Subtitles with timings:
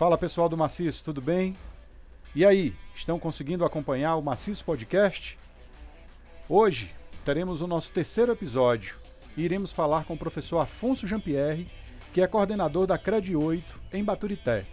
[0.00, 1.54] Fala pessoal do Maciço, tudo bem?
[2.34, 5.38] E aí, estão conseguindo acompanhar o Maciço Podcast?
[6.48, 8.96] Hoje teremos o nosso terceiro episódio
[9.36, 11.70] e iremos falar com o professor Afonso Jean-Pierre,
[12.14, 14.64] que é coordenador da CRED 8 em Baturité.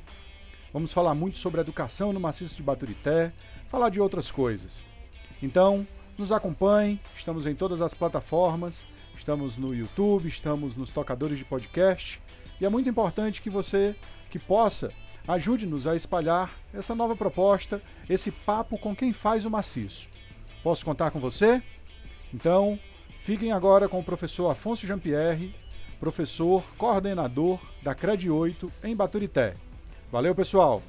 [0.72, 3.34] Vamos falar muito sobre educação no Maciço de Baturité,
[3.68, 4.82] falar de outras coisas.
[5.44, 5.86] Então,
[6.18, 12.22] nos acompanhem, estamos em todas as plataformas, estamos no YouTube, estamos nos tocadores de podcast,
[12.62, 13.94] e é muito importante que você
[14.30, 14.90] que possa
[15.28, 20.10] Ajude-nos a espalhar essa nova proposta, esse papo com quem faz o maciço.
[20.64, 21.62] Posso contar com você?
[22.34, 22.80] Então,
[23.20, 25.54] fiquem agora com o professor Afonso Jean-Pierre,
[26.00, 29.56] professor coordenador da CRED 8 em Baturité.
[30.10, 30.82] Valeu, pessoal!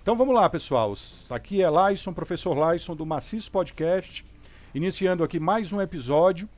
[0.00, 0.94] Então vamos lá, pessoal.
[1.30, 4.24] Aqui é Laison, professor Laison do Maciço Podcast,
[4.72, 6.48] iniciando aqui mais um episódio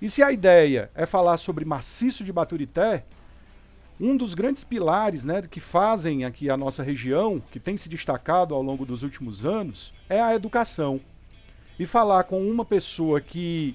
[0.00, 3.04] e se a ideia é falar sobre maciço de Baturité,
[3.98, 8.54] um dos grandes pilares né, que fazem aqui a nossa região, que tem se destacado
[8.54, 11.00] ao longo dos últimos anos, é a educação.
[11.78, 13.74] E falar com uma pessoa que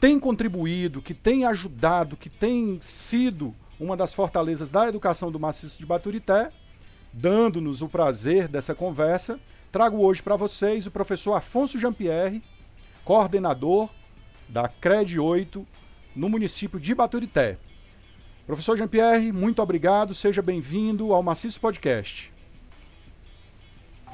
[0.00, 5.78] tem contribuído, que tem ajudado, que tem sido uma das fortalezas da educação do maciço
[5.78, 6.50] de Baturité,
[7.12, 9.38] dando-nos o prazer dessa conversa,
[9.70, 12.42] trago hoje para vocês o professor Afonso Jean-Pierre,
[13.04, 13.88] coordenador
[14.48, 15.66] da CRED 8
[16.16, 17.58] no município de Baturité.
[18.46, 22.32] Professor Jean-Pierre, muito obrigado, seja bem-vindo ao Maciço Podcast.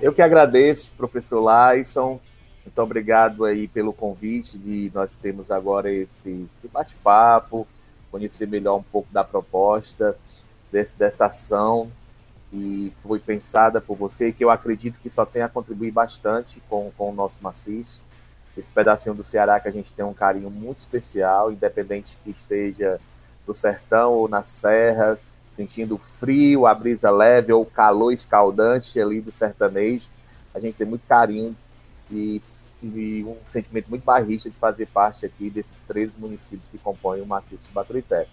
[0.01, 2.21] Eu que agradeço, professor Laison,
[2.65, 7.67] muito obrigado aí pelo convite de nós termos agora esse, esse bate-papo,
[8.11, 10.17] conhecer melhor um pouco da proposta
[10.73, 11.91] desse, dessa ação
[12.51, 16.91] que foi pensada por você que eu acredito que só tem a contribuir bastante com,
[16.97, 18.03] com o nosso maciço
[18.57, 23.01] esse pedacinho do Ceará que a gente tem um carinho muito especial, independente que esteja
[23.47, 29.33] no sertão ou na serra, sentindo frio, a brisa leve ou calor escaldante ali do
[29.33, 30.09] sertanejo.
[30.55, 31.57] A gente tem muito carinho
[32.11, 32.41] e,
[32.83, 37.27] e um sentimento muito barrista de fazer parte aqui desses três municípios que compõem o
[37.27, 38.27] maciço de Baturité.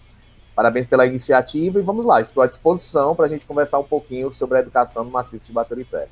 [0.54, 4.30] Parabéns pela iniciativa e vamos lá, estou à disposição para a gente conversar um pouquinho
[4.30, 6.08] sobre a educação no maciço de Baturité.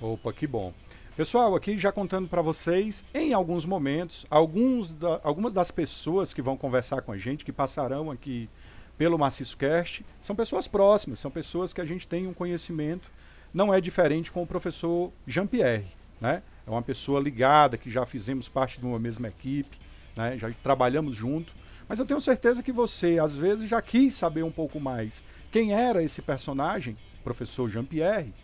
[0.00, 0.72] Opa, que bom.
[1.16, 6.42] Pessoal, aqui já contando para vocês, em alguns momentos, alguns da, algumas das pessoas que
[6.42, 8.50] vão conversar com a gente, que passarão aqui
[8.98, 13.12] pelo Maciço Cast, são pessoas próximas, são pessoas que a gente tem um conhecimento,
[13.52, 15.86] não é diferente com o professor Jean-Pierre,
[16.20, 16.42] né?
[16.66, 19.78] É uma pessoa ligada, que já fizemos parte de uma mesma equipe,
[20.16, 20.36] né?
[20.36, 21.54] já trabalhamos junto,
[21.88, 25.22] mas eu tenho certeza que você, às vezes, já quis saber um pouco mais
[25.52, 28.34] quem era esse personagem, professor Jean-Pierre,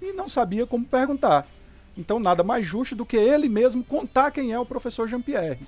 [0.00, 1.44] e não sabia como perguntar.
[1.96, 5.66] Então, nada mais justo do que ele mesmo contar quem é o professor Jean-Pierre.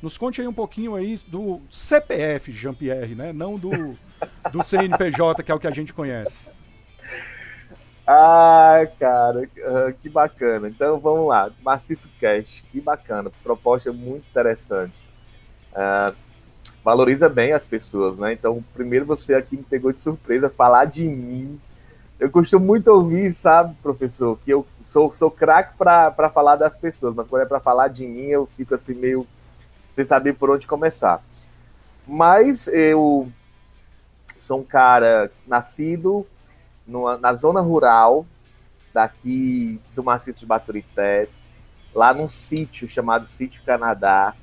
[0.00, 3.32] Nos conte aí um pouquinho aí do CPF Jean-Pierre, né?
[3.32, 3.96] Não do,
[4.52, 6.50] do CNPJ, que é o que a gente conhece.
[8.06, 9.48] Ah, cara,
[10.00, 10.68] que bacana.
[10.68, 14.94] Então vamos lá, Maciço Cash, que bacana, proposta muito interessante.
[15.72, 16.14] Uh,
[16.84, 18.32] valoriza bem as pessoas, né?
[18.32, 21.60] Então, primeiro você aqui me pegou de surpresa falar de mim.
[22.20, 24.64] Eu costumo muito ouvir, sabe, professor, que eu
[24.96, 28.46] sou, sou craque para falar das pessoas, mas quando é para falar de mim, eu
[28.46, 29.26] fico assim meio
[29.94, 31.22] sem saber por onde começar.
[32.06, 33.30] Mas eu
[34.38, 36.26] sou um cara nascido
[36.86, 38.24] numa, na zona rural
[38.94, 41.28] daqui do maciço de Baturité,
[41.94, 44.34] lá num sítio chamado Sítio Canadá,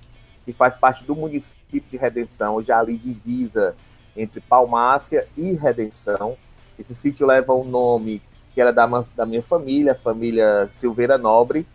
[0.46, 3.75] que faz parte do município de Redenção, já ali divisa
[4.16, 6.38] entre Palmácia e Redenção.
[6.78, 8.22] Esse sítio leva o nome
[8.53, 11.66] que era da, da minha família, família Silveira Nobre,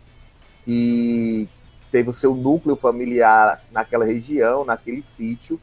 [0.63, 1.47] que
[1.91, 5.59] teve o seu núcleo familiar naquela região, naquele sítio,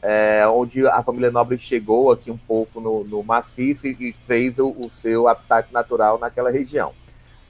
[0.00, 4.68] é, onde a família Nobre chegou aqui um pouco no, no maciço e fez o,
[4.68, 6.92] o, seu habitat natural naquela região.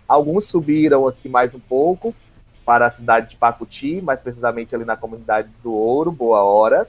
[0.06, 2.14] Alguns subiram aqui mais um pouco
[2.64, 6.88] para a cidade de Pacuti, mais precisamente ali na comunidade do Ouro, Boa Hora.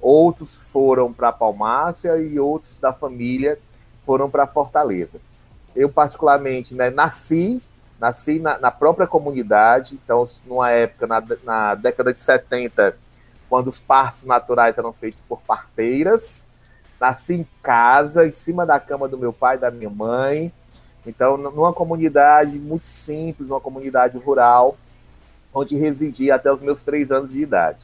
[0.00, 3.58] Outros foram para Palmácia e outros da família
[4.04, 5.20] foram para Fortaleza.
[5.74, 7.62] Eu, particularmente, né, nasci,
[7.98, 12.96] nasci na, na, própria comunidade, então, numa época, na, na década de 70,
[13.48, 16.46] quando os partos naturais eram feitos por parteiras,
[17.00, 20.52] nasci em casa, em cima da cama do meu pai e da minha mãe,
[21.06, 24.76] então, numa comunidade muito simples, uma comunidade rural,
[25.52, 27.78] onde residi até os meus três anos de idade.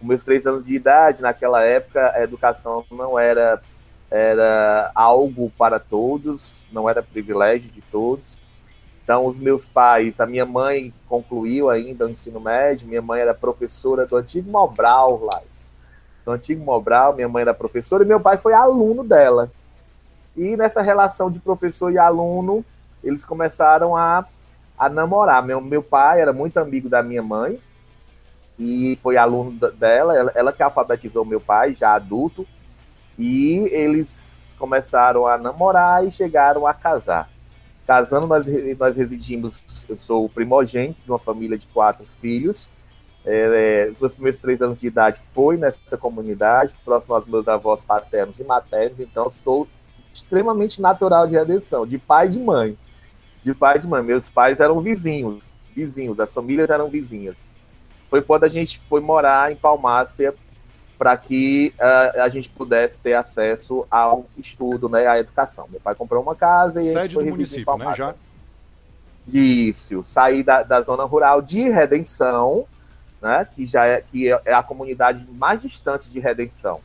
[0.00, 3.60] Com meus três anos de idade, naquela época, a educação não era
[4.10, 8.38] era algo para todos, não era privilégio de todos.
[9.02, 13.32] Então, os meus pais, a minha mãe concluiu ainda o ensino médio, minha mãe era
[13.32, 15.40] professora do antigo Mobral, lá,
[16.24, 19.50] do antigo Mobral, minha mãe era professora e meu pai foi aluno dela.
[20.36, 22.64] E nessa relação de professor e aluno,
[23.02, 24.26] eles começaram a,
[24.78, 25.42] a namorar.
[25.42, 27.58] Meu, meu pai era muito amigo da minha mãe
[28.58, 32.46] e foi aluno dela, ela, ela que alfabetizou meu pai, já adulto,
[33.18, 37.28] e eles começaram a namorar e chegaram a casar.
[37.86, 38.46] Casando, nós,
[38.78, 42.68] nós residimos, eu sou o primogênito de uma família de quatro filhos,
[43.24, 48.38] é, os primeiros três anos de idade foi nessa comunidade, próximo aos meus avós paternos
[48.38, 49.66] e maternos, então sou
[50.14, 52.78] extremamente natural de redenção, de pai e de mãe.
[53.42, 54.02] De pai e de mãe.
[54.02, 57.36] Meus pais eram vizinhos, vizinhos, as famílias eram vizinhas.
[58.10, 60.34] Foi quando a gente foi morar em Palmácia
[60.98, 65.68] para que uh, a gente pudesse ter acesso ao estudo, né, à educação.
[65.70, 68.14] Meu pai comprou uma casa e Sede a gente foi do município, né, já?
[69.28, 72.66] Isso, saí da, da zona rural de Redenção,
[73.22, 76.80] né, que já é, que é a comunidade mais distante de Redenção.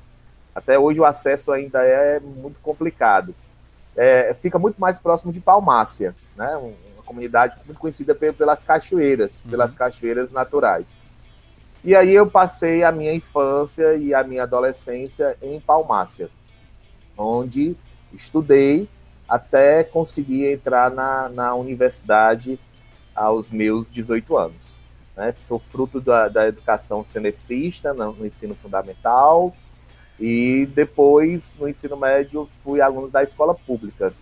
[0.53, 3.33] Até hoje o acesso ainda é muito complicado.
[3.95, 9.51] É, fica muito mais próximo de Palmácia, né, uma comunidade muito conhecida pelas cachoeiras, uhum.
[9.51, 10.93] pelas cachoeiras naturais.
[11.83, 16.29] E aí eu passei a minha infância e a minha adolescência em Palmácia,
[17.17, 17.75] onde
[18.13, 18.87] estudei
[19.27, 22.57] até conseguir entrar na, na universidade
[23.13, 24.81] aos meus 18 anos.
[25.15, 25.33] Né?
[25.33, 29.53] Sou fruto da, da educação cenecista no, no, ensino fundamental
[30.17, 34.13] e depois, no ensino médio, fui aluno da escola pública.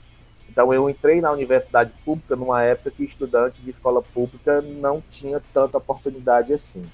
[0.49, 5.39] Então, eu entrei na universidade pública numa época que estudante de escola pública não tinha
[5.53, 6.89] tanta oportunidade assim.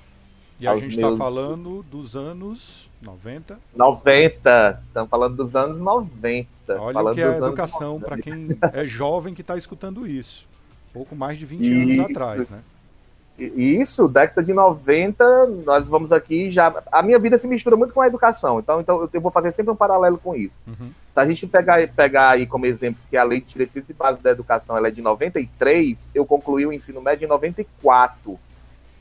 [0.60, 1.20] E a gente está meus...
[1.20, 3.60] falando dos anos 90?
[3.76, 6.48] 90, estamos falando dos anos 90.
[6.70, 10.48] Olha falando o que é educação para quem é jovem que está escutando isso.
[10.92, 12.02] Pouco mais de 20 isso.
[12.02, 12.60] anos atrás, né?
[13.38, 16.74] Isso, década de 90, nós vamos aqui já.
[16.92, 19.72] A minha vida se mistura muito com a educação, então, então eu vou fazer sempre
[19.72, 20.58] um paralelo com isso.
[20.66, 20.90] Uhum.
[21.14, 24.24] Se a gente pegar, pegar aí como exemplo que a Lei de Diretriz e Base
[24.24, 28.40] da Educação ela é de 93, eu concluí o ensino médio em 94.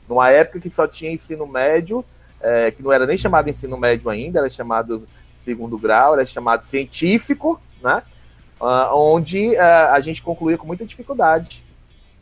[0.07, 2.03] Numa época que só tinha ensino médio,
[2.41, 5.07] é, que não era nem chamado ensino médio ainda, era chamado
[5.37, 8.03] segundo grau, era chamado científico, né?
[8.59, 11.63] Uh, onde uh, a gente concluía com muita dificuldade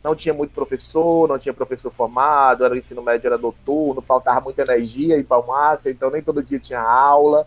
[0.06, 4.40] não tinha muito professor, não tinha professor formado, era o ensino médio era noturno, faltava
[4.40, 7.44] muita energia em Palmácia, então nem todo dia tinha aula,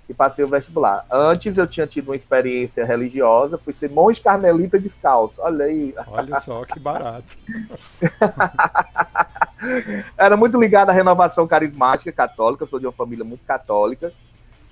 [0.08, 1.04] E passei o vestibular.
[1.10, 5.42] Antes eu tinha tido uma experiência religiosa, fui ser monge carmelita descalço.
[5.42, 5.92] Olha aí.
[6.06, 7.36] Olha só que barato.
[10.16, 14.12] Era muito ligado à renovação carismática católica, sou de uma família muito católica.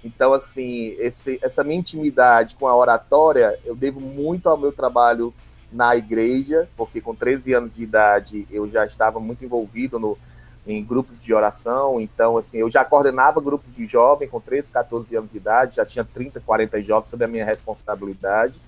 [0.04, 5.32] Então, assim, esse, essa minha intimidade com a oratória, eu devo muito ao meu trabalho
[5.70, 10.18] na igreja, porque com 13 anos de idade eu já estava muito envolvido no,
[10.66, 12.00] em grupos de oração.
[12.00, 15.86] Então, assim, eu já coordenava grupos de jovens com 13, 14 anos de idade, já
[15.86, 18.60] tinha 30, 40 jovens sob a minha responsabilidade.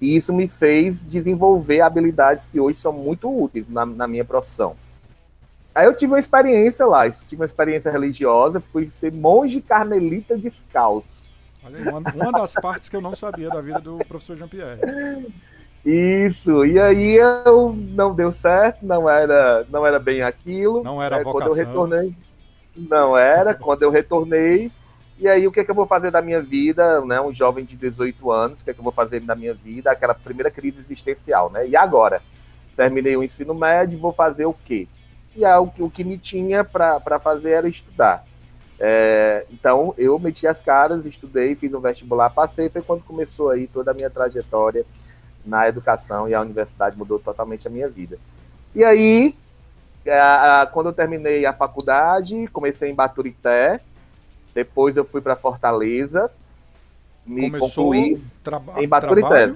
[0.00, 4.76] E isso me fez desenvolver habilidades que hoje são muito úteis na, na minha profissão.
[5.74, 11.30] Aí eu tive uma experiência lá, tive uma experiência religiosa, fui ser monge carmelita descalço.
[11.64, 14.80] Olha, uma, uma das partes que eu não sabia da vida do professor Jean-Pierre.
[15.84, 20.82] Isso, e aí eu não deu certo, não era, não era bem aquilo.
[20.82, 21.48] Não era é, vocação.
[21.48, 22.14] Quando eu retornei,
[22.76, 24.70] não era, quando eu retornei,
[25.18, 27.64] e aí o que é que eu vou fazer da minha vida, né, um jovem
[27.64, 30.50] de 18 anos, o que é que eu vou fazer da minha vida, aquela primeira
[30.50, 32.22] crise existencial, né, e agora?
[32.76, 34.86] Terminei o ensino médio, vou fazer o quê?
[35.34, 38.24] E aí, o, o que me tinha para fazer era estudar.
[38.84, 43.68] É, então eu meti as caras, estudei, fiz um vestibular, passei, foi quando começou aí
[43.68, 44.84] toda a minha trajetória
[45.46, 48.18] na educação e a universidade mudou totalmente a minha vida.
[48.74, 49.36] E aí,
[50.06, 53.80] a, a, quando eu terminei a faculdade, comecei em Baturité,
[54.52, 56.28] depois eu fui para Fortaleza,
[57.24, 58.22] me Começou concluí
[58.78, 59.54] em Baturité.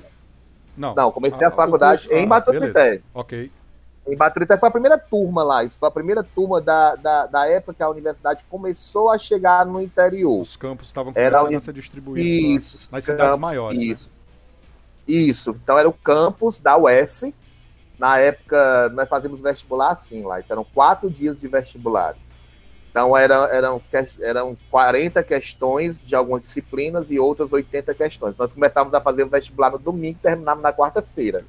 [0.77, 0.95] Não.
[0.95, 3.03] Não, comecei ah, a faculdade curso, em ah, Baturité.
[3.13, 3.51] Ok.
[4.09, 7.49] Em Baturité foi a primeira turma lá, isso foi a primeira turma da, da, da
[7.49, 10.41] época que a universidade começou a chegar no interior.
[10.41, 13.79] Os campos estavam começando Era a ser distribuídos isso, nas cidades maiores.
[13.79, 13.85] Né?
[13.93, 14.05] Isso.
[14.05, 14.11] Né?
[15.09, 17.33] Isso, então era o campus da UES.
[17.99, 22.15] Na época, nós fazíamos vestibular assim lá, isso eram quatro dias de vestibular.
[22.97, 23.83] Então eram, eram,
[24.21, 28.37] eram 40 questões de algumas disciplinas e outras 80 questões.
[28.39, 31.45] Nós começávamos a fazer o vestibular no domingo e terminávamos na quarta-feira.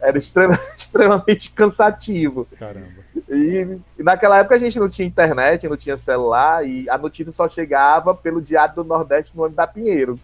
[0.00, 2.46] Era extrema, extremamente cansativo.
[2.58, 3.04] Caramba.
[3.28, 7.32] E, e, naquela época a gente não tinha internet, não tinha celular, e a notícia
[7.32, 10.18] só chegava pelo Diário do Nordeste no ano da Pinheiro.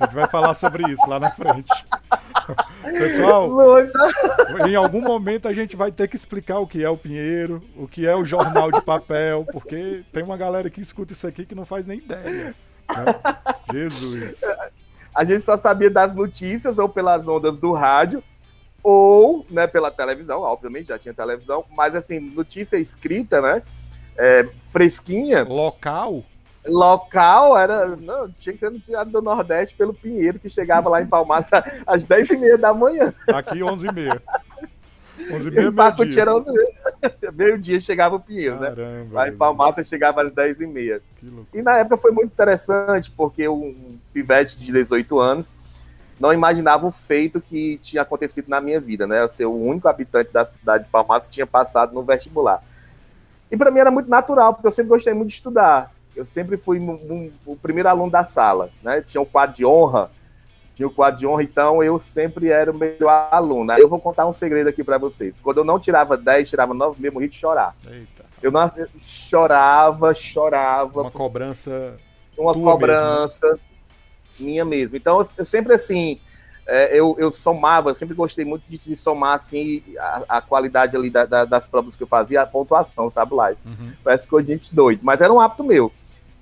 [0.00, 1.70] A gente vai falar sobre isso lá na frente.
[2.82, 3.48] Pessoal,
[4.66, 7.86] em algum momento a gente vai ter que explicar o que é o Pinheiro, o
[7.86, 11.54] que é o jornal de papel, porque tem uma galera que escuta isso aqui que
[11.54, 12.54] não faz nem ideia.
[12.54, 12.54] Né?
[13.72, 14.40] Jesus.
[15.14, 18.22] A gente só sabia das notícias ou pelas ondas do rádio,
[18.82, 23.62] ou né, pela televisão, obviamente já tinha televisão, mas assim, notícia escrita, né?
[24.16, 25.44] É, fresquinha.
[25.44, 26.24] Local?
[26.66, 27.96] local era.
[27.96, 31.48] Não, tinha que ser no Teatro do Nordeste pelo Pinheiro, que chegava lá em Palmares
[31.86, 33.12] às 10h30 da manhã.
[33.28, 34.20] Aqui 11h30.
[35.18, 37.32] 11h30 meio-dia.
[37.32, 38.70] Meio-dia chegava o Pinheiro, né?
[38.70, 39.08] Caramba, né?
[39.12, 41.00] Lá em Palmares chegava às 10h30.
[41.52, 45.52] E na época foi muito interessante, porque um pivete de 18 anos
[46.22, 49.22] não imaginava o feito que tinha acontecido na minha vida, né?
[49.22, 52.62] Eu ser o único habitante da cidade de Palmares que tinha passado no vestibular.
[53.50, 56.56] E para mim era muito natural, porque eu sempre gostei muito de estudar eu sempre
[56.56, 59.02] fui um, um, o primeiro aluno da sala, né?
[59.02, 60.10] Tinha um quadro de honra,
[60.74, 63.72] tinha o um quadro de honra, então eu sempre era o melhor aluno.
[63.72, 65.40] Aí eu vou contar um segredo aqui para vocês.
[65.40, 67.74] Quando eu não tirava 10, tirava 9, mesmo rir de chorar.
[67.86, 68.24] Eita.
[68.42, 71.02] Eu não chorava, chorava.
[71.02, 71.96] Uma cobrança.
[72.36, 73.71] Uma cobrança mesmo, né?
[74.38, 74.96] Minha mesmo.
[74.96, 76.20] Então eu, eu sempre assim.
[76.64, 81.10] É, eu, eu somava, sempre gostei muito de, de somar assim, a, a qualidade ali
[81.10, 83.52] da, da, das provas que eu fazia, a pontuação, sabe, lá.
[83.66, 83.92] Uhum.
[84.04, 85.92] Parece que eu gente doido, mas era um hábito meu.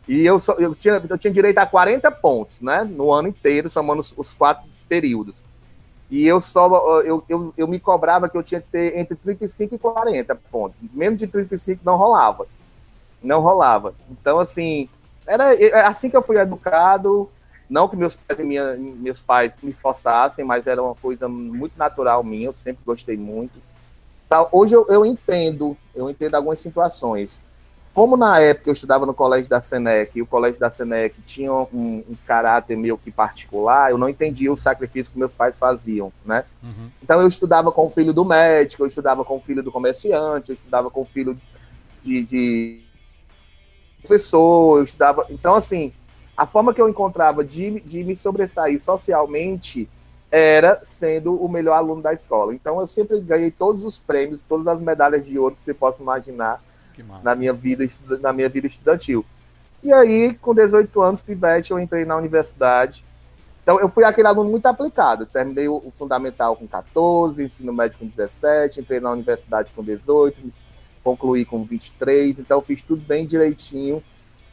[0.06, 2.84] E eu, só, eu, tinha, eu tinha direito a 40 pontos, né?
[2.84, 5.36] No ano inteiro, somando os, os quatro períodos.
[6.10, 6.66] E eu só
[7.02, 10.78] eu, eu, eu me cobrava que eu tinha que ter entre 35 e 40 pontos.
[10.92, 12.46] Menos de 35 não rolava.
[13.22, 13.94] Não rolava.
[14.10, 14.88] Então, assim,
[15.26, 17.30] era é assim que eu fui educado.
[17.70, 22.22] Não que meus pais, minha, meus pais me forçassem, mas era uma coisa muito natural
[22.24, 22.46] minha.
[22.46, 23.62] Eu sempre gostei muito.
[24.28, 27.40] Tá, hoje eu, eu entendo, eu entendo algumas situações
[27.92, 31.52] como na época eu estudava no colégio da Senec e o colégio da Senec tinha
[31.52, 31.66] um,
[32.08, 36.44] um, caráter meio que particular, eu não entendia o sacrifício que meus pais faziam, né?
[36.62, 36.88] Uhum.
[37.02, 40.50] Então eu estudava com o filho do médico, eu estudava com o filho do comerciante,
[40.50, 41.36] eu estudava com o filho
[42.04, 42.80] de, de
[44.00, 45.26] professor, eu estudava.
[45.28, 45.92] Então, assim,
[46.40, 49.86] a forma que eu encontrava de, de me sobressair socialmente
[50.30, 52.54] era sendo o melhor aluno da escola.
[52.54, 56.02] Então eu sempre ganhei todos os prêmios, todas as medalhas de ouro que você possa
[56.02, 56.62] imaginar
[57.22, 57.86] na minha vida
[58.22, 59.22] na minha vida estudantil.
[59.82, 63.04] E aí, com 18 anos, pivete, eu entrei na universidade.
[63.62, 65.26] Então, eu fui aquele aluno muito aplicado.
[65.26, 70.40] Terminei o, o fundamental com 14, ensino médio com 17, entrei na universidade com 18,
[71.04, 72.38] concluí com 23.
[72.38, 74.02] Então, eu fiz tudo bem direitinho,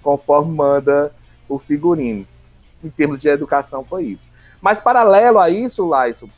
[0.03, 1.13] conforme manda
[1.47, 2.27] o figurino.
[2.83, 4.29] Em termos de educação, foi isso.
[4.61, 6.29] Mas, paralelo a isso, Laison,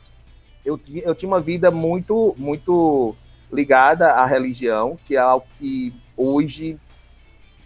[0.64, 3.14] eu, eu tinha uma vida muito, muito
[3.52, 6.78] ligada à religião, que é algo que hoje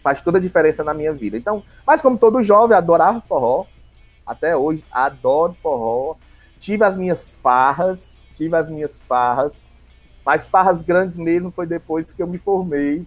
[0.03, 1.37] faz toda a diferença na minha vida.
[1.37, 3.67] Então, mas como todo jovem, adorava forró,
[4.27, 6.17] até hoje adoro forró.
[6.59, 9.61] Tive as minhas farras, tive as minhas farras,
[10.25, 13.07] mas farras grandes mesmo foi depois que eu me formei.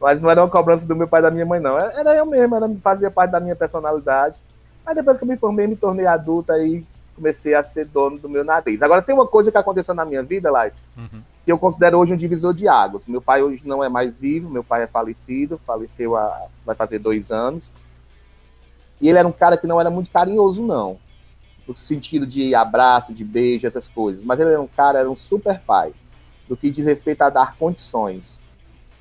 [0.00, 1.78] Mas não era uma cobrança do meu pai e da minha mãe, não.
[1.78, 4.38] Era eu mesmo, era, fazia parte da minha personalidade.
[4.84, 6.84] Mas depois que eu me formei, me tornei adulta e
[7.14, 8.80] comecei a ser dono do meu nariz.
[8.82, 12.12] Agora, tem uma coisa que aconteceu na minha vida, Lais, uhum que eu considero hoje
[12.12, 13.06] um divisor de águas.
[13.06, 16.98] Meu pai hoje não é mais vivo, meu pai é falecido, faleceu há, vai fazer
[16.98, 17.70] dois anos.
[19.00, 20.98] E ele era um cara que não era muito carinhoso, não.
[21.66, 24.24] No sentido de abraço, de beijo, essas coisas.
[24.24, 25.92] Mas ele era um cara, era um super pai,
[26.48, 28.40] do que diz respeito a dar condições.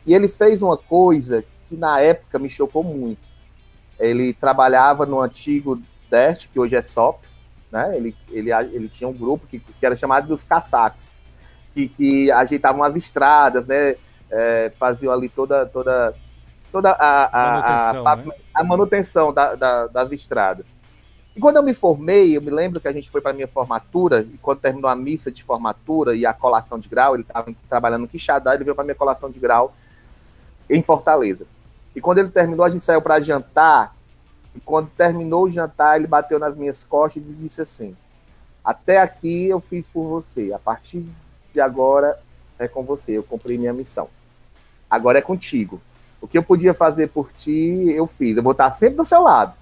[0.05, 3.21] E ele fez uma coisa que na época me chocou muito.
[3.99, 7.23] Ele trabalhava no antigo DERT, que hoje é SOP,
[7.71, 7.95] né?
[7.95, 11.11] Ele, ele, ele tinha um grupo que, que era chamado dos caçaques
[11.75, 13.95] que, que ajeitavam as estradas, né?
[14.31, 16.15] É, faziam ali toda, toda,
[16.71, 18.31] toda a, a, manutenção, a, né?
[18.53, 20.65] a manutenção da, da, das estradas.
[21.35, 23.47] E quando eu me formei, eu me lembro que a gente foi para a minha
[23.47, 27.53] formatura, e quando terminou a missa de formatura e a colação de grau, ele estava
[27.69, 29.75] trabalhando no Quixadá, ele veio para a minha colação de grau
[30.69, 31.45] em Fortaleza.
[31.95, 33.95] E quando ele terminou, a gente saiu para jantar,
[34.55, 37.95] e quando terminou o jantar, ele bateu nas minhas costas e disse assim:
[38.63, 41.05] Até aqui eu fiz por você, a partir
[41.53, 42.17] de agora
[42.57, 44.09] é com você, eu cumpri minha missão.
[44.89, 45.81] Agora é contigo.
[46.21, 48.37] O que eu podia fazer por ti, eu fiz.
[48.37, 49.53] Eu vou estar sempre do seu lado.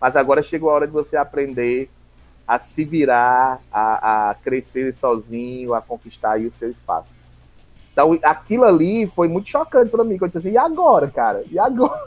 [0.00, 1.88] Mas agora chegou a hora de você aprender
[2.46, 7.14] a se virar, a, a crescer sozinho, a conquistar o seu espaço.
[8.00, 10.16] Então, aquilo ali foi muito chocante para mim.
[10.16, 11.44] Quando eu disse assim, e agora, cara?
[11.50, 12.00] E agora?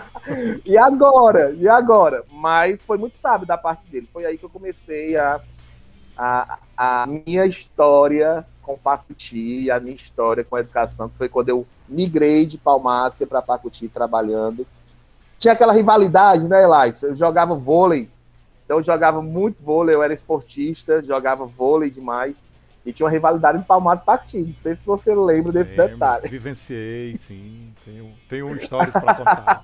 [0.64, 1.50] e agora?
[1.52, 2.24] E agora?
[2.32, 4.08] Mas foi muito sábio da parte dele.
[4.10, 5.38] Foi aí que eu comecei a,
[6.16, 11.50] a, a minha história com Pacuti, a minha história com a educação, que foi quando
[11.50, 14.66] eu migrei de Palmácia para Pacuti trabalhando.
[15.38, 17.02] Tinha aquela rivalidade, né, Elias?
[17.02, 18.08] Eu jogava vôlei,
[18.64, 22.34] então eu jogava muito vôlei, eu era esportista, jogava vôlei demais.
[22.86, 24.50] E tinha uma rivalidade em Palmares Partido.
[24.50, 26.28] Não sei se você lembra desse Lembro, detalhe.
[26.28, 27.74] Vivenciei, sim.
[27.84, 29.62] Tenho, tenho histórias para contar.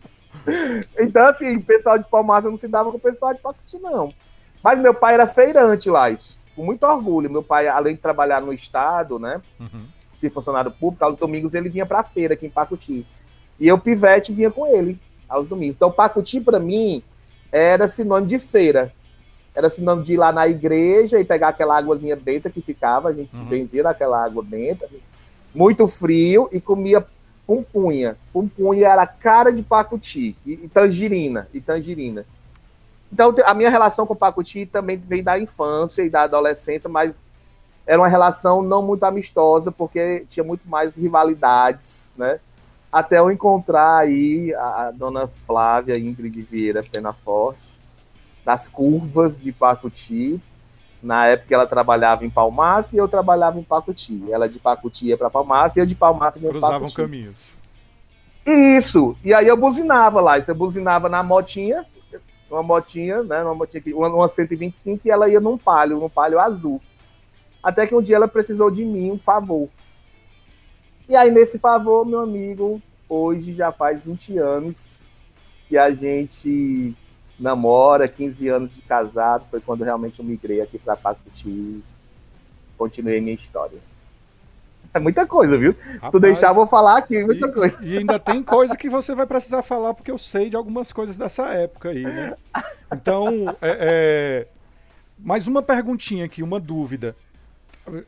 [0.98, 4.10] então, assim, o pessoal de Palmares não se dava com o pessoal de Pacuti, não.
[4.64, 7.30] Mas meu pai era feirante lá, isso, com muito orgulho.
[7.30, 9.84] Meu pai, além de trabalhar no Estado, né, uhum.
[10.18, 13.06] ser funcionário público, aos domingos ele vinha para a feira aqui em Pacuti.
[13.60, 14.98] E eu, pivete, vinha com ele
[15.28, 15.76] aos domingos.
[15.76, 17.02] Então, Pacuti, para mim,
[17.50, 18.90] era sinônimo de feira
[19.54, 23.12] era sinônimo de ir lá na igreja e pegar aquela águazinha benta que ficava, a
[23.12, 23.42] gente uhum.
[23.42, 24.88] se benzia naquela água benta,
[25.54, 27.04] muito frio, e comia
[27.46, 28.16] pumpunha.
[28.32, 32.24] Pumpunha era cara de pacuti, e, e tangerina, e tangerina.
[33.12, 37.14] Então, a minha relação com o pacuti também vem da infância e da adolescência, mas
[37.86, 42.40] era uma relação não muito amistosa, porque tinha muito mais rivalidades, né?
[42.90, 47.60] Até eu encontrar aí a, a dona Flávia Ingrid Vieira Penaforte,
[48.44, 50.40] das curvas de Pacuti.
[51.02, 54.22] Na época ela trabalhava em Palmacia e eu trabalhava em Pacuti.
[54.30, 57.56] Ela de Pacuti ia para Palmacia e eu de Palmacia ia para Cruzavam caminhos.
[58.46, 59.16] Isso.
[59.24, 60.38] E aí eu buzinava lá.
[60.38, 61.84] Isso eu buzinava na motinha,
[62.50, 66.80] uma motinha, né, uma motinha uma 125 e ela ia num palio, num palio azul.
[67.62, 69.68] Até que um dia ela precisou de mim um favor.
[71.08, 75.14] E aí nesse favor, meu amigo, hoje já faz 20 anos
[75.68, 76.94] que a gente
[77.42, 81.82] namora, 15 anos de casado, foi quando realmente eu migrei aqui para Pacuti e
[82.78, 83.78] continuei minha história.
[84.94, 85.72] É muita coisa, viu?
[85.72, 87.82] Rapaz, Se tu deixar, eu vou falar aqui, muita e, coisa.
[87.82, 91.16] E ainda tem coisa que você vai precisar falar, porque eu sei de algumas coisas
[91.16, 92.36] dessa época aí, né?
[92.92, 94.46] Então, é, é...
[95.18, 97.16] mais uma perguntinha aqui, uma dúvida.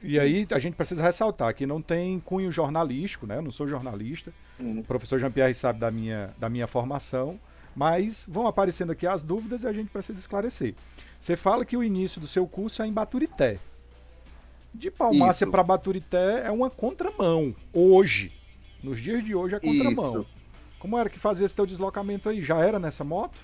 [0.02, 3.38] E aí a gente precisa ressaltar que não tem cunho jornalístico, né?
[3.38, 4.30] Eu não sou jornalista.
[4.60, 4.80] Hum.
[4.80, 7.40] O professor Jean-Pierre sabe da minha, da minha formação.
[7.74, 10.74] Mas vão aparecendo aqui as dúvidas e a gente precisa esclarecer.
[11.18, 13.58] Você fala que o início do seu curso é em Baturité.
[14.72, 17.54] De Palmácia para Baturité é uma contramão.
[17.72, 18.32] Hoje.
[18.82, 20.20] Nos dias de hoje é contramão.
[20.20, 20.26] Isso.
[20.78, 22.42] Como era que fazia esse teu deslocamento aí?
[22.42, 23.38] Já era nessa moto?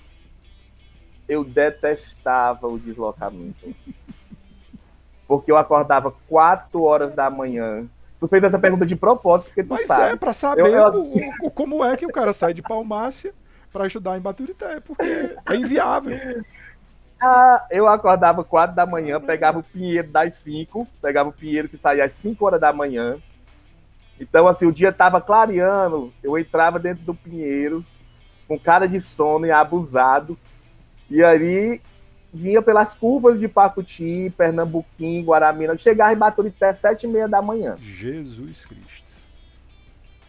[1.27, 3.73] Eu detestava o deslocamento.
[5.27, 7.87] porque eu acordava 4 horas da manhã.
[8.19, 10.13] Tu fez essa pergunta de propósito, porque tu Mas sabe.
[10.13, 10.93] é, pra saber eu, eu...
[10.93, 13.33] O, o, como é que o cara sai de Palmácia
[13.71, 16.17] para estudar em Baturité, porque é inviável.
[17.23, 21.77] Ah, eu acordava quatro da manhã, pegava o pinheiro das cinco, pegava o pinheiro que
[21.77, 23.19] saía às 5 horas da manhã.
[24.19, 27.85] Então, assim, o dia estava clareando, eu entrava dentro do pinheiro,
[28.47, 30.35] com cara de sono e abusado,
[31.11, 31.79] e aí
[32.33, 37.77] vinha pelas curvas de Pacuti, Pernambuquim, Guaramina, chegava em Baturité sete e meia da manhã.
[37.79, 39.10] Jesus Cristo.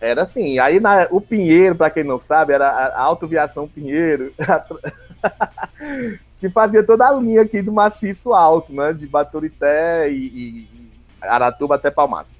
[0.03, 0.59] Era assim.
[0.59, 4.35] Aí na, o Pinheiro, para quem não sabe, era a Autoviação Pinheiro,
[6.41, 8.93] que fazia toda a linha aqui do maciço alto, né?
[8.93, 10.69] De Baturité e, e
[11.21, 12.35] Aratuba até Palmas.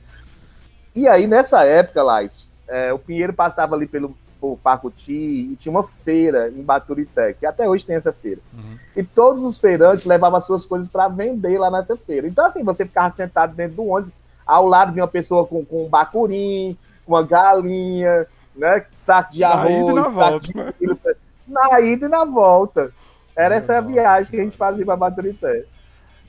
[0.93, 5.13] E aí, nessa época, Lais, é, o Pinheiro passava ali pelo por Pacuti
[5.53, 8.41] e tinha uma feira em Baturité, que até hoje tem essa feira.
[8.53, 8.77] Uhum.
[8.97, 12.27] E todos os feirantes levavam as suas coisas para vender lá nessa feira.
[12.27, 14.13] Então, assim, você ficava sentado dentro do ônibus,
[14.45, 18.85] ao lado vinha uma pessoa com, com um bacurim, uma galinha, né?
[18.95, 19.71] Saco de arroz.
[19.71, 20.47] Na ida e na volta.
[20.47, 20.99] De...
[21.47, 22.93] Na ida e na volta.
[23.37, 23.89] Era essa Nossa.
[23.89, 25.65] viagem que a gente fazia para Baturité.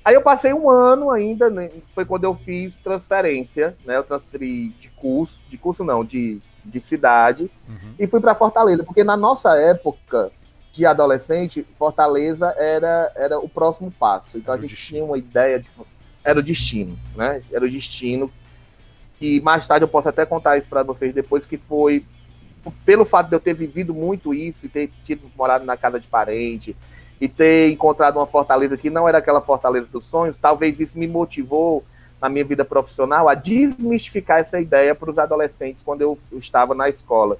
[0.06, 1.70] Aí eu passei um ano ainda, né?
[1.96, 3.96] foi quando eu fiz transferência, né?
[3.96, 7.94] Eu transferi de curso, de curso não, de, de cidade, uhum.
[7.98, 10.30] e fui para Fortaleza, porque na nossa época
[10.74, 14.38] de adolescente, Fortaleza era, era o próximo passo.
[14.38, 15.70] Então era a gente tinha uma ideia de.
[16.24, 17.42] Era o destino, né?
[17.52, 18.32] Era o destino
[19.24, 22.04] que mais tarde eu posso até contar isso para vocês depois, que foi
[22.84, 26.08] pelo fato de eu ter vivido muito isso e ter tido morado na casa de
[26.08, 26.76] parente
[27.22, 31.08] e ter encontrado uma fortaleza que não era aquela fortaleza dos sonhos, talvez isso me
[31.08, 31.86] motivou
[32.22, 36.90] na minha vida profissional a desmistificar essa ideia para os adolescentes quando eu, estava na
[36.90, 37.38] escola.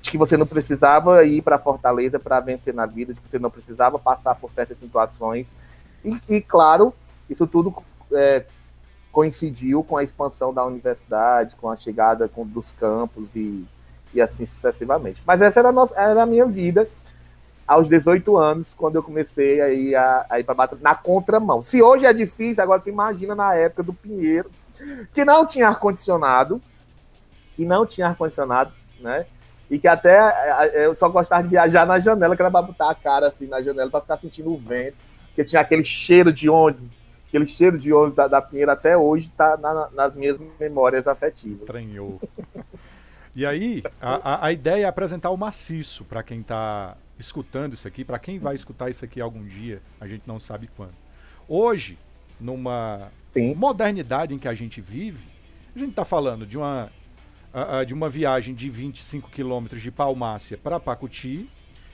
[0.00, 3.28] De que você não precisava ir para a fortaleza para vencer na vida, de que
[3.28, 5.52] você não precisava passar por certas situações.
[6.02, 6.94] E, e claro,
[7.28, 7.74] isso tudo
[8.10, 8.42] é,
[9.16, 13.64] coincidiu com a expansão da universidade, com a chegada com, dos campos e,
[14.12, 15.22] e assim sucessivamente.
[15.26, 16.86] Mas essa era a, nossa, era a minha vida
[17.66, 19.94] aos 18 anos, quando eu comecei a ir,
[20.38, 21.62] ir para bater na contramão.
[21.62, 24.50] Se hoje é difícil, agora tu imagina na época do Pinheiro,
[25.14, 26.60] que não tinha ar-condicionado,
[27.56, 29.24] que não tinha ar-condicionado, né?
[29.70, 32.94] E que até eu só gostava de viajar na janela, que era pra botar a
[32.94, 34.98] cara assim na janela para ficar sentindo o vento,
[35.28, 36.84] porque tinha aquele cheiro de ônibus,
[37.36, 41.66] aquele cheiro de ônibus da, da Pinheira até hoje está na, nas minhas memórias afetivas.
[41.66, 42.20] Tranhou.
[43.34, 47.86] E aí, a, a, a, ideia é apresentar o maciço para quem está escutando isso
[47.86, 50.94] aqui, para quem vai escutar isso aqui algum dia, a gente não sabe quando.
[51.46, 51.98] Hoje,
[52.40, 53.54] numa Sim.
[53.54, 55.28] modernidade em que a gente vive,
[55.74, 56.90] a gente está falando de uma,
[57.86, 61.46] de uma viagem de 25 quilômetros de Palmácia para Pacuti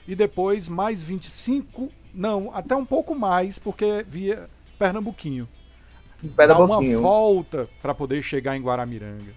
[0.07, 4.49] e depois mais 25, não, até um pouco mais, porque via
[4.83, 5.47] Pernambuquinho.
[6.35, 9.33] Dá uma volta para poder chegar em Guaramiranga.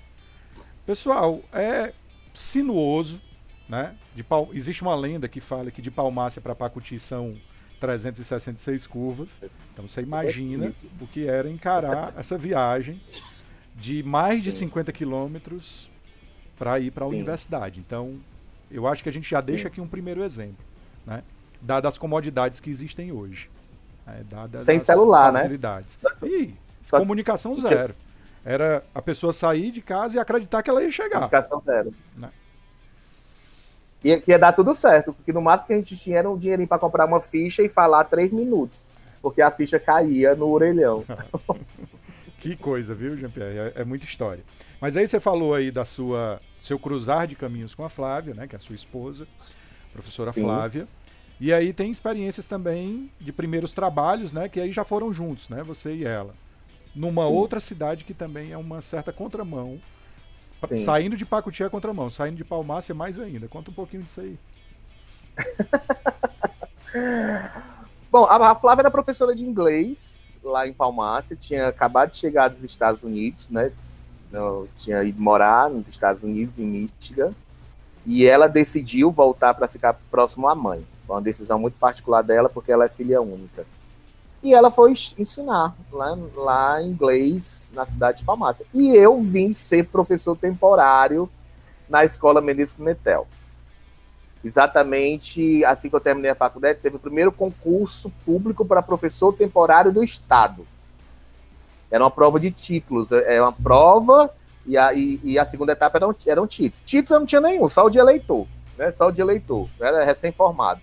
[0.85, 1.93] Pessoal, é
[2.35, 3.21] sinuoso,
[3.69, 3.95] né?
[4.15, 4.49] De Pal...
[4.53, 7.37] Existe uma lenda que fala que de Palmácia para Pacuti são
[7.81, 9.41] 366 curvas.
[9.73, 13.01] Então você imagina o que era encarar essa viagem
[13.75, 15.91] de mais de 50 quilômetros
[16.59, 17.79] para ir para a universidade.
[17.79, 18.19] Então,
[18.71, 20.65] eu acho que a gente já deixa aqui um primeiro exemplo,
[21.05, 21.23] né?
[21.61, 23.51] Dadas as comodidades que existem hoje.
[24.29, 25.41] Dadas Sem celular, né?
[25.41, 25.99] facilidades.
[26.03, 26.11] né?
[26.29, 26.55] E
[26.91, 27.95] comunicação zero.
[28.45, 31.29] Era a pessoa sair de casa e acreditar que ela ia chegar.
[31.29, 31.93] Comunicação zero.
[32.17, 32.31] Né?
[34.05, 36.39] E que ia dar tudo certo, porque no máximo que a gente tinha era um
[36.39, 38.87] dinheirinho para comprar uma ficha e falar três minutos,
[39.21, 41.05] porque a ficha caía no orelhão.
[42.39, 43.59] que coisa, viu, Jean-Pierre?
[43.59, 44.45] É, é, muita história.
[44.81, 48.47] Mas aí você falou aí da sua seu cruzar de caminhos com a Flávia, né,
[48.47, 49.27] que é a sua esposa,
[49.93, 50.43] professora Sim.
[50.43, 50.87] Flávia.
[51.39, 55.63] E aí tem experiências também de primeiros trabalhos, né, que aí já foram juntos, né,
[55.63, 56.35] você e ela
[56.97, 57.33] numa Sim.
[57.33, 59.79] outra cidade que também é uma certa contramão.
[60.33, 60.77] Sim.
[60.77, 63.47] Saindo de Pacuti é contramão, saindo de Palmácia mais ainda.
[63.47, 64.39] Conta um pouquinho disso aí.
[68.11, 72.63] Bom, a Flávia era professora de inglês lá em Palmácia, tinha acabado de chegar dos
[72.63, 73.73] Estados Unidos, né?
[74.33, 77.33] Eu tinha ido morar nos Estados Unidos, em Michigan,
[78.07, 80.87] e ela decidiu voltar para ficar próximo à mãe.
[81.07, 83.65] Foi uma decisão muito particular dela, porque ela é filha única.
[84.43, 88.67] E ela foi ensinar lá, lá inglês na cidade de Palmácia.
[88.73, 91.29] E eu vim ser professor temporário
[91.89, 93.27] na escola Menisco Metel.
[94.45, 99.93] Exatamente assim que eu terminei a faculdade, teve o primeiro concurso público para professor temporário
[99.93, 100.67] do Estado.
[101.91, 104.33] Era uma prova de títulos, era é uma prova
[104.65, 106.83] e a, e, e a segunda etapa eram, eram títulos.
[106.85, 108.93] Título não tinha nenhum, só o de eleitor, né?
[108.93, 110.81] Só o de eleitor, era recém-formado.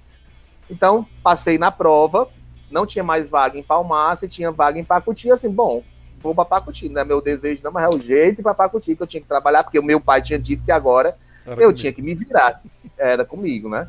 [0.69, 2.27] Então, passei na prova,
[2.71, 5.83] não tinha mais vaga em Palmácia, tinha vaga em Pacuti, assim, bom,
[6.21, 9.03] vou para Pacuti, não é meu desejo não, mas é o jeito para Pacuti que
[9.03, 11.73] eu tinha que trabalhar, porque o meu pai tinha dito que agora Era eu comigo.
[11.73, 12.61] tinha que me virar,
[12.97, 13.87] era comigo, né?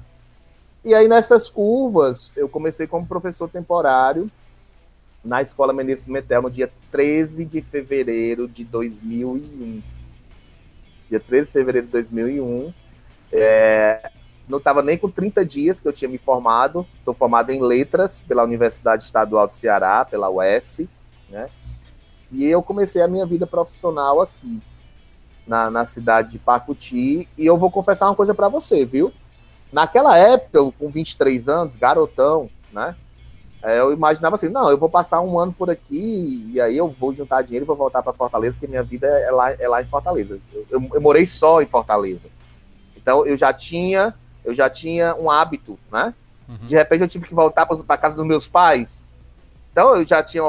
[0.85, 4.31] E aí nessas curvas, eu comecei como professor temporário
[5.25, 9.83] na Escola Menezes Metel no dia 13 de fevereiro de 2001.
[11.09, 12.75] Dia 13 de fevereiro de 2001.
[13.33, 14.11] É,
[14.49, 16.87] não estava nem com 30 dias que eu tinha me formado.
[17.05, 20.87] Sou formado em letras pela Universidade Estadual do Ceará, pela UES,
[21.29, 21.49] né?
[22.31, 24.61] E eu comecei a minha vida profissional aqui,
[25.47, 27.29] na, na cidade de Pacuti.
[27.39, 29.13] E eu vou confessar uma coisa para você, viu?
[29.73, 32.95] Naquela época, eu, com 23 anos, garotão, né?
[33.63, 36.87] É, eu imaginava assim, não, eu vou passar um ano por aqui e aí eu
[36.87, 39.81] vou juntar dinheiro e vou voltar para Fortaleza, porque minha vida é lá, é lá
[39.81, 40.39] em Fortaleza.
[40.53, 42.29] Eu, eu, eu morei só em Fortaleza.
[42.95, 46.13] Então eu já tinha eu já tinha um hábito, né?
[46.49, 46.67] Uhum.
[46.67, 49.05] De repente eu tive que voltar para casa dos meus pais.
[49.73, 50.43] Então eu já tinha.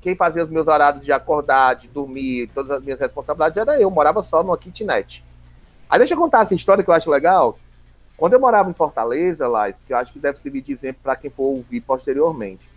[0.00, 3.82] Quem fazia os meus horários de acordar, de dormir, todas as minhas responsabilidades era eu.
[3.82, 5.22] eu morava só numa kitnet.
[5.88, 7.58] Aí deixa eu contar essa história que eu acho legal.
[8.16, 11.14] Quando eu morava em Fortaleza, Lais, que eu acho que deve servir de exemplo para
[11.14, 12.68] quem for ouvir posteriormente.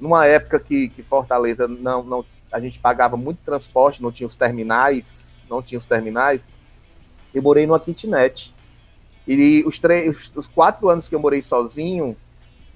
[0.00, 2.24] Numa época que, que Fortaleza não, não.
[2.50, 6.40] A gente pagava muito transporte, não tinha os terminais, não tinha os terminais.
[7.32, 8.52] Eu morei numa kitnet.
[9.26, 12.16] E os, três, os quatro anos que eu morei sozinho,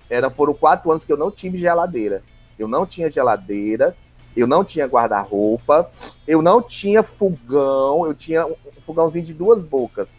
[0.09, 2.23] era, foram quatro anos que eu não tive geladeira.
[2.59, 3.97] Eu não tinha geladeira,
[4.37, 5.91] eu não tinha guarda-roupa,
[6.27, 10.17] eu não tinha fogão, eu tinha um fogãozinho de duas bocas.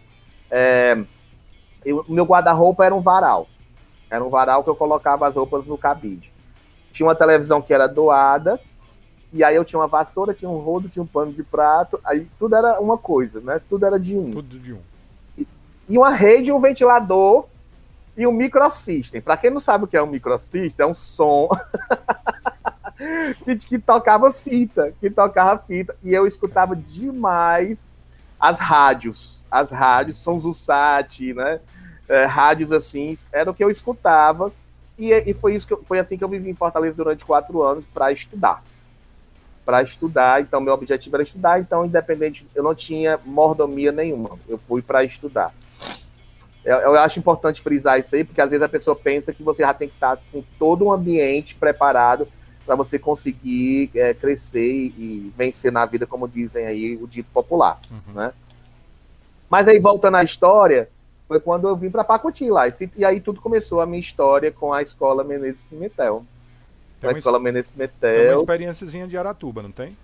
[0.51, 0.97] É,
[1.85, 3.47] eu, meu guarda-roupa era um varal.
[4.09, 6.31] Era um varal que eu colocava as roupas no cabide.
[6.91, 8.59] Tinha uma televisão que era doada,
[9.31, 12.27] e aí eu tinha uma vassoura, tinha um rodo, tinha um pano de prato, aí
[12.37, 13.61] tudo era uma coisa, né?
[13.69, 14.31] Tudo era de um.
[14.31, 14.79] Tudo de um
[15.87, 17.45] e uma rede, um ventilador
[18.15, 19.21] e um microsystem.
[19.21, 21.49] Para quem não sabe o que é um microsystem, é um som
[23.45, 27.77] que, que tocava fita, que tocava fita, e eu escutava demais
[28.39, 31.59] as rádios, as rádios, Sons do Sat, né?
[32.09, 34.51] É, rádios assim, era o que eu escutava,
[34.97, 37.61] e, e foi, isso que eu, foi assim que eu vivi em Fortaleza durante quatro
[37.61, 38.63] anos para estudar.
[39.65, 44.57] para estudar, então meu objetivo era estudar, então independente, eu não tinha mordomia nenhuma, eu
[44.57, 45.53] fui para estudar.
[46.67, 49.63] Eu, eu, acho importante frisar isso aí, porque às vezes a pessoa pensa que você
[49.63, 52.27] já tem que estar com todo um ambiente preparado
[52.65, 57.29] para você conseguir é, crescer e, e, vencer na vida, como dizem aí o dito
[57.33, 58.13] popular, uhum.
[58.13, 58.33] né?
[59.49, 60.89] Mas aí voltando à história,
[61.25, 64.73] foi quando eu vim para Pacuti lá, e, aí tudo começou a minha história com
[64.73, 66.25] a escola Menezes Pimentel.
[66.99, 68.17] Tem a escola Menezes Pimentel.
[68.17, 69.95] Tem uma experiênciazinha de Aratuba, não tem?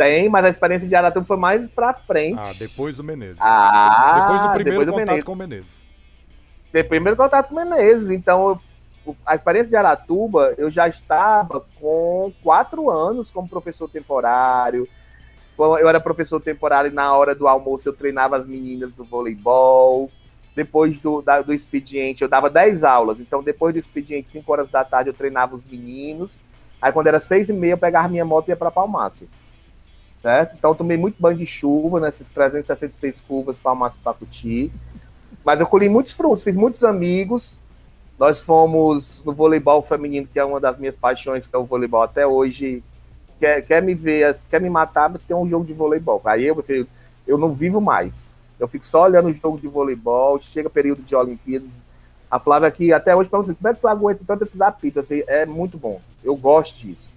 [0.00, 2.40] Tem, mas a experiência de Aratuba foi mais pra frente.
[2.40, 3.36] Ah, depois do Menezes.
[3.38, 5.24] Ah, depois do primeiro depois do contato Menezes.
[5.26, 5.86] com o Menezes.
[6.72, 8.08] Depois do primeiro contato com o Menezes.
[8.08, 8.56] Então,
[9.26, 14.88] a experiência de Aratuba, eu já estava com quatro anos como professor temporário.
[15.58, 20.10] Eu era professor temporário e na hora do almoço eu treinava as meninas do voleibol.
[20.56, 23.20] Depois do, da, do expediente, eu dava 10 aulas.
[23.20, 26.40] Então, depois do expediente, 5 horas da tarde, eu treinava os meninos.
[26.80, 29.28] Aí, quando era 6 e meia, eu pegava minha moto e ia para Palmácia.
[30.22, 30.54] Certo?
[30.56, 34.72] Então, tomei muito banho de chuva nesses 366 curvas Palmácia e Pacuti.
[35.44, 37.58] Mas eu colhi muitos frutos, fiz muitos amigos.
[38.18, 42.02] Nós fomos no voleibol feminino, que é uma das minhas paixões, que é o voleibol
[42.02, 42.82] até hoje.
[43.38, 46.20] Quer, quer me ver, quer me matar, tem um jogo de voleibol.
[46.26, 46.62] Aí eu,
[47.26, 48.30] eu não vivo mais
[48.60, 51.70] eu fico só olhando o jogo de voleibol, chega período de Olimpíadas.
[52.30, 55.02] A Flávia aqui, até hoje, pergunta como é que tu aguenta tanto esses apitos?
[55.02, 56.00] Assim, é muito bom.
[56.22, 57.10] Eu gosto disso.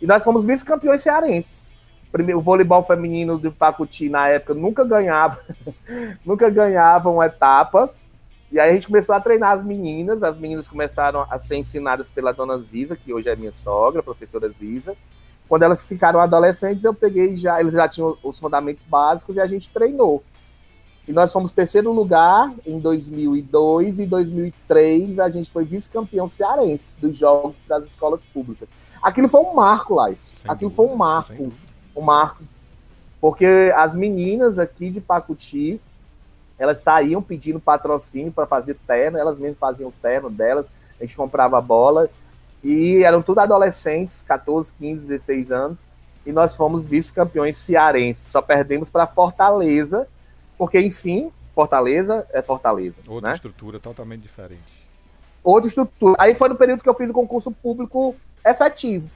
[0.00, 1.74] E nós fomos vice-campeões cearenses.
[2.10, 5.40] Primeiro, o voleibol feminino do Pacuti, na época, nunca ganhava,
[6.24, 7.92] nunca ganhava uma etapa.
[8.50, 10.22] E aí a gente começou a treinar as meninas.
[10.22, 14.02] As meninas começaram a ser ensinadas pela dona Ziza, que hoje é minha sogra, a
[14.02, 14.96] professora Ziza.
[15.48, 19.46] Quando elas ficaram adolescentes, eu peguei já, eles já tinham os fundamentos básicos e a
[19.46, 20.22] gente treinou.
[21.06, 27.16] E nós fomos terceiro lugar em 2002 e 2003 a gente foi vice-campeão cearense dos
[27.16, 28.68] jogos das escolas públicas.
[29.02, 30.44] Aquilo foi um marco, Lais.
[30.46, 31.52] Aquilo dúvida, foi um marco.
[31.98, 32.44] Um marco.
[33.20, 35.80] Porque as meninas aqui de Pacuti,
[36.58, 41.16] elas saíam pedindo patrocínio para fazer terno, elas mesmas faziam o terno delas, a gente
[41.16, 42.08] comprava bola.
[42.62, 45.86] E eram tudo adolescentes, 14, 15, 16 anos.
[46.26, 48.28] E nós fomos vice-campeões cearenses.
[48.28, 50.06] Só perdemos para Fortaleza,
[50.56, 52.96] porque, enfim, Fortaleza é Fortaleza.
[53.06, 53.34] Outra né?
[53.34, 54.88] estrutura totalmente diferente.
[55.42, 56.16] Outra estrutura.
[56.18, 59.08] Aí foi no período que eu fiz o concurso público efetivo.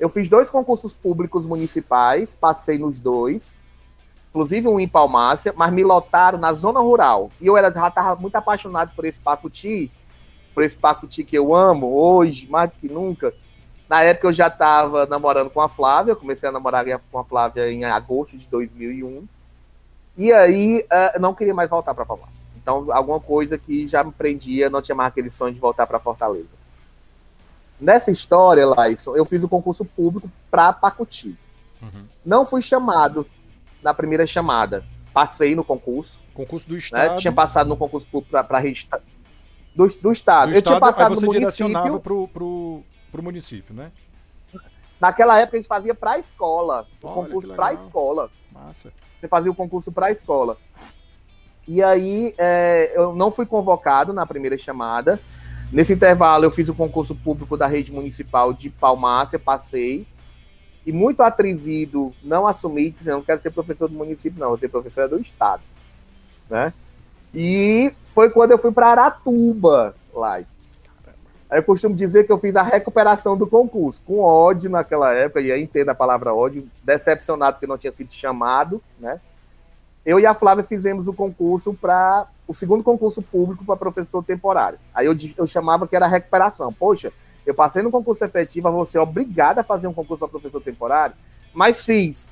[0.00, 3.54] Eu fiz dois concursos públicos municipais, passei nos dois,
[4.30, 7.30] inclusive um em Palmácia, mas me lotaram na zona rural.
[7.38, 9.92] E eu era, já estava muito apaixonado por esse Pacuti,
[10.54, 13.34] por esse Pacuti que eu amo hoje, mais do que nunca.
[13.86, 17.70] Na época eu já estava namorando com a Flávia, comecei a namorar com a Flávia
[17.70, 19.28] em agosto de 2001.
[20.16, 22.46] E aí, uh, não queria mais voltar para Palmas.
[22.56, 25.98] Então, alguma coisa que já me prendia, não tinha mais aquele sonho de voltar para
[25.98, 26.59] Fortaleza.
[27.80, 31.36] Nessa história, Laison, eu fiz o concurso público para Pacuti.
[31.80, 32.04] Uhum.
[32.24, 33.26] Não fui chamado
[33.82, 34.84] na primeira chamada.
[35.12, 36.28] Passei no concurso.
[36.34, 36.78] Concurso do né?
[36.78, 37.10] Estado.
[37.12, 37.16] Né?
[37.16, 38.88] Tinha passado no concurso público para a rede
[39.74, 40.50] do, do Estado.
[40.50, 42.84] Do eu estado, tinha passado você no direcionava para o
[43.22, 43.90] município, né?
[45.00, 46.86] Naquela época a gente fazia para a escola.
[47.02, 48.30] O concurso para a escola.
[48.52, 48.92] Massa.
[49.18, 50.58] Você fazia o concurso para a escola.
[51.66, 55.18] E aí é, eu não fui convocado na primeira chamada.
[55.72, 60.06] Nesse intervalo eu fiz o concurso público da rede municipal de Palmácia, passei.
[60.84, 64.68] E muito atrevido, não assumi, dizendo, não quero ser professor do município, não, vou ser
[64.68, 65.62] professor do estado.
[66.48, 66.72] Né?
[67.34, 70.42] E foi quando eu fui para Aratuba, lá.
[71.52, 75.52] Eu costumo dizer que eu fiz a recuperação do concurso, com ódio naquela época, e
[75.52, 79.20] aí entendo a palavra ódio, decepcionado que não tinha sido chamado, né?
[80.04, 84.76] Eu e a Flávia fizemos o concurso para o segundo concurso público para professor temporário.
[84.92, 86.72] Aí eu, eu chamava que era recuperação.
[86.72, 87.12] Poxa,
[87.46, 91.14] eu passei no concurso efetivo, vou ser obrigado a fazer um concurso para professor temporário,
[91.54, 92.28] mas fiz.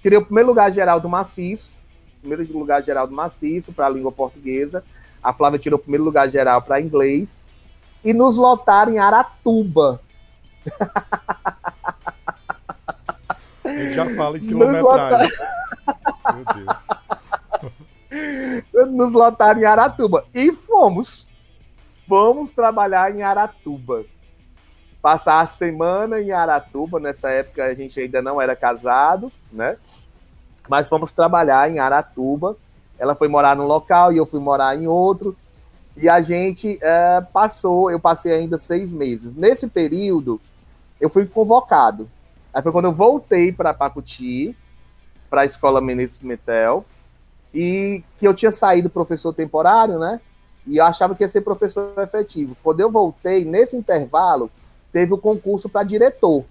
[0.00, 1.76] Tirei o primeiro lugar geral do maciço,
[2.22, 4.82] primeiro lugar geral do maciço para a língua portuguesa.
[5.22, 7.38] A Flávia tirou o primeiro lugar geral para inglês
[8.02, 10.00] e nos lotaram em Aratuba.
[13.66, 15.30] Ele já fala em quilometragem.
[16.34, 16.86] Meu Deus.
[18.90, 20.24] Nos lotaram em Aratuba.
[20.34, 21.26] E fomos.
[22.06, 24.04] Vamos trabalhar em Aratuba.
[25.02, 26.98] Passar a semana em Aratuba.
[26.98, 29.76] Nessa época a gente ainda não era casado, né?
[30.68, 32.56] Mas fomos trabalhar em Aratuba.
[32.98, 35.36] Ela foi morar num local e eu fui morar em outro.
[35.96, 39.34] E a gente é, passou, eu passei ainda seis meses.
[39.34, 40.40] Nesse período,
[41.00, 42.08] eu fui convocado.
[42.52, 44.56] Aí foi quando eu voltei para Pacuti,
[45.28, 46.84] para a escola Menezes Pimentel,
[47.52, 50.20] e que eu tinha saído professor temporário, né?
[50.66, 52.56] E eu achava que ia ser professor efetivo.
[52.62, 54.50] Quando eu voltei, nesse intervalo,
[54.92, 56.44] teve o concurso para diretor.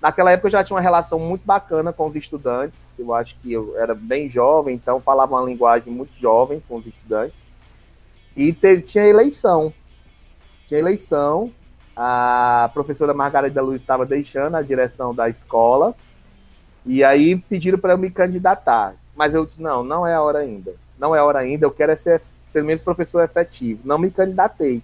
[0.00, 2.92] Naquela época eu já tinha uma relação muito bacana com os estudantes.
[2.98, 6.86] Eu acho que eu era bem jovem, então falava uma linguagem muito jovem com os
[6.86, 7.44] estudantes.
[8.36, 9.72] E teve, tinha eleição.
[10.66, 11.50] Tinha eleição.
[11.96, 15.94] A professora Margarida Luz estava deixando a direção da escola.
[16.84, 18.94] E aí pediram para eu me candidatar.
[19.16, 20.74] Mas eu disse: não, não é a hora ainda.
[20.98, 21.66] Não é a hora ainda.
[21.66, 23.80] Eu quero é ser, pelo menos, professor efetivo.
[23.84, 24.82] Não me candidatei.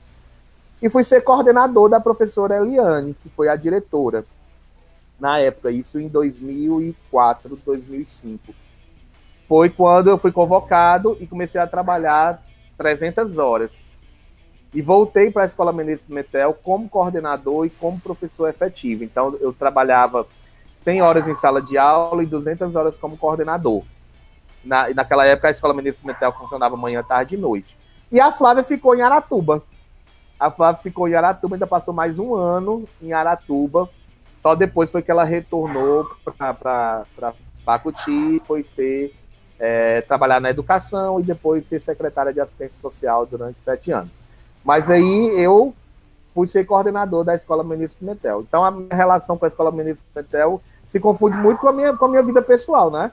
[0.81, 4.25] E fui ser coordenador da professora Eliane, que foi a diretora
[5.23, 8.53] na época, isso em 2004, 2005.
[9.47, 12.43] Foi quando eu fui convocado e comecei a trabalhar
[12.77, 14.03] 300 horas.
[14.75, 19.05] E voltei para a Escola Menezes Metel como coordenador e como professor efetivo.
[19.05, 20.27] Então, eu trabalhava
[20.81, 23.85] 100 horas em sala de aula e 200 horas como coordenador.
[24.65, 27.77] Na, naquela época, a Escola Menezes Metel funcionava manhã, tarde e noite.
[28.11, 29.63] E a Flávia ficou em Aratuba.
[30.39, 33.89] A Flávia ficou em Aratuba, ainda passou mais um ano em Aratuba,
[34.43, 37.05] só depois foi que ela retornou para
[37.65, 39.15] Pacuti foi ser
[39.59, 44.21] é, trabalhar na educação e depois ser secretária de assistência social durante sete anos.
[44.65, 45.73] Mas aí eu
[46.35, 48.41] fui ser coordenador da Escola Ministro Pimentel.
[48.41, 51.97] Então a minha relação com a Escola Ministro Pimentel se confunde muito com a minha,
[51.97, 53.13] com a minha vida pessoal, né?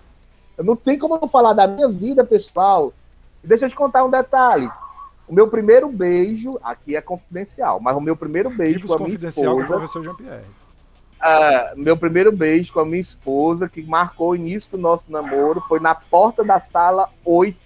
[0.60, 2.94] Eu não tem como não falar da minha vida pessoal.
[3.44, 4.70] Deixa eu te contar um detalhe.
[5.28, 9.16] O meu primeiro beijo, aqui é confidencial, mas o meu primeiro beijo com a minha
[9.16, 9.66] esposa...
[9.66, 10.44] professor Jean-Pierre
[11.20, 15.62] uh, meu primeiro beijo com a minha esposa, que marcou o início do nosso namoro,
[15.62, 17.58] foi na porta da sala 8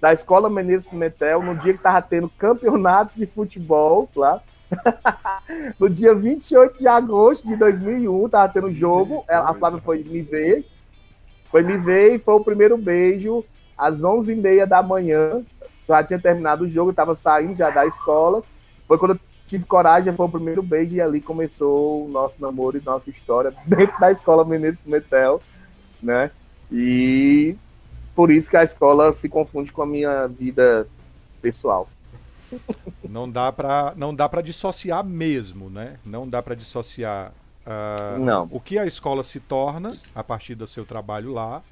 [0.00, 4.40] da Escola Menezes Pimentel, no dia que estava tendo campeonato de futebol lá.
[5.80, 10.64] no dia 28 de agosto de 2001, estava tendo jogo, a Flávia foi me ver,
[11.50, 13.44] foi me ver e foi o primeiro beijo
[13.76, 15.42] às 11h30 da manhã,
[15.86, 18.42] já tinha terminado o jogo, estava saindo já da escola,
[18.86, 22.84] foi quando tive coragem, foi o primeiro beijo e ali começou o nosso namoro e
[22.84, 25.40] nossa história dentro da escola Menezes Metel,
[26.02, 26.30] né?
[26.70, 27.56] E
[28.14, 30.86] por isso que a escola se confunde com a minha vida
[31.40, 31.88] pessoal.
[33.08, 35.98] Não dá para não dá para dissociar mesmo, né?
[36.04, 37.32] Não dá para dissociar
[37.68, 38.48] uh, não.
[38.50, 41.62] o que a escola se torna a partir do seu trabalho lá.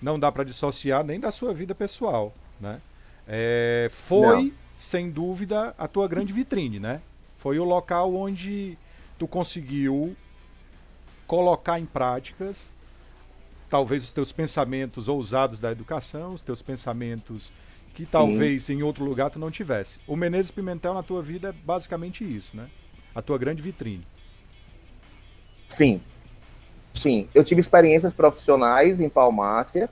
[0.00, 2.80] Não dá para dissociar nem da sua vida pessoal, né?
[3.26, 4.52] É, foi não.
[4.76, 7.00] sem dúvida a tua grande vitrine, né?
[7.38, 8.76] Foi o local onde
[9.18, 10.14] tu conseguiu
[11.26, 12.74] colocar em práticas
[13.74, 17.52] talvez os teus pensamentos ousados da educação, os teus pensamentos
[17.92, 18.12] que Sim.
[18.12, 19.98] talvez em outro lugar tu não tivesse.
[20.06, 22.68] O Menezes Pimentel na tua vida é basicamente isso, né?
[23.12, 24.06] A tua grande vitrine.
[25.66, 26.00] Sim.
[26.92, 29.90] Sim, eu tive experiências profissionais em Palmácia,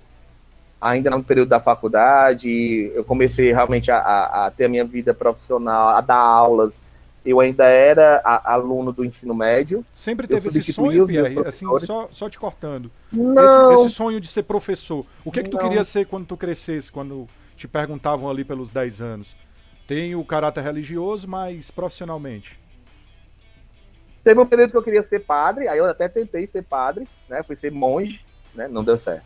[0.80, 5.12] ainda no período da faculdade, eu comecei realmente a, a, a ter a minha vida
[5.12, 6.80] profissional, a dar aulas,
[7.24, 9.84] eu ainda era a, aluno do ensino médio.
[9.92, 12.90] Sempre teve esse sonho, Pierre, assim, só, só te cortando.
[13.12, 13.72] Não.
[13.72, 15.06] Esse, esse, sonho de ser professor.
[15.24, 19.00] O que, que tu queria ser quando tu crescesse, quando te perguntavam ali pelos 10
[19.00, 19.36] anos?
[19.86, 22.58] Tem o caráter religioso, mas profissionalmente?
[24.24, 27.42] Teve um período que eu queria ser padre, aí eu até tentei ser padre, né?
[27.42, 28.68] Fui ser monge, né?
[28.68, 29.24] Não deu certo.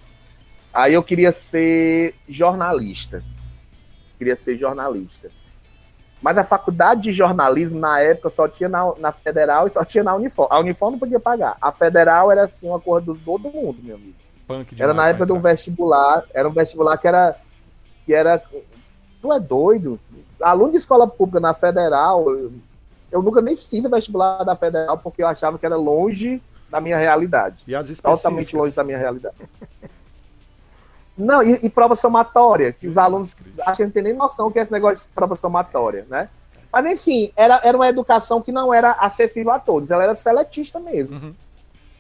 [0.73, 3.23] Aí eu queria ser jornalista.
[4.19, 5.31] Queria ser jornalista.
[6.21, 10.03] Mas a faculdade de jornalismo, na época, só tinha na, na Federal e só tinha
[10.03, 10.49] na Unifor.
[10.51, 11.57] A Unifor não podia pagar.
[11.61, 14.15] A Federal era, assim, uma coisa de todo mundo, meu amigo.
[14.79, 16.25] era na época de um vestibular.
[16.33, 17.37] Era um vestibular que era...
[18.07, 18.43] Que era
[19.21, 20.01] tu é doido?
[20.41, 22.25] Aluno de escola pública na Federal...
[23.11, 26.81] Eu, nunca nem fiz o vestibular da Federal porque eu achava que era longe da
[26.81, 27.59] minha realidade.
[27.67, 29.37] E as Totalmente longe da minha realidade.
[31.17, 34.59] Não, e, e, prova somatória, que os alunos acham que não tem nem noção que
[34.59, 36.29] é esse negócio de prova somatória, né?
[36.71, 40.79] Mas, enfim, era, era uma educação que não era acessível a todos, ela era seletista
[40.79, 41.17] mesmo.
[41.17, 41.35] Uhum.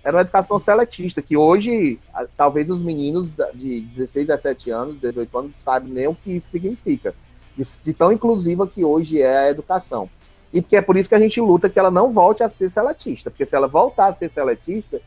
[0.05, 1.99] Era uma educação seletista, que hoje,
[2.37, 7.15] talvez os meninos de 16, 17 anos, 18 anos, sabem nem o que isso significa.
[7.57, 10.11] De, de tão inclusiva que hoje é a educação.
[10.57, 12.71] E porque é por isso que a gente luta que ela não volte a ser
[12.71, 15.03] seletista, porque se ela voltar a ser seletista,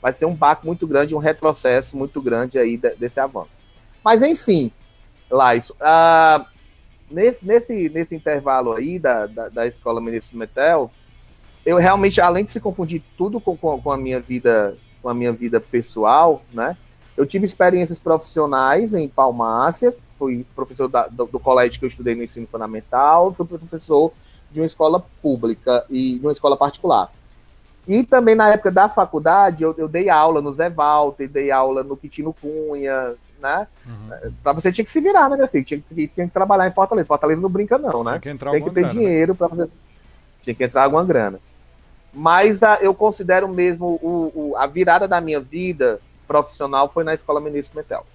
[0.00, 3.60] vai ser um baque muito grande, um retrocesso muito grande aí desse avanço.
[4.02, 4.72] Mas enfim,
[5.30, 6.46] Lais, uh,
[7.10, 10.90] nesse, nesse, nesse intervalo aí da, da, da Escola Ministro Metel,
[11.66, 15.14] eu realmente, além de se confundir tudo com, com, com, a minha vida com a
[15.14, 16.78] minha vida pessoal, né?
[17.14, 22.14] Eu tive experiências profissionais em Palmácia, fui professor da, do, do, colégio que eu estudei
[22.14, 24.12] no ensino fundamental, fui professor
[24.54, 27.12] de uma escola pública e de uma escola particular.
[27.86, 31.82] E também na época da faculdade, eu, eu dei aula no Zé Walter, dei aula
[31.82, 33.66] no Quitino Cunha, né?
[33.84, 34.32] Uhum.
[34.42, 35.64] Pra você tinha que se virar, né, meu filho?
[35.64, 37.08] Tinha, tinha, tinha que trabalhar em Fortaleza.
[37.08, 38.12] Fortaleza não brinca, não, né?
[38.12, 39.38] Tinha que entrar Tem que ter grana, dinheiro né?
[39.38, 39.70] para você.
[40.40, 41.38] Tinha que entrar alguma grana.
[42.12, 47.12] Mas a, eu considero mesmo o, o, a virada da minha vida profissional foi na
[47.12, 48.06] Escola Ministro Metel.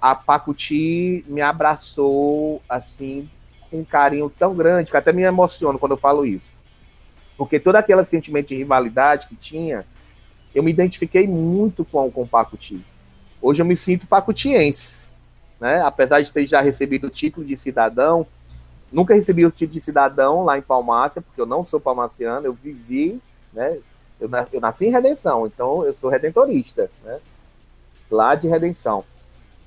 [0.00, 3.30] A Pacuti me abraçou assim
[3.72, 6.46] um carinho tão grande que até me emociono quando eu falo isso.
[7.36, 9.84] Porque todo aquele sentimento de rivalidade que tinha,
[10.54, 12.84] eu me identifiquei muito com, com o Pacuti.
[13.40, 15.08] Hoje eu me sinto pacutiense,
[15.58, 15.82] né?
[15.82, 18.26] Apesar de ter já recebido o título de cidadão,
[18.92, 22.52] nunca recebi o título de cidadão lá em Palmácia, porque eu não sou palmaciano, eu
[22.52, 23.20] vivi,
[23.52, 23.78] né?
[24.20, 27.18] Eu, eu nasci em Redenção, então eu sou redentorista, né?
[28.10, 29.04] Lá de Redenção.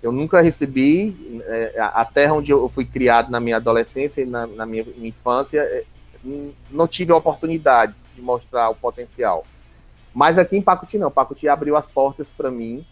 [0.06, 4.45] Eu nunca recebi, é, a terra onde eu fui criado na minha adolescência e na,
[4.45, 5.84] na minha, infância, é,
[6.70, 9.47] não tive oportunidades de mostrar o potencial.
[10.14, 12.86] Mas aqui em Pacuti não, Pacuti abriu as portas para mim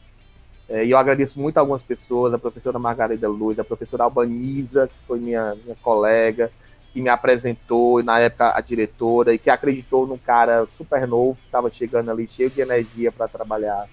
[0.67, 4.87] é, e eu agradeço muito a algumas pessoas, a professora Margarida Luz, a professora Albaniza,
[4.87, 6.51] que foi minha, minha colega,
[6.91, 11.35] que me apresentou, e na época a diretora, e que acreditou num cara super novo,
[11.35, 13.87] que estava chegando ali cheio de energia para trabalhar.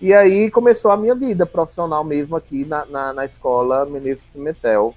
[0.00, 4.94] E aí começou a minha vida profissional mesmo aqui na, na, na escola Menezes Pimentel.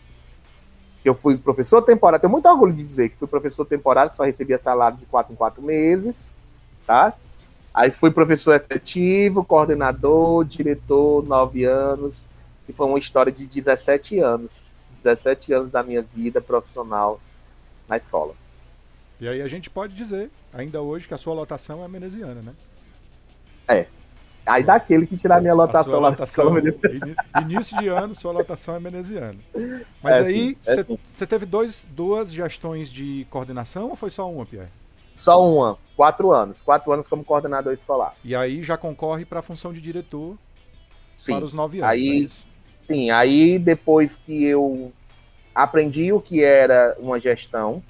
[1.03, 4.23] Eu fui professor temporário, tenho muito orgulho de dizer que fui professor temporário, que só
[4.23, 6.39] recebia salário de quatro em quatro meses,
[6.87, 7.13] tá?
[7.73, 12.25] Aí fui professor efetivo, coordenador, diretor, nove anos,
[12.69, 14.71] e foi uma história de 17 anos.
[15.03, 17.19] 17 anos da minha vida profissional
[17.89, 18.33] na escola.
[19.19, 22.53] E aí a gente pode dizer, ainda hoje, que a sua lotação é veneziana, né?
[23.67, 23.87] É.
[24.45, 26.53] Aí daquele que tirar minha lotação, lá lotação
[27.41, 29.39] Início de ano, sua lotação é veneziana.
[30.01, 34.45] Mas é, aí, você é, teve dois, duas gestões de coordenação ou foi só uma,
[34.45, 34.69] Pierre?
[35.15, 36.61] Só uma, quatro anos.
[36.61, 38.15] Quatro anos como coordenador escolar.
[38.23, 40.37] E aí já concorre para a função de diretor
[41.17, 41.35] sim.
[41.35, 41.89] para os nove anos.
[41.89, 44.91] Aí, é sim, aí depois que eu
[45.55, 47.81] aprendi o que era uma gestão,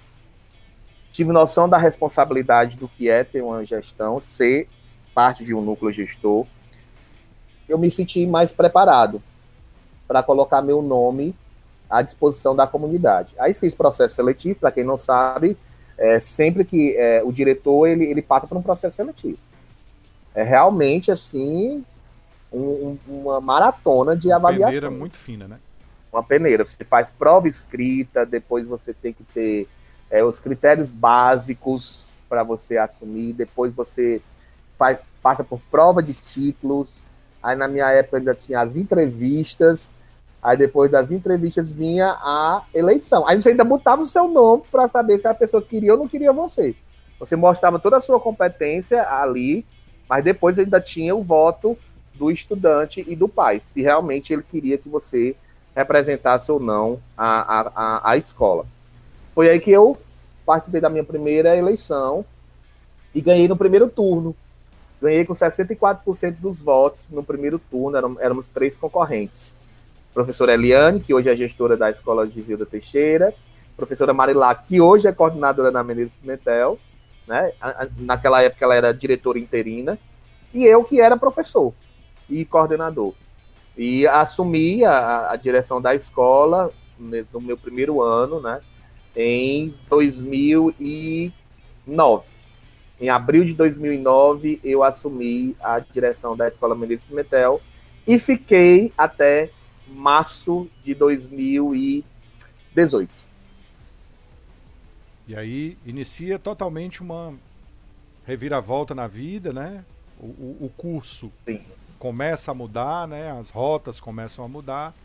[1.12, 4.68] tive noção da responsabilidade do que é ter uma gestão, ser
[5.14, 6.46] parte de um núcleo gestor,
[7.68, 9.22] eu me senti mais preparado
[10.08, 11.36] para colocar meu nome
[11.90, 13.36] à disposição da comunidade.
[13.38, 15.58] Aí fiz processo seletivo, para quem não sabe,
[15.98, 19.38] é, sempre que é, o diretor ele, ele passa por um processo seletivo.
[20.36, 21.86] É realmente assim
[22.52, 24.70] um, uma maratona de uma avaliação.
[24.70, 25.60] Uma peneira muito fina, né?
[26.12, 26.66] Uma peneira.
[26.66, 29.68] Você faz prova escrita, depois você tem que ter
[30.10, 34.22] é, os critérios básicos para você assumir, depois você
[34.84, 36.98] faz, passa por prova de títulos.
[37.42, 39.94] Aí na minha época ainda tinha as entrevistas
[40.44, 43.26] Aí depois das entrevistas vinha a eleição.
[43.26, 46.08] Aí você ainda botava o seu nome para saber se a pessoa queria ou não
[46.08, 46.76] queria você.
[47.18, 49.66] Você mostrava toda a sua competência ali,
[50.10, 51.78] mas depois ainda tinha o voto
[52.14, 55.36] do estudante e do pai, se realmente ele queria que você
[55.74, 58.66] representasse ou não a, a, a, escola.
[59.34, 59.98] Foi aí que eu
[60.46, 62.24] participei da minha primeira eleição
[63.16, 64.36] e ganhei no primeiro turno.
[65.04, 69.58] Ganhei com 64% dos votos no primeiro turno, éramos três concorrentes
[70.14, 73.34] professora Eliane, que hoje é gestora da Escola de Vilda Teixeira,
[73.76, 76.78] professora Marilá, que hoje é coordenadora na Menezes Pimentel,
[77.28, 77.52] né?
[77.98, 79.98] naquela época ela era diretora interina,
[80.54, 81.74] e eu que era professor
[82.30, 83.14] e coordenador.
[83.76, 88.62] E assumi a, a direção da escola no meu primeiro ano, né,
[89.16, 91.34] em 2009.
[93.04, 97.62] Em abril de 2009, eu assumi a direção da Escola Menezes Pimentel
[98.08, 99.50] e fiquei até
[99.90, 103.12] março de 2018.
[105.28, 107.34] E aí inicia totalmente uma
[108.26, 109.84] reviravolta na vida, né?
[110.18, 111.62] O, o, o curso Sim.
[112.00, 113.38] começa a mudar, né?
[113.38, 114.96] As rotas começam a mudar.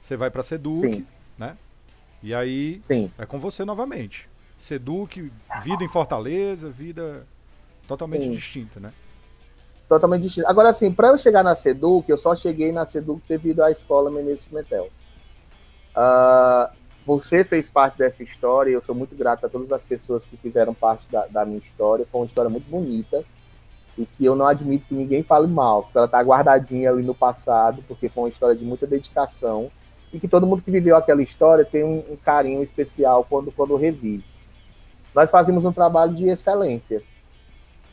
[0.00, 1.06] Você vai para Seduc, Sim.
[1.38, 1.56] né?
[2.20, 3.12] E aí Sim.
[3.16, 4.28] é com você novamente.
[4.56, 5.30] Seduc,
[5.62, 7.24] vida em Fortaleza, vida
[7.86, 8.92] totalmente distinta, né?
[9.88, 10.48] totalmente distinto.
[10.48, 14.10] Agora, assim, para eu chegar na Seduc, eu só cheguei na Seduc devido à escola
[14.10, 14.88] Menezes Pimentel.
[15.96, 16.74] Uh,
[17.06, 20.36] você fez parte dessa história e eu sou muito grato a todas as pessoas que
[20.36, 22.06] fizeram parte da, da, minha história.
[22.10, 23.24] Foi uma história muito bonita
[23.96, 27.14] e que eu não admito que ninguém fale mal, porque ela está guardadinha ali no
[27.14, 29.70] passado, porque foi uma história de muita dedicação
[30.12, 33.76] e que todo mundo que viveu aquela história tem um, um carinho especial quando, quando
[33.76, 34.24] revive.
[35.14, 37.02] Nós fazíamos um trabalho de excelência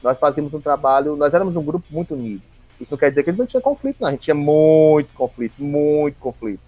[0.01, 2.41] nós fazíamos um trabalho, nós éramos um grupo muito unido.
[2.79, 4.07] Isso não quer dizer que a gente não tinha conflito, não.
[4.07, 6.61] A gente tinha muito conflito, muito conflito.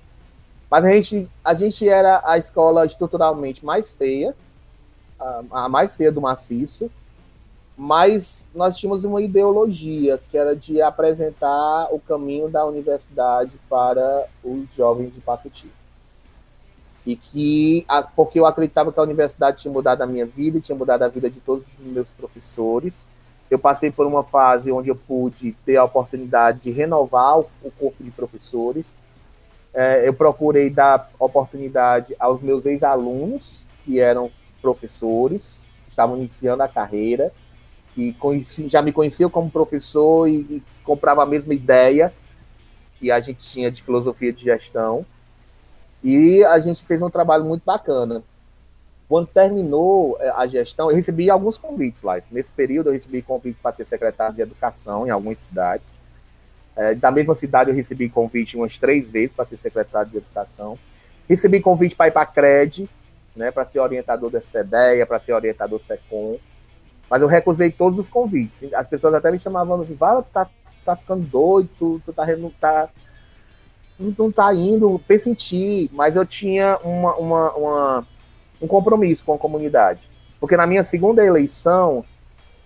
[0.69, 4.35] Mas a gente, a gente era a escola estruturalmente mais feia,
[5.19, 6.89] a, a mais feia do maciço,
[7.75, 14.67] mas nós tínhamos uma ideologia que era de apresentar o caminho da universidade para os
[14.75, 15.67] jovens de Pacuti.
[17.05, 21.03] e que, porque eu acreditava que a universidade tinha mudado a minha vida, tinha mudado
[21.03, 23.05] a vida de todos os meus professores.
[23.53, 28.03] Eu passei por uma fase onde eu pude ter a oportunidade de renovar o corpo
[28.03, 28.91] de professores.
[29.71, 37.31] É, eu procurei dar oportunidade aos meus ex-alunos, que eram professores, estavam iniciando a carreira,
[37.95, 42.11] e conheci, já me conheciam como professor e, e comprava a mesma ideia
[42.99, 45.05] que a gente tinha de filosofia de gestão.
[46.03, 48.23] E a gente fez um trabalho muito bacana.
[49.13, 52.19] Quando terminou é, a gestão, eu recebi alguns convites lá.
[52.31, 55.85] Nesse período, eu recebi convites para ser secretário de educação em algumas cidades.
[56.75, 60.79] É, da mesma cidade, eu recebi convite umas três vezes para ser secretário de educação.
[61.29, 62.89] Recebi convite para ir para a CRED,
[63.35, 66.39] né, para ser orientador da CEDEA, para ser orientador SECOM.
[67.07, 68.73] Mas eu recusei todos os convites.
[68.73, 70.49] As pessoas até me chamavam assim, Vala, tá,
[70.83, 72.89] tá ficando doido, tu, tu tá, não tá
[73.99, 78.07] não tá indo, pensa em ti, mas eu tinha uma, uma, uma,
[78.63, 79.99] um compromisso com a comunidade.
[80.39, 82.05] Porque na minha segunda eleição,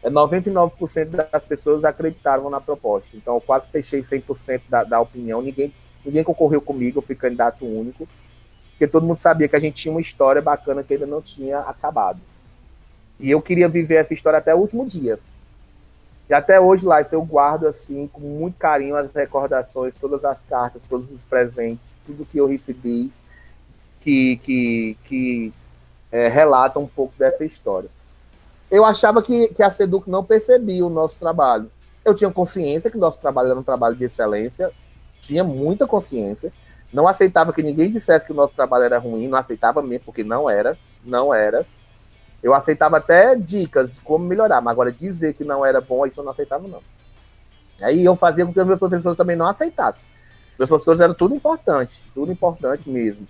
[0.03, 3.17] 99% é, das pessoas acreditavam na proposta.
[3.17, 5.41] Então, eu quase fechei 100% da, da opinião.
[5.41, 5.73] Ninguém,
[6.05, 8.07] ninguém concorreu comigo, eu fui candidato único.
[8.71, 11.59] Porque todo mundo sabia que a gente tinha uma história bacana que ainda não tinha
[11.59, 12.19] acabado.
[13.19, 15.17] E eu queria viver essa história até o último dia.
[16.29, 20.85] E até hoje, lá, eu guardo assim, com muito carinho, as recordações, todas as cartas,
[20.85, 23.11] todos os presentes, tudo que eu recebi,
[24.01, 25.53] que, que, que
[26.11, 27.89] é, relata um pouco dessa história.
[28.69, 31.71] Eu achava que, que a Seduc não percebia o nosso trabalho.
[32.03, 34.71] Eu tinha consciência que o nosso trabalho era um trabalho de excelência,
[35.19, 36.51] tinha muita consciência,
[36.91, 40.23] não aceitava que ninguém dissesse que o nosso trabalho era ruim, não aceitava mesmo, porque
[40.23, 41.65] não era, não era.
[42.41, 46.19] Eu aceitava até dicas de como melhorar, mas agora dizer que não era bom, isso
[46.19, 46.81] eu não aceitava, não.
[47.81, 50.07] Aí eu fazia com que os meus professores também não aceitassem.
[50.57, 53.27] Meus professores eram tudo importante, tudo importante mesmo.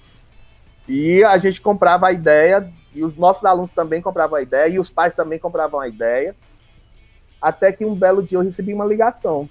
[0.88, 4.80] E a gente comprava a ideia, e os nossos alunos também compravam a ideia, e
[4.80, 6.36] os pais também compravam a ideia.
[7.42, 9.50] Até que um belo dia eu recebi uma ligação.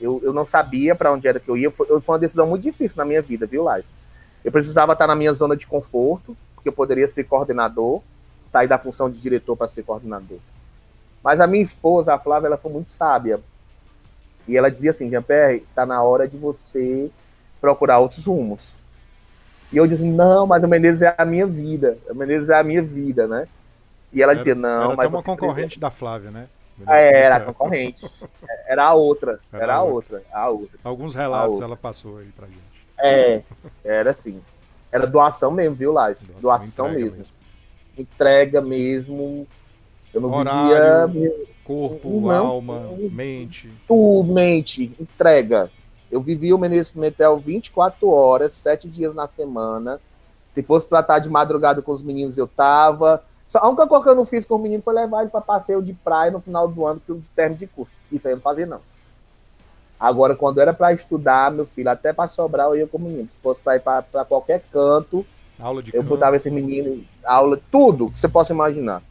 [0.00, 1.70] Eu, eu não sabia para onde era que eu ia.
[1.70, 3.86] Foi, foi uma decisão muito difícil na minha vida, viu, Live?
[4.44, 8.00] Eu precisava estar na minha zona de conforto, porque eu poderia ser coordenador,
[8.50, 10.38] sair da função de diretor para ser coordenador.
[11.22, 13.40] Mas a minha esposa, a Flávia, ela foi muito sábia.
[14.48, 17.10] E ela dizia assim, Jean-Pierre, está na hora de você
[17.60, 18.79] procurar outros rumos.
[19.72, 21.98] E eu disse, não, mas o Menezes é a minha vida.
[22.08, 23.46] O Menezes é a minha vida, né?
[24.12, 25.06] E ela era, dizia, não, era mas.
[25.06, 26.48] uma concorrente da Flávia, né?
[26.88, 28.06] É, era a concorrente.
[28.66, 29.38] Era a outra.
[29.52, 30.16] Era, era a outra.
[30.16, 30.30] outra.
[30.32, 30.78] A outra.
[30.82, 32.60] Alguns relatos ela passou aí pra gente.
[32.98, 33.42] É,
[33.84, 34.40] era assim.
[34.90, 36.20] Era doação mesmo, viu, Lais?
[36.40, 37.18] Doação, doação mesmo.
[37.18, 37.40] mesmo
[38.00, 39.46] entrega mesmo.
[40.12, 41.34] Eu não Horário, vivia.
[41.62, 43.70] Corpo, não, alma, mente.
[43.86, 45.70] Tudo, mente, entrega.
[46.10, 50.00] Eu vivia o Menezes Metel 24 horas, 7 dias na semana.
[50.54, 53.22] Se fosse pra estar de madrugada com os meninos, eu tava.
[53.54, 55.82] A única coisa que eu não fiz com os meninos foi levar ele para passeio
[55.82, 57.92] de praia no final do ano, de termo de curso.
[58.10, 58.80] Isso aí eu não fazia, não.
[59.98, 63.28] Agora, quando era para estudar, meu filho, até para sobrar, eu ia com o menino.
[63.28, 65.26] Se fosse para ir para qualquer canto,
[65.60, 69.02] Aula de eu botava esse menino, aula, tudo que você possa imaginar.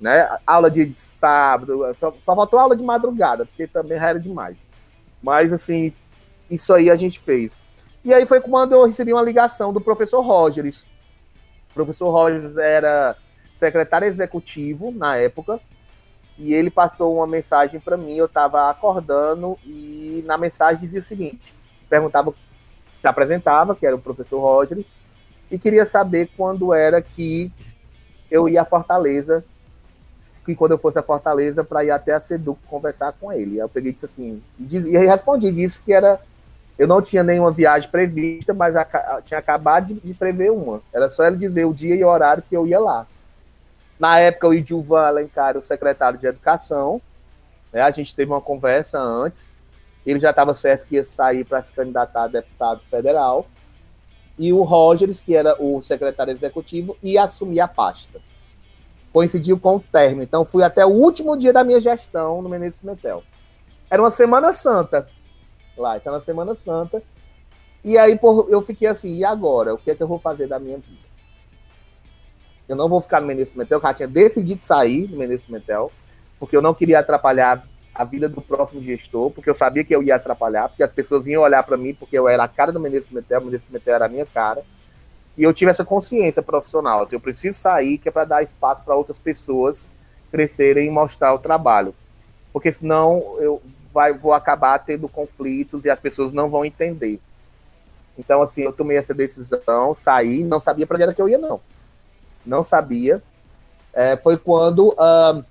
[0.00, 0.26] Né?
[0.46, 4.56] Aula de sábado, só, só faltou aula de madrugada, porque também já era demais.
[5.22, 5.92] Mas, assim,
[6.50, 7.52] isso aí a gente fez.
[8.04, 10.86] E aí foi quando eu recebi uma ligação do professor Rogers.
[11.70, 13.16] O professor Rogers era
[13.52, 15.60] secretário executivo na época,
[16.38, 18.14] e ele passou uma mensagem para mim.
[18.14, 21.52] Eu estava acordando e na mensagem dizia o seguinte:
[21.88, 22.32] perguntava,
[23.00, 24.86] se apresentava, que era o professor Rogers,
[25.50, 27.50] e queria saber quando era que
[28.30, 29.44] eu ia a Fortaleza,
[30.44, 33.58] que quando eu fosse a Fortaleza para ir até a Seduc conversar com ele.
[33.58, 36.20] Eu peguei e disse assim, e, diz, e respondi, disse que era
[36.78, 40.80] eu não tinha nenhuma viagem prevista, mas a, tinha acabado de, de, prever uma.
[40.92, 43.06] Era só ele dizer o dia e o horário que eu ia lá.
[43.98, 47.02] Na época, o Idilvan Alencar, o secretário de Educação,
[47.72, 49.50] né, a gente teve uma conversa antes.
[50.06, 53.46] Ele já estava certo que ia sair para se candidatar a deputado federal
[54.38, 58.20] e o Rogers, que era o secretário executivo, ia assumir a pasta.
[59.12, 60.22] Coincidiu com o término.
[60.22, 63.24] Então, fui até o último dia da minha gestão no Menezes Pimentel.
[63.90, 65.08] Era uma Semana Santa
[65.78, 67.02] lá, então na Semana Santa.
[67.84, 69.74] E aí por, eu fiquei assim, e agora?
[69.74, 71.08] O que é que eu vou fazer da minha vida?
[72.68, 75.90] Eu não vou ficar no Menezes Pimentel, eu tinha decidido sair do Menezes Pimentel,
[76.38, 80.02] porque eu não queria atrapalhar a vida do próximo gestor, porque eu sabia que eu
[80.02, 82.78] ia atrapalhar, porque as pessoas iam olhar para mim, porque eu era a cara do
[82.78, 84.62] Menezes Pimentel, o Menezes Pimentel era a minha cara.
[85.36, 88.94] E eu tive essa consciência profissional, eu preciso sair, que é para dar espaço para
[88.94, 89.88] outras pessoas
[90.30, 91.94] crescerem e mostrar o trabalho.
[92.52, 93.62] Porque senão eu
[93.92, 97.20] vai, vou acabar tendo conflitos e as pessoas não vão entender.
[98.18, 101.38] Então, assim, eu tomei essa decisão, saí, não sabia para onde era que eu ia,
[101.38, 101.60] não.
[102.44, 103.22] Não sabia.
[103.92, 105.44] É, foi quando uh,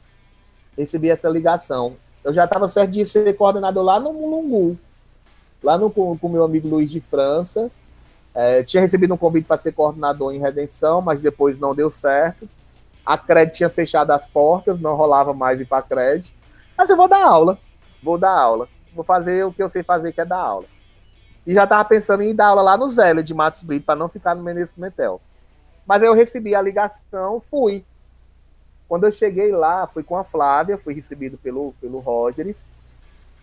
[0.78, 1.96] recebi essa ligação.
[2.24, 4.78] Eu já estava certo de ser coordenador lá no Mulungu,
[5.64, 7.72] lá no, com o meu amigo Luiz de França.
[8.36, 12.48] É, tinha recebido um convite para ser coordenador em Redenção, mas depois não deu certo.
[13.06, 16.36] A Cred tinha fechado as portas, não rolava mais ir para a Cred.
[16.78, 17.58] Mas eu vou dar aula,
[18.02, 18.68] vou dar aula.
[18.94, 20.66] Vou fazer o que eu sei fazer, que é dar aula.
[21.46, 24.10] E já estava pensando em dar aula lá no Zélio de Matos Brito, para não
[24.10, 25.22] ficar no Menezes Metel.
[25.86, 27.86] Mas eu recebi a ligação, fui.
[28.88, 32.66] Quando eu cheguei lá, fui com a Flávia, fui recebido pelo, pelo Rogers,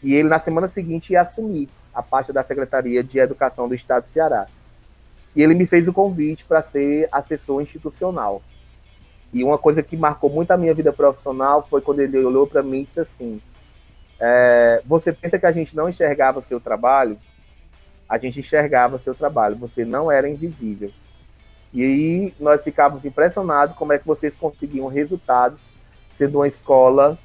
[0.02, 4.02] e ele na semana seguinte ia assumir a parte da Secretaria de Educação do Estado
[4.02, 4.46] do Ceará.
[5.34, 8.42] E ele me fez o convite para ser assessor institucional.
[9.32, 12.62] E uma coisa que marcou muito a minha vida profissional foi quando ele olhou para
[12.62, 13.40] mim e disse assim:
[14.20, 17.18] é, Você pensa que a gente não enxergava o seu trabalho?
[18.08, 20.90] a gente enxergava o seu trabalho, você não era invisível.
[21.72, 25.74] E aí nós ficávamos impressionados como é que vocês conseguiam resultados
[26.16, 27.18] sendo uma escola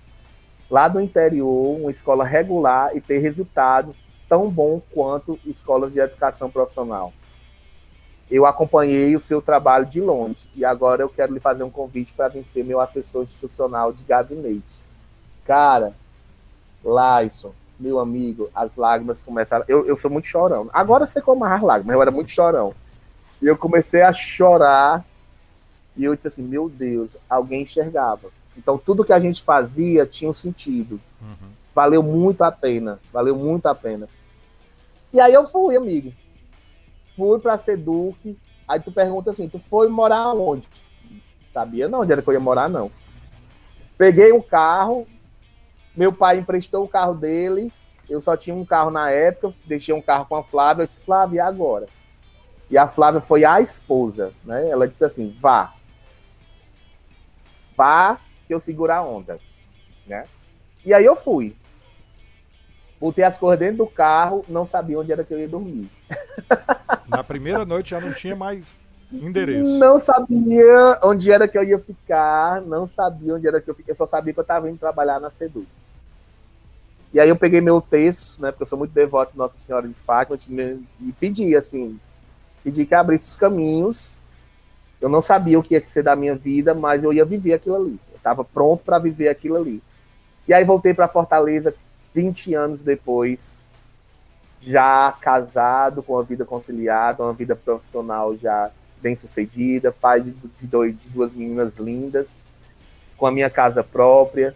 [0.69, 6.49] lá do interior, uma escola regular e ter resultados tão bons quanto escolas de educação
[6.49, 7.13] profissional.
[8.29, 12.13] Eu acompanhei o seu trabalho de longe e agora eu quero lhe fazer um convite
[12.13, 14.83] para vir ser meu assessor institucional de gabinete.
[15.45, 15.93] Cara,
[16.83, 19.63] Laison, meu amigo, as lágrimas começaram.
[19.67, 20.69] Eu, eu sou muito chorão.
[20.73, 22.73] Agora você como as lágrimas, eu era muito chorão.
[23.41, 25.05] E eu comecei a chorar.
[25.95, 28.29] E eu disse assim: Meu Deus, alguém enxergava.
[28.57, 30.99] Então tudo que a gente fazia tinha um sentido.
[31.21, 31.49] Uhum.
[31.73, 32.99] Valeu muito a pena.
[33.13, 34.07] Valeu muito a pena.
[35.13, 36.13] E aí eu fui, amigo.
[37.05, 38.37] Fui para Seduc.
[38.67, 40.67] Aí tu pergunta assim: Tu foi morar onde?
[41.53, 42.91] Sabia não onde era que eu ia morar, não.
[43.97, 45.07] Peguei um carro,
[45.95, 47.71] meu pai emprestou o carro dele,
[48.09, 51.01] eu só tinha um carro na época, deixei um carro com a Flávia, eu disse,
[51.01, 51.87] Flávia, agora?
[52.69, 54.69] E a Flávia foi a esposa, né?
[54.69, 55.73] Ela disse assim, vá.
[57.75, 59.39] Vá que eu seguro a onda,
[60.05, 60.25] né?
[60.83, 61.55] E aí eu fui.
[62.99, 65.89] Botei as coisas dentro do carro, não sabia onde era que eu ia dormir.
[67.07, 68.77] Na primeira noite já não tinha mais
[69.11, 69.77] endereço.
[69.79, 73.93] Não sabia onde era que eu ia ficar, não sabia onde era que eu fiquei,
[73.95, 75.65] só sabia que eu estava indo trabalhar na Sedu.
[77.11, 79.87] E aí eu peguei meu texto, né, porque eu sou muito devoto de Nossa Senhora
[79.87, 80.37] de Fátima,
[81.01, 81.99] e pedi, assim,
[82.63, 84.11] pedi que abrisse os caminhos.
[85.01, 87.75] Eu não sabia o que ia ser da minha vida, mas eu ia viver aquilo
[87.75, 87.99] ali.
[88.11, 89.81] Eu estava pronto para viver aquilo ali.
[90.47, 91.73] E aí voltei para Fortaleza
[92.13, 93.63] 20 anos depois,
[94.59, 98.69] já casado, com a vida conciliada, uma vida profissional já
[99.01, 102.41] bem sucedida, pai de, dois, de duas meninas lindas,
[103.17, 104.55] com a minha casa própria,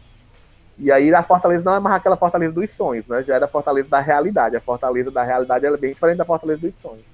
[0.77, 3.23] e aí a Fortaleza não é mais aquela Fortaleza dos sonhos, né?
[3.23, 4.55] Já era a Fortaleza da realidade.
[4.55, 7.05] A Fortaleza da realidade é bem diferente da Fortaleza dos sonhos.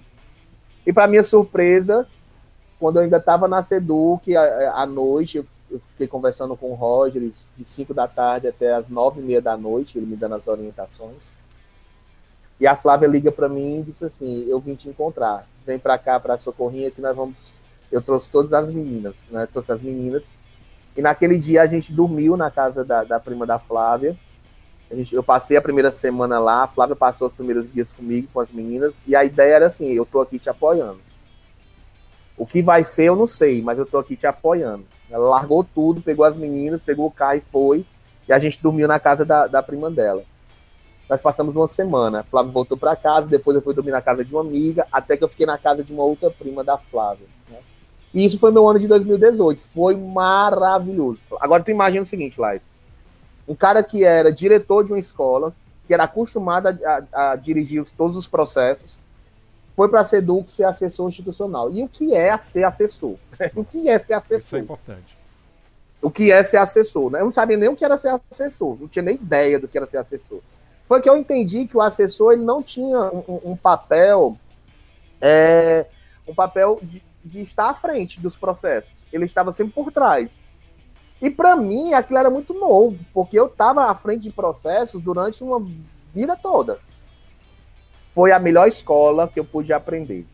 [0.86, 2.08] E para minha surpresa,
[2.80, 7.22] quando eu ainda estava na Seduc, à noite, eu, fiquei conversando com o Roger
[7.58, 10.48] de 5 da tarde até as 9 e meia da noite, ele me dando as
[10.48, 11.30] orientações.
[12.60, 15.48] E a Flávia liga para mim e disse assim: Eu vim te encontrar.
[15.70, 17.36] Vem para cá, para Socorrinha, que nós vamos.
[17.92, 19.48] Eu trouxe todas as meninas, né?
[19.52, 20.24] Trouxe as meninas
[21.00, 24.18] e naquele dia a gente dormiu na casa da, da prima da Flávia.
[24.92, 28.40] Gente, eu passei a primeira semana lá, a Flávia passou os primeiros dias comigo, com
[28.40, 31.00] as meninas, e a ideia era assim: eu tô aqui te apoiando.
[32.36, 34.84] O que vai ser, eu não sei, mas eu tô aqui te apoiando.
[35.10, 37.86] Ela largou tudo, pegou as meninas, pegou o carro e foi.
[38.28, 40.24] E a gente dormiu na casa da, da prima dela.
[41.10, 42.20] Nós passamos uma semana.
[42.20, 45.18] A Flávia voltou para casa, depois eu fui dormir na casa de uma amiga, até
[45.18, 47.26] que eu fiquei na casa de uma outra prima da Flávia.
[47.50, 47.58] Né?
[48.14, 49.60] E isso foi meu ano de 2018.
[49.60, 51.22] Foi maravilhoso.
[51.40, 52.70] Agora tu imagina o seguinte, Lais.
[53.48, 55.52] Um cara que era diretor de uma escola,
[55.88, 59.02] que era acostumado a, a, a dirigir todos os processos,
[59.72, 61.74] foi para a SEDUC ser assessor institucional.
[61.74, 63.16] E o que é ser assessor?
[63.56, 64.38] o que é ser assessor?
[64.38, 65.18] Isso é importante.
[66.02, 67.10] O que é ser assessor?
[67.10, 67.20] Né?
[67.20, 69.78] Eu não sabia nem o que era ser assessor, não tinha nem ideia do que
[69.78, 70.40] era ser assessor.
[70.90, 74.36] Foi que eu entendi que o assessor ele não tinha um, um papel,
[75.22, 75.86] é,
[76.28, 79.06] um papel de, de estar à frente dos processos.
[79.14, 80.50] Ele estava sempre por trás.
[81.22, 85.44] E para mim, aquilo era muito novo, porque eu estava à frente de processos durante
[85.44, 85.64] uma
[86.12, 86.80] vida toda.
[88.16, 90.26] Foi a melhor escola que eu pude aprender.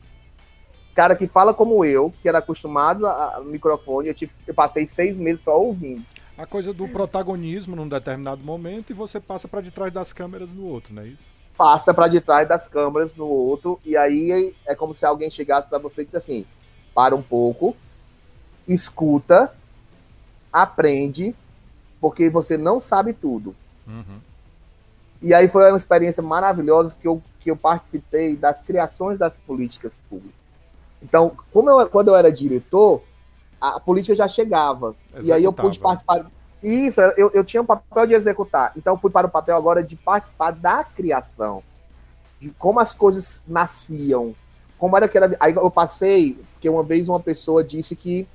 [0.94, 5.20] Cara que fala como eu, que era acostumado a, microfone, eu, tive, eu passei seis
[5.20, 6.06] meses só ouvindo.
[6.38, 10.52] A coisa do protagonismo num determinado momento e você passa para de trás das câmeras
[10.52, 11.32] no outro, não é isso?
[11.58, 15.70] Passa para de trás das câmeras no outro, e aí é como se alguém chegasse
[15.70, 16.46] para você e disse assim:
[16.94, 17.76] para um pouco,
[18.68, 19.54] escuta,
[20.52, 21.34] aprende,
[22.02, 23.56] porque você não sabe tudo.
[23.88, 24.20] Uhum.
[25.22, 29.98] E aí foi uma experiência maravilhosa que eu, que eu participei das criações das políticas
[30.10, 30.36] públicas.
[31.02, 33.02] Então, como eu, quando eu era diretor,
[33.60, 34.96] a, política já chegava.
[35.10, 35.28] Executava.
[35.28, 36.26] E aí eu pude participar.
[36.62, 38.72] Isso, eu, eu tinha um papel de executar.
[38.76, 41.62] Então, fui para o papel agora de participar da criação,
[42.40, 44.34] de como as coisas nasciam,
[44.78, 45.36] como era que era.
[45.40, 48.28] Aí eu passei, porque uma vez uma pessoa disse que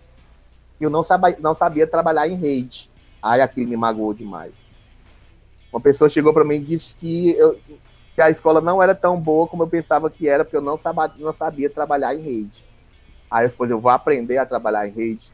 [0.80, 2.88] eu não sabia, não sabia trabalhar em rede.
[3.22, 4.52] Aí aquilo me magoou demais.
[5.72, 7.58] Uma pessoa chegou para mim e disse que, eu,
[8.14, 10.76] que, a escola não era tão boa como eu pensava que era, porque eu não
[10.76, 12.64] sabia, não sabia trabalhar em rede.
[13.30, 15.30] Aí depois eu vou aprender a trabalhar em rede.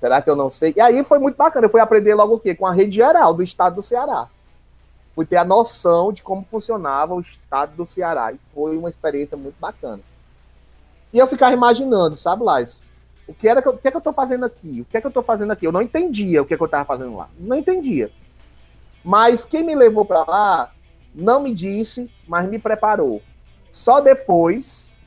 [0.00, 0.74] Será que eu não sei?
[0.76, 1.66] E aí foi muito bacana.
[1.66, 2.54] Eu fui aprender logo o quê?
[2.54, 4.28] Com a rede geral do estado do Ceará.
[5.14, 8.32] Fui ter a noção de como funcionava o estado do Ceará.
[8.32, 10.00] E foi uma experiência muito bacana.
[11.12, 12.82] E eu ficava imaginando, sabe, Lais?
[13.26, 14.82] O que era que eu, o que, é que eu tô fazendo aqui?
[14.82, 15.66] O que é que eu tô fazendo aqui?
[15.66, 17.28] Eu não entendia o que, é que eu estava fazendo lá.
[17.38, 18.10] Não entendia.
[19.02, 20.72] Mas quem me levou para lá
[21.14, 23.22] não me disse, mas me preparou.
[23.70, 24.97] Só depois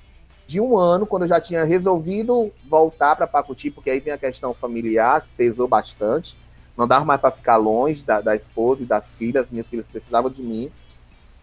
[0.51, 4.17] de um ano, quando eu já tinha resolvido voltar para Pacuti, porque aí vem a
[4.17, 6.35] questão familiar, que pesou bastante.
[6.75, 9.49] Não dava mais para ficar longe da, da esposa e das filhas.
[9.49, 10.69] Minhas filhas precisavam de mim,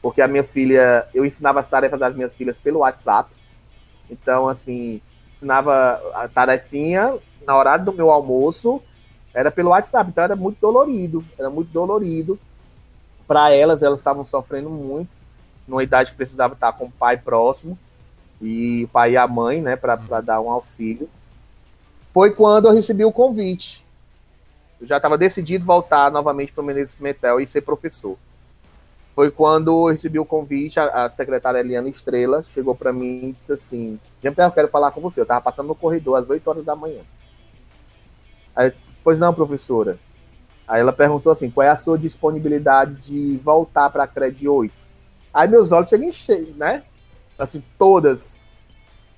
[0.03, 3.31] porque a minha filha, eu ensinava as tarefas das minhas filhas pelo WhatsApp.
[4.11, 5.01] Então, assim,
[5.33, 8.83] ensinava a tarefinha na hora do meu almoço,
[9.33, 12.39] era pelo WhatsApp, então era muito dolorido, era muito dolorido.
[13.27, 15.09] Para elas, elas estavam sofrendo muito,
[15.67, 17.79] numa idade que precisava estar com o pai próximo,
[18.41, 21.09] e o pai e a mãe, né, para dar um auxílio.
[22.13, 23.85] Foi quando eu recebi o convite.
[24.81, 28.17] Eu já estava decidido voltar novamente para o Menezes Metel e ser professor
[29.19, 33.33] foi quando eu recebi o convite, a, a secretária Eliana Estrela chegou para mim e
[33.33, 35.19] disse assim: Jean-Pierre, eu quero falar com você.
[35.19, 37.01] Eu estava passando no corredor às 8 horas da manhã.
[38.55, 38.73] Aí,
[39.03, 39.99] pois não, professora.
[40.69, 44.73] Aí ela perguntou assim: qual é a sua disponibilidade de voltar para a CRED 8?
[45.35, 46.85] Aí meus olhos chegam né?
[47.39, 48.41] Assim, todas.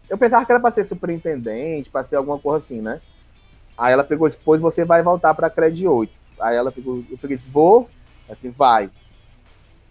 [0.08, 3.00] Eu pensava que era para ser superintendente, para ser alguma coisa assim, né?
[3.78, 6.12] Aí ela pegou, depois você vai voltar para a CRED 8.
[6.40, 7.88] Aí ela pegou, eu peguei, disse, vou,
[8.28, 8.90] assim, vai.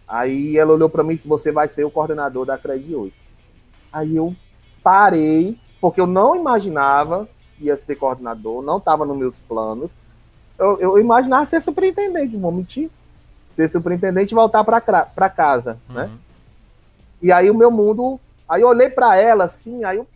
[0.09, 3.13] Aí ela olhou para mim e disse: Você vai ser o coordenador da CRED 8.
[3.93, 4.35] Aí eu
[4.83, 9.91] parei, porque eu não imaginava que ia ser coordenador, não estava nos meus planos.
[10.57, 12.89] Eu, eu, imaginava ser superintendente, vou mentir.
[13.55, 15.95] Ser superintendente e voltar para casa, uhum.
[15.95, 16.11] né?
[17.21, 18.19] E aí o meu mundo.
[18.47, 20.07] Aí eu olhei para ela assim, aí eu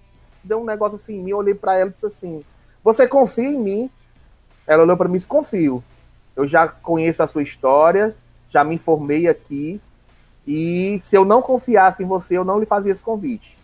[0.43, 2.43] dei um negócio assim em mim, eu olhei para ela e disse assim:
[2.83, 3.89] Você confia em mim?
[4.65, 5.83] Ela olhou para mim e disse: Confio.
[6.35, 8.15] Eu já conheço a sua história,
[8.49, 9.79] já me informei aqui,
[10.47, 13.57] e se eu não confiasse em você, eu não lhe fazia esse convite.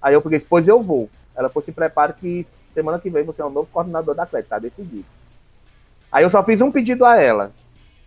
[0.00, 1.10] Aí eu peguei, pois eu vou.
[1.34, 4.50] Ela falou, se prepare que semana que vem você é o novo coordenador da Atlético,
[4.50, 5.06] tá decidido.
[6.10, 7.52] Aí eu só fiz um pedido a ela,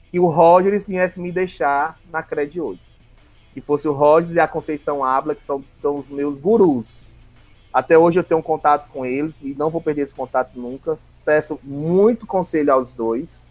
[0.10, 2.87] que o Roger viesse me deixar na CRED 8.
[3.58, 7.10] Que fosse o Roger e a Conceição Ávila, que são, são os meus gurus.
[7.74, 11.00] Até hoje eu tenho um contato com eles e não vou perder esse contato nunca.
[11.26, 13.44] Peço muito conselho aos dois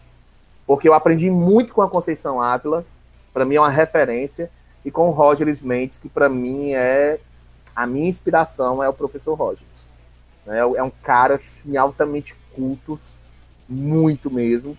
[0.67, 2.85] porque eu aprendi muito com a Conceição Ávila,
[3.33, 4.51] para mim é uma referência,
[4.83, 7.19] e com o Rogers Mendes, que para mim é
[7.73, 9.87] a minha inspiração é o professor Rogers.
[10.45, 12.99] É, é um cara assim, altamente culto,
[13.67, 14.77] muito mesmo.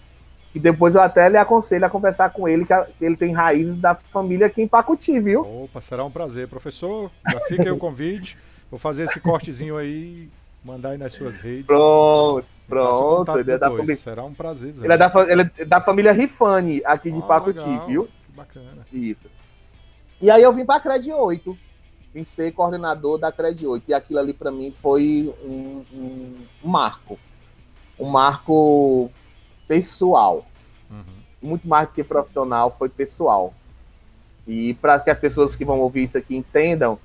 [0.59, 3.94] E depois eu até lhe aconselho a conversar com ele, que ele tem raízes da
[3.94, 5.42] família aqui em Pacuti, viu?
[5.42, 6.48] Opa, será um prazer.
[6.48, 8.36] Professor, já fica aí o convite.
[8.68, 10.28] Vou fazer esse cortezinho aí,
[10.64, 11.66] mandar aí nas suas redes.
[11.66, 12.44] Pronto.
[12.68, 13.94] Pronto, ele é da família.
[13.94, 14.74] Será um prazer.
[14.82, 17.86] Ele é, da, ele é da família Rifani, aqui de ah, Pacuti, legal.
[17.86, 18.04] viu?
[18.26, 18.86] Que bacana.
[18.92, 19.30] Isso.
[20.20, 21.56] E aí eu vim para a Cred 8.
[22.12, 23.84] Vim ser coordenador da Cred 8.
[23.88, 26.34] E aquilo ali para mim foi um, um,
[26.64, 27.16] um, marco.
[27.96, 29.09] Um marco
[29.69, 30.45] pessoal.
[30.91, 31.05] Uhum.
[31.41, 33.55] Muito mais do que profissional, foi pessoal.
[34.47, 36.99] E para que as pessoas que vão ouvir isso aqui entendam,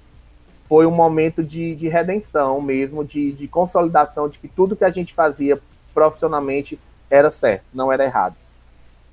[0.64, 4.90] foi um momento de, de redenção mesmo, de, de consolidação de que tudo que a
[4.90, 5.62] gente fazia
[5.94, 8.36] profissionalmente era certo, não era errado.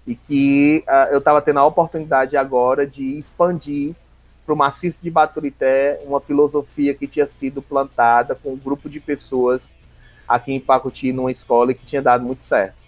[0.06, 3.94] E que uh, eu estava tendo a oportunidade agora de expandir
[4.46, 8.98] para o maciço de Baturité uma filosofia que tinha sido plantada com um grupo de
[8.98, 9.68] pessoas
[10.26, 12.79] aqui em Pacuti, numa escola, e que tinha dado muito certo.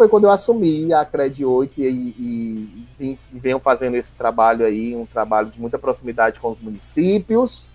[0.00, 4.96] Foi quando eu assumi a Cred 8 e, e, e venho fazendo esse trabalho aí,
[4.96, 7.68] um trabalho de muita proximidade com os municípios,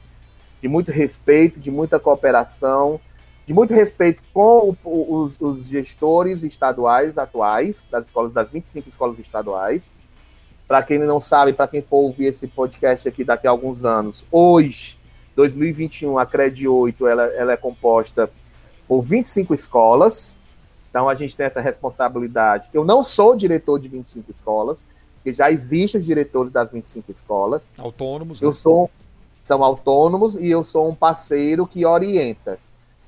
[0.59, 2.99] de muito respeito, de muita cooperação,
[3.45, 9.19] de muito respeito com o, os, os, gestores estaduais atuais, das escolas, das 25 escolas
[9.19, 9.91] estaduais.
[10.67, 14.25] Para quem não sabe, para quem for ouvir esse podcast aqui daqui a alguns anos,
[14.31, 14.97] hoje,
[15.35, 18.31] 2021, a CRED 8 ela, ela é composta
[18.87, 20.43] por 25 escolas.
[20.95, 22.69] Então a gente tem essa responsabilidade.
[22.73, 24.85] Eu não sou diretor de 25 escolas,
[25.15, 27.67] porque já existem os diretores das 25 escolas.
[27.77, 28.41] Autônomos.
[28.41, 28.53] Eu né?
[28.53, 28.89] sou
[29.43, 32.57] são autônomos e eu sou um parceiro que orienta.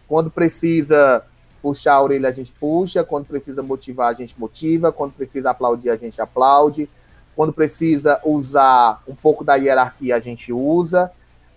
[0.05, 1.23] Quando precisa
[1.61, 5.89] puxar a orelha, a gente puxa, quando precisa motivar, a gente motiva, quando precisa aplaudir,
[5.89, 6.89] a gente aplaude,
[7.37, 11.09] quando precisa usar um pouco da hierarquia, a gente usa,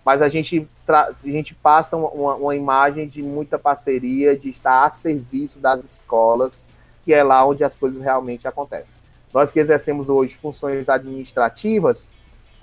[0.05, 4.89] mas a gente, a gente passa uma, uma imagem de muita parceria, de estar a
[4.89, 6.63] serviço das escolas,
[7.05, 9.01] que é lá onde as coisas realmente acontecem.
[9.33, 12.09] Nós que exercemos hoje funções administrativas,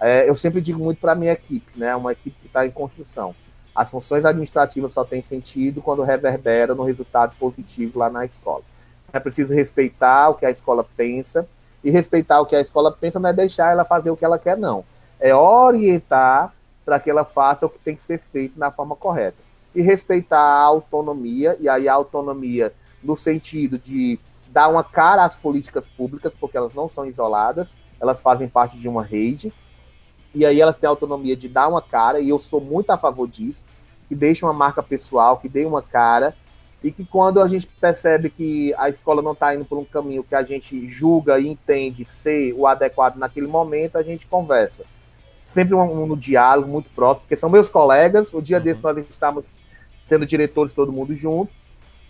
[0.01, 1.95] é, eu sempre digo muito para a minha equipe, né?
[1.97, 3.35] Uma equipe que está em construção.
[3.75, 8.63] As funções administrativas só têm sentido quando reverbera no resultado positivo lá na escola.
[9.13, 11.49] É preciso respeitar o que a escola pensa,
[11.83, 14.39] e respeitar o que a escola pensa não é deixar ela fazer o que ela
[14.39, 14.85] quer, não.
[15.21, 16.53] É orientar
[16.89, 19.37] para que ela faça o que tem que ser feito na forma correta.
[19.75, 22.73] E respeitar a autonomia, e aí a autonomia
[23.03, 24.19] no sentido de
[24.49, 28.89] dar uma cara às políticas públicas, porque elas não são isoladas, elas fazem parte de
[28.89, 29.53] uma rede,
[30.35, 32.97] e aí elas têm a autonomia de dar uma cara, e eu sou muito a
[32.97, 33.67] favor disso,
[34.09, 36.35] que deixe uma marca pessoal, que dê uma cara,
[36.83, 40.25] e que quando a gente percebe que a escola não está indo por um caminho
[40.25, 44.87] que a gente julga e entende ser o adequado naquele momento, a gente conversa.
[45.49, 48.63] Sempre um, um no diálogo, muito próximo, porque são meus colegas, o dia uhum.
[48.63, 49.59] desse nós estamos
[50.05, 51.51] sendo diretores todo mundo junto,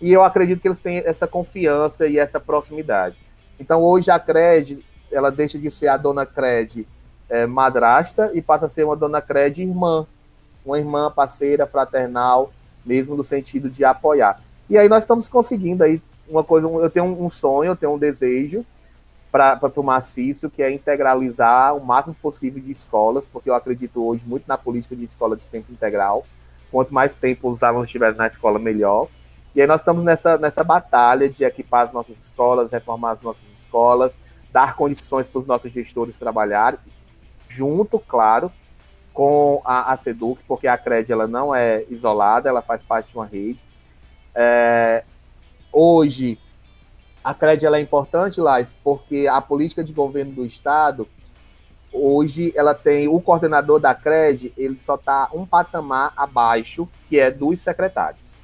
[0.01, 3.15] e eu acredito que eles têm essa confiança e essa proximidade.
[3.57, 6.85] Então hoje a Cred, ela deixa de ser a dona Cred
[7.29, 10.05] é, madrasta e passa a ser uma dona Cred irmã,
[10.65, 12.51] uma irmã parceira, fraternal,
[12.85, 14.41] mesmo no sentido de apoiar.
[14.69, 17.97] E aí nós estamos conseguindo aí uma coisa, eu tenho um sonho, eu tenho um
[17.97, 18.65] desejo
[19.31, 24.25] para o maciço, que é integralizar o máximo possível de escolas, porque eu acredito hoje
[24.25, 26.25] muito na política de escola de tempo integral.
[26.71, 29.07] Quanto mais tempo os alunos estiverem na escola, melhor.
[29.53, 33.49] E aí nós estamos nessa, nessa batalha de equipar as nossas escolas, reformar as nossas
[33.51, 34.19] escolas,
[34.51, 36.79] dar condições para os nossos gestores trabalharem,
[37.47, 38.51] junto, claro,
[39.13, 43.15] com a, a SEDUC, porque a CRED ela não é isolada, ela faz parte de
[43.15, 43.63] uma rede.
[44.33, 45.03] É,
[45.71, 46.39] hoje,
[47.29, 51.07] a CRED ela é importante, Lais, porque a política de governo do Estado,
[51.93, 57.29] hoje, ela tem o coordenador da CRED, ele só está um patamar abaixo, que é
[57.29, 58.39] dos secretários.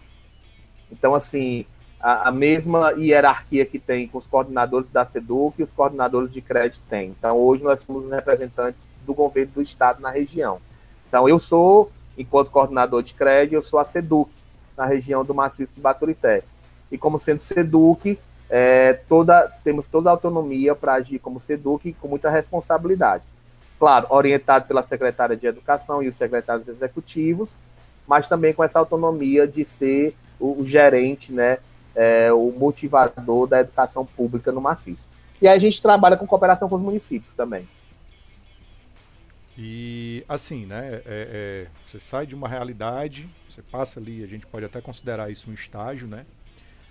[0.92, 1.66] Então, assim,
[2.00, 6.84] a, a, mesma hierarquia que tem com os coordenadores da SEDUC os coordenadores de crédito
[6.88, 7.10] tem.
[7.10, 10.60] Então, hoje nós somos os representantes do governo do estado na região.
[11.08, 14.30] Então, eu sou, enquanto coordenador de crédito, eu sou a SEDUC,
[14.78, 16.44] na região do maciço de Baturité.
[16.92, 18.20] E como sendo SEDUC,
[18.50, 23.24] é, toda, temos toda a autonomia para agir como SEDUC com muita responsabilidade.
[23.80, 27.56] Claro, orientado pela secretária de Educação e os secretários executivos,
[28.08, 31.58] mas também com essa autonomia de ser o, o gerente, né,
[31.96, 35.08] é, o motivador da educação pública no maciço.
[35.42, 37.68] E aí a gente trabalha com cooperação com os municípios também.
[39.58, 40.96] E assim, né?
[40.96, 45.32] É, é, você sai de uma realidade, você passa ali, a gente pode até considerar
[45.32, 46.26] isso um estágio, né?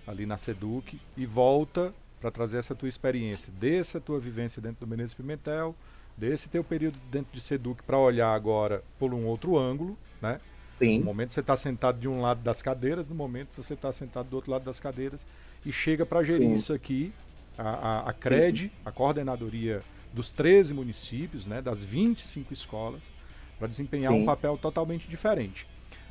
[0.06, 4.90] Ali na Seduc, e volta para trazer essa tua experiência, dessa tua vivência dentro do
[4.90, 5.74] Menezes Pimentel,
[6.16, 10.40] desse teu período dentro de Seduc para olhar agora por um outro ângulo, né?
[10.70, 10.98] Sim.
[10.98, 14.28] No momento você está sentado de um lado das cadeiras, no momento você está sentado
[14.28, 15.26] do outro lado das cadeiras
[15.64, 16.52] e chega para gerir Sim.
[16.52, 17.12] isso aqui,
[17.56, 18.70] a, a, a CRED, Sim.
[18.84, 19.82] a coordenadoria
[20.12, 23.12] dos 13 municípios, né, das 25 escolas,
[23.58, 24.22] para desempenhar Sim.
[24.22, 25.66] um papel totalmente diferente.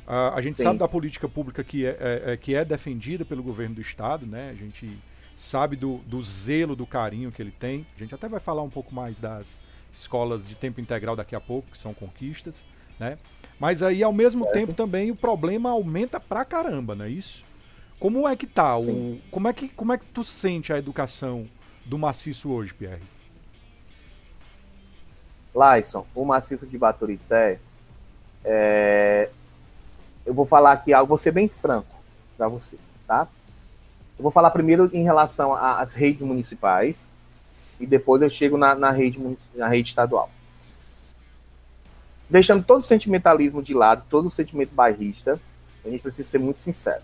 [0.06, 0.64] Uh, a gente Sim.
[0.64, 4.26] sabe da política pública que é, é, é, que é defendida pelo governo do estado,
[4.26, 4.50] né?
[4.50, 4.98] A gente
[5.34, 7.86] sabe do, do zelo, do carinho que ele tem.
[7.96, 9.60] A gente até vai falar um pouco mais das
[9.92, 12.66] escolas de tempo integral daqui a pouco, que são conquistas,
[12.98, 13.18] né?
[13.58, 14.50] Mas aí, ao mesmo é.
[14.50, 17.44] tempo, também o problema aumenta pra caramba, não é isso?
[17.98, 18.76] Como é que tá?
[18.76, 21.48] O, como, é que, como é que tu sente a educação
[21.86, 23.02] do maciço hoje, Pierre?
[25.54, 27.60] Laison, o maciço de Baturité,
[28.44, 29.30] é...
[30.24, 31.94] eu vou falar aqui algo, vou ser bem franco
[32.36, 33.28] para você, tá?
[34.18, 37.08] Eu vou falar primeiro em relação às redes municipais
[37.80, 39.18] e depois eu chego na, na, rede,
[39.54, 40.30] na rede estadual.
[42.30, 45.40] Deixando todo o sentimentalismo de lado, todo o sentimento bairrista,
[45.84, 47.02] a gente precisa ser muito sincero.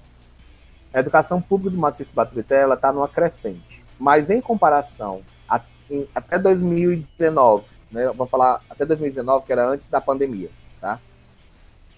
[0.94, 5.60] A educação pública do maciço Baturité está numa crescente, mas em comparação a,
[5.90, 8.06] em, até 2019 né?
[8.16, 10.50] Vamos falar até 2019, que era antes da pandemia,
[10.80, 11.00] tá?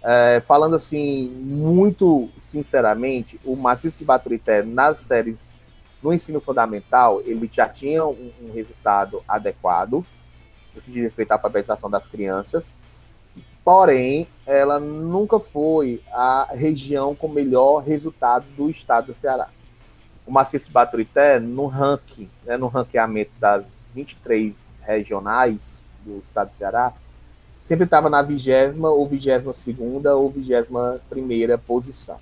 [0.05, 5.55] É, falando assim, muito sinceramente, o maciço de Baturité nas séries
[6.03, 10.05] no ensino fundamental, ele já tinha um, um resultado adequado
[10.75, 12.73] no que diz respeito à alfabetização das crianças,
[13.65, 19.49] porém, ela nunca foi a região com melhor resultado do estado do Ceará.
[20.27, 26.55] O maciço de Baturité, no ranking, né, no ranqueamento das 23 regionais do estado do
[26.55, 26.93] Ceará,
[27.63, 32.19] sempre estava na vigésima ou vigésima segunda ou vigésima primeira posição.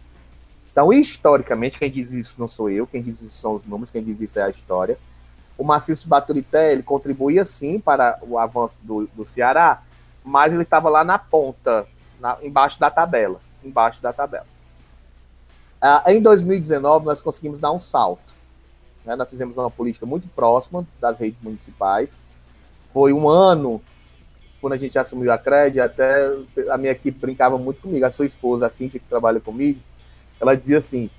[0.70, 4.02] Então, historicamente, quem diz isso não sou eu, quem diz isso são os números, quem
[4.02, 4.98] diz isso é a história.
[5.58, 9.82] O maciço de Baturité, ele contribuía sim para o avanço do, do Ceará,
[10.24, 11.86] mas ele estava lá na ponta,
[12.20, 14.46] na, embaixo da tabela, embaixo da tabela.
[15.80, 18.34] Ah, em 2019, nós conseguimos dar um salto.
[19.04, 19.16] Né?
[19.16, 22.20] Nós fizemos uma política muito próxima das redes municipais.
[22.88, 23.82] Foi um ano,
[24.60, 26.36] quando a gente assumiu a CRED, até
[26.68, 29.80] a minha equipe brincava muito comigo, a sua esposa, a Cintia, que trabalha comigo,
[30.38, 31.10] ela dizia assim,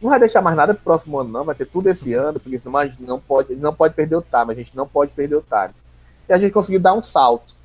[0.00, 2.38] não vai deixar mais nada para o próximo ano, não, vai ser tudo esse ano,
[2.38, 5.12] porque senão a gente não pode, não pode perder o time, a gente não pode
[5.12, 5.74] perder o time.
[6.28, 7.56] E a gente conseguiu dar um salto.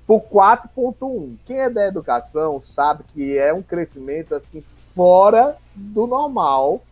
[0.07, 1.37] por 4.1.
[1.45, 6.83] Quem é da educação sabe que é um crescimento assim fora do normal.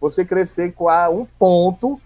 [0.00, 2.00] Você crescer com um ponto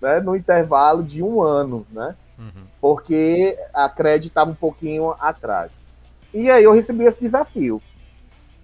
[0.00, 2.14] né, no intervalo de um ano, né?
[2.38, 2.64] Uhum.
[2.80, 5.82] Porque a crédito estava um pouquinho atrás.
[6.32, 7.82] E aí eu recebi esse desafio.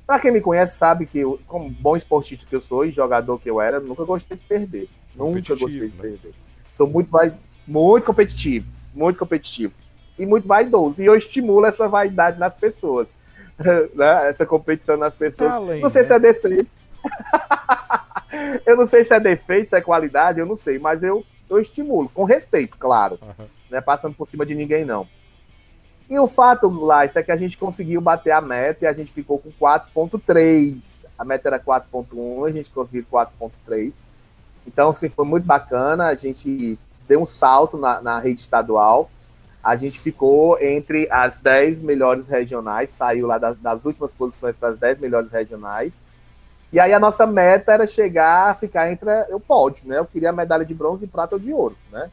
[0.06, 3.38] Para quem me conhece sabe que eu, como bom esportista que eu sou e jogador
[3.40, 4.88] que eu era, nunca gostei de perder.
[5.14, 6.02] Nunca gostei de né?
[6.02, 6.34] perder.
[6.74, 7.32] Sou muito vai
[7.66, 9.72] muito competitivo, muito competitivo
[10.18, 11.02] e muito vaidoso.
[11.02, 13.14] E eu estimulo essa vaidade nas pessoas.
[13.94, 14.28] né?
[14.28, 15.50] Essa competição nas pessoas.
[15.50, 16.08] Tá além, não sei né?
[16.08, 16.70] se é defeito.
[18.66, 21.58] eu não sei se é defeito, se é qualidade, eu não sei, mas eu, eu
[21.58, 23.18] estimulo, com respeito, claro.
[23.22, 23.46] Uhum.
[23.70, 25.06] Não é passando por cima de ninguém, não.
[26.08, 29.12] E o fato, Lais, é que a gente conseguiu bater a meta e a gente
[29.12, 31.06] ficou com 4.3.
[31.18, 33.92] A meta era 4.1, a gente conseguiu 4.3.
[34.66, 36.06] Então, assim, foi muito bacana.
[36.06, 36.78] A gente
[37.08, 39.10] deu um salto na, na rede estadual
[39.64, 44.68] a gente ficou entre as 10 melhores regionais, saiu lá das, das últimas posições para
[44.68, 46.04] as 10 melhores regionais.
[46.70, 49.98] E aí a nossa meta era chegar a ficar entre o pódio, né?
[49.98, 52.10] Eu queria medalha de bronze, de prata ou de ouro, né?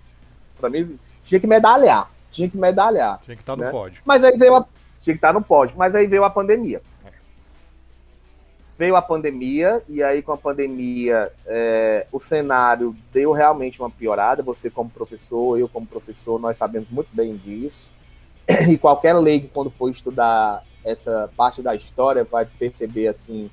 [0.58, 3.20] Para mim, tinha que medalhar, tinha que medalhar.
[3.22, 3.66] Tinha que estar tá né?
[3.68, 4.02] no pódio.
[4.06, 4.66] Mas aí veio a...
[5.00, 6.82] tinha que estar tá no pódio, mas aí veio a pandemia
[8.82, 14.42] veio a pandemia, e aí com a pandemia é, o cenário deu realmente uma piorada.
[14.42, 17.94] Você, como professor, eu, como professor, nós sabemos muito bem disso.
[18.68, 23.52] E qualquer leigo, quando for estudar essa parte da história, vai perceber assim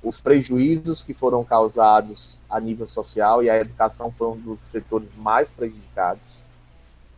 [0.00, 5.08] os prejuízos que foram causados a nível social, e a educação foi um dos setores
[5.16, 6.38] mais prejudicados.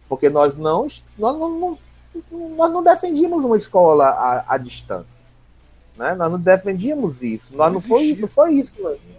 [0.09, 0.87] Porque nós não,
[1.19, 1.79] nós não,
[2.31, 5.17] nós não defendíamos uma escola à, à distância.
[5.97, 6.15] Né?
[6.15, 7.57] Nós não defendíamos isso.
[7.57, 8.73] Nós não, não foi, não foi isso.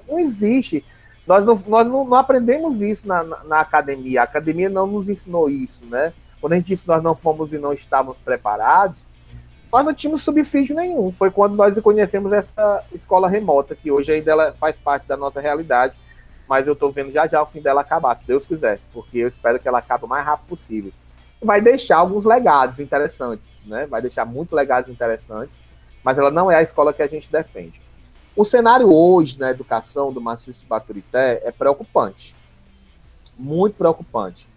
[0.07, 0.83] Não existe.
[1.25, 4.21] Nós não, nós não, não aprendemos isso na, na, na, academia.
[4.21, 6.13] A academia não nos ensinou isso, né?
[6.39, 9.03] Quando a gente disse que nós não fomos e não estávamos preparados,
[9.71, 11.11] nós não tínhamos subsídio nenhum.
[11.11, 15.41] Foi quando nós conhecemos essa escola remota, que hoje ainda ela faz parte da nossa
[15.41, 15.95] realidade,
[16.47, 19.27] mas eu estou vendo já já o fim dela acabar, se Deus quiser, porque eu
[19.27, 20.91] espero que ela acabe o mais rápido possível.
[21.41, 23.85] Vai deixar alguns legados interessantes, né?
[23.85, 25.61] Vai deixar muitos legados interessantes
[26.07, 27.81] mas ela não é a escola que a gente defende.
[28.33, 32.33] O cenário hoje na educação do maciço de Baturité é preocupante.
[33.37, 34.47] Muito preocupante.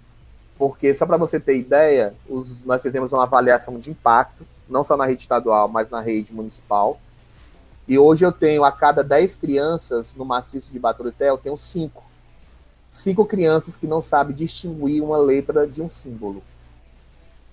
[0.57, 4.97] Porque, só para você ter ideia, os, nós fizemos uma avaliação de impacto, não só
[4.97, 7.01] na rede estadual, mas na rede municipal.
[7.91, 12.03] E hoje eu tenho, a cada 10 crianças no maciço de Baturité, eu tenho 5.
[12.89, 16.43] Cinco crianças que não sabem distinguir uma letra de um símbolo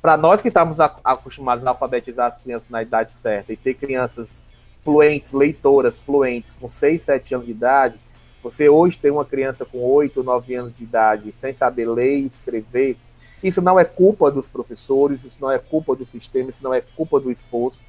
[0.08, 4.46] para nós que estamos acostumados a alfabetizar as crianças na idade certa e ter crianças
[4.82, 8.00] fluentes, leitoras, fluentes, com 6, 7 anos de idade,
[8.42, 12.28] você hoje tem uma criança com 8, 9 anos de idade sem saber ler e
[12.28, 12.96] escrever,
[13.44, 16.80] isso não é culpa dos professores, isso não é culpa do sistema, isso não é
[16.80, 17.82] culpa do esforço.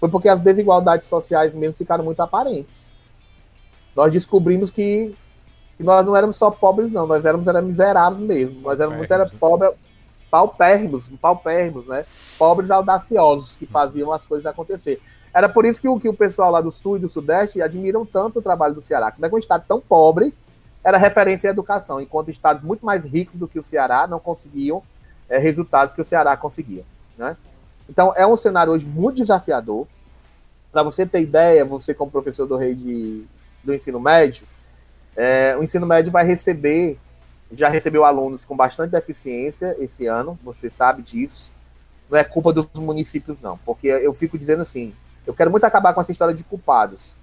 [0.00, 2.90] Foi porque as desigualdades sociais mesmo ficaram muito aparentes.
[3.94, 5.14] Nós descobrimos que,
[5.76, 8.62] que nós não éramos só pobres, não, nós éramos era miseráveis mesmo.
[8.62, 9.70] Nós éramos muito era pobre,
[10.30, 12.06] paupérrimos, paupérrimos, né?
[12.38, 15.02] Pobres audaciosos que faziam as coisas acontecer.
[15.34, 18.06] Era por isso que o, que o pessoal lá do Sul e do Sudeste admiram
[18.06, 19.12] tanto o trabalho do Ceará.
[19.12, 20.34] Como é que um estado tão pobre
[20.82, 24.82] era referência em educação, enquanto estados muito mais ricos do que o Ceará não conseguiam
[25.28, 26.84] é, resultados que o Ceará conseguia.
[27.18, 27.36] Né?
[27.90, 29.84] Então, é um cenário hoje muito desafiador.
[30.70, 33.24] Para você ter ideia, você como professor do rei de,
[33.64, 34.46] do ensino médio,
[35.16, 36.96] é, o ensino médio vai receber,
[37.50, 41.50] já recebeu alunos com bastante deficiência esse ano, você sabe disso.
[42.08, 44.94] Não é culpa dos municípios, não, porque eu fico dizendo assim,
[45.26, 47.16] eu quero muito acabar com essa história de culpados.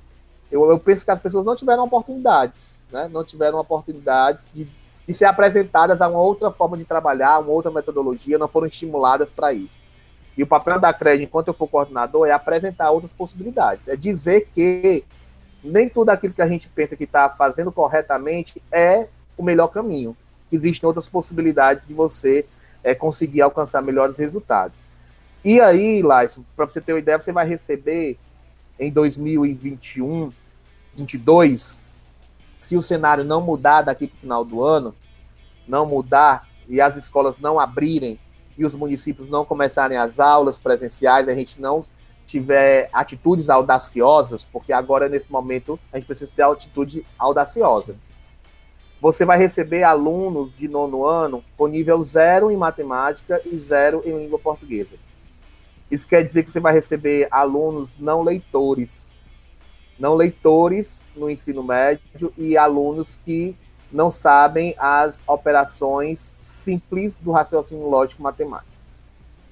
[0.51, 3.09] Eu, eu penso que as pessoas não tiveram oportunidades, né?
[3.11, 4.67] não tiveram oportunidades de,
[5.07, 9.31] de ser apresentadas a uma outra forma de trabalhar, uma outra metodologia, não foram estimuladas
[9.31, 9.86] para isso.
[10.37, 13.87] E o papel da CRED, enquanto eu for coordenador, é apresentar outras possibilidades.
[13.87, 15.03] É dizer que
[15.63, 20.15] nem tudo aquilo que a gente pensa que está fazendo corretamente é o melhor caminho.
[20.51, 22.45] Existem outras possibilidades de você
[22.83, 24.79] é, conseguir alcançar melhores resultados.
[25.43, 28.17] E aí, Laison, para você ter uma ideia, você vai receber
[28.79, 30.31] em 2021,
[30.97, 31.81] 2022,
[32.59, 34.95] se o cenário não mudar daqui para o final do ano,
[35.67, 38.19] não mudar e as escolas não abrirem
[38.57, 41.83] e os municípios não começarem as aulas presenciais, a gente não
[42.25, 47.95] tiver atitudes audaciosas, porque agora, nesse momento, a gente precisa ter atitude audaciosa.
[48.99, 54.17] Você vai receber alunos de nono ano com nível zero em matemática e zero em
[54.17, 54.95] língua portuguesa.
[55.89, 59.13] Isso quer dizer que você vai receber alunos não leitores,
[59.97, 63.55] não leitores no ensino médio e alunos que
[63.91, 68.77] não sabem as operações simples do raciocínio lógico matemático.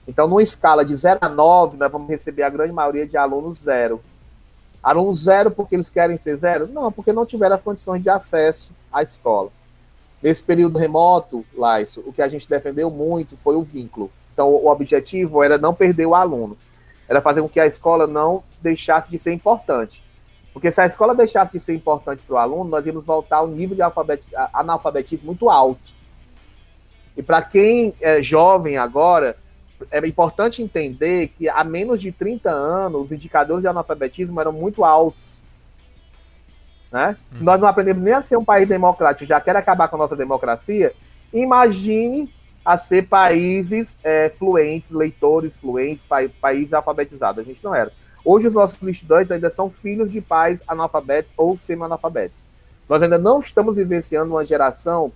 [0.07, 3.59] Então, numa escala de 0 a 9, nós vamos receber a grande maioria de alunos
[3.59, 4.01] zero.
[4.83, 6.67] Alunos zero porque eles querem ser zero?
[6.67, 9.49] Não, porque não tiveram as condições de acesso à escola.
[10.21, 14.11] Nesse período remoto, Laiso, o que a gente defendeu muito foi o vínculo.
[14.33, 16.57] Então, o objetivo era não perder o aluno.
[17.07, 20.03] Era fazer com que a escola não deixasse de ser importante.
[20.55, 23.43] Porque se a escola deixasse de ser importante para o aluno, nós íamos voltar a
[23.43, 23.81] um nível de
[24.53, 25.81] analfabetismo muito alto.
[27.17, 29.35] E para quem é jovem agora,
[29.91, 34.85] é importante entender que há menos de 30 anos, os indicadores de analfabetismo eram muito
[34.85, 35.41] altos.
[36.89, 37.17] Né?
[37.33, 39.99] Se nós não aprendemos nem a ser um país democrático, já quer acabar com a
[39.99, 40.93] nossa democracia,
[41.33, 42.33] imagine
[42.63, 47.41] a ser países é, fluentes, leitores fluentes, pa países alfabetizados.
[47.41, 47.91] A gente não era.
[48.25, 52.43] Hoje, os nossos estudantes ainda são filhos de pais analfabetos ou semi-analfabetos.
[52.89, 55.11] Nós ainda não estamos vivenciando uma geração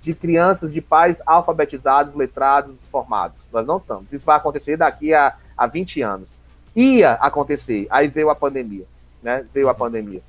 [0.00, 3.42] de crianças de pais alfabetizados, letrados, formados.
[3.52, 4.12] Nós não estamos.
[4.12, 6.28] Isso vai acontecer daqui a, a 20 anos.
[6.74, 8.84] Ia acontecer, aí veio a pandemia.
[9.22, 9.44] Né?
[9.52, 10.22] Veio a pandemia.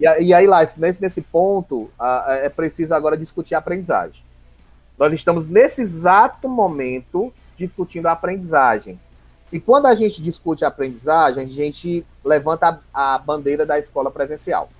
[0.00, 1.90] E, e aí, lá, nesse, nesse ponto,
[2.26, 4.22] é preciso agora discutir a aprendizagem.
[4.98, 8.98] Nós estamos, nesse exato momento, discutindo a aprendizagem.
[9.52, 14.10] E quando a gente discute a aprendizagem, a gente levanta a, a bandeira da escola
[14.10, 14.70] presencial.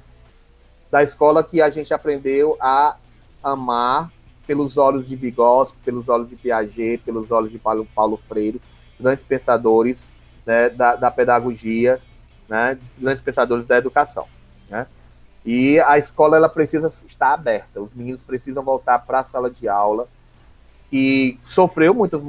[0.91, 2.97] Da escola que a gente aprendeu a
[3.43, 4.11] amar
[4.47, 8.61] pelos olhos de Vygotsky, pelos olhos de Piaget, pelos olhos de Paulo, Paulo Freire,
[8.99, 10.11] grandes pensadores
[10.47, 12.01] né, da, da, pedagogia,
[12.49, 14.27] né, grandes pensadores da educação.
[14.71, 14.87] Né?
[15.45, 19.69] E a escola ela precisa estar aberta, os meninos precisam voltar para a sala de
[19.69, 20.09] aula,
[20.93, 22.21] e sofreu muitas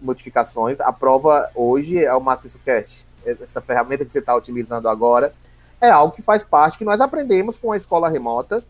[0.00, 0.80] modificações.
[0.80, 3.06] A prova hoje é o Maciço Cast.
[3.24, 5.32] Essa ferramenta que você está utilizando agora
[5.80, 8.64] é algo que faz parte, que nós aprendemos com a escola remota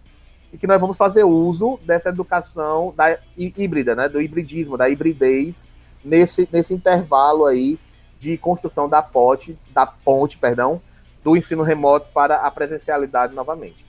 [0.52, 5.70] e que nós vamos fazer uso dessa educação da híbrida, né, do hibridismo, da hibridez,
[6.04, 7.78] nesse, nesse intervalo aí
[8.18, 10.82] de construção da ponte, da ponte, perdão,
[11.22, 13.86] do ensino remoto para a presencialidade novamente.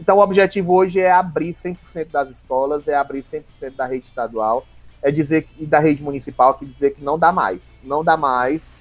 [0.00, 4.64] Então, o objetivo hoje é abrir 100% das escolas, é abrir 100% da rede estadual,
[5.02, 8.78] é dizer que da rede municipal que dizer que não dá mais, não dá mais.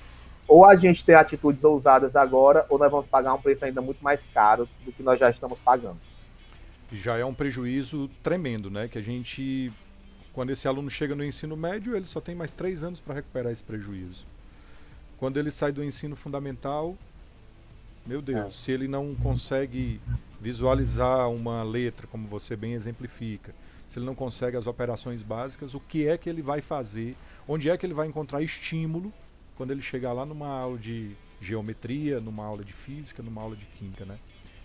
[0.48, 4.04] Ou a gente tem atitudes ousadas agora, ou nós vamos pagar um preço ainda muito
[4.04, 5.98] mais caro do que nós já estamos pagando.
[6.92, 8.88] Já é um prejuízo tremendo, né?
[8.88, 9.72] Que a gente,
[10.34, 13.52] quando esse aluno chega no ensino médio, ele só tem mais três anos para recuperar
[13.52, 14.26] esse prejuízo.
[15.18, 16.98] Quando ele sai do ensino fundamental,
[18.06, 18.52] meu Deus, é.
[18.52, 20.02] se ele não consegue
[20.40, 23.54] visualizar uma letra, como você bem exemplifica,
[23.92, 27.14] se ele não consegue as operações básicas, o que é que ele vai fazer,
[27.46, 29.12] onde é que ele vai encontrar estímulo
[29.58, 31.12] quando ele chegar lá numa aula de
[31.42, 34.18] geometria, numa aula de física, numa aula de química, né?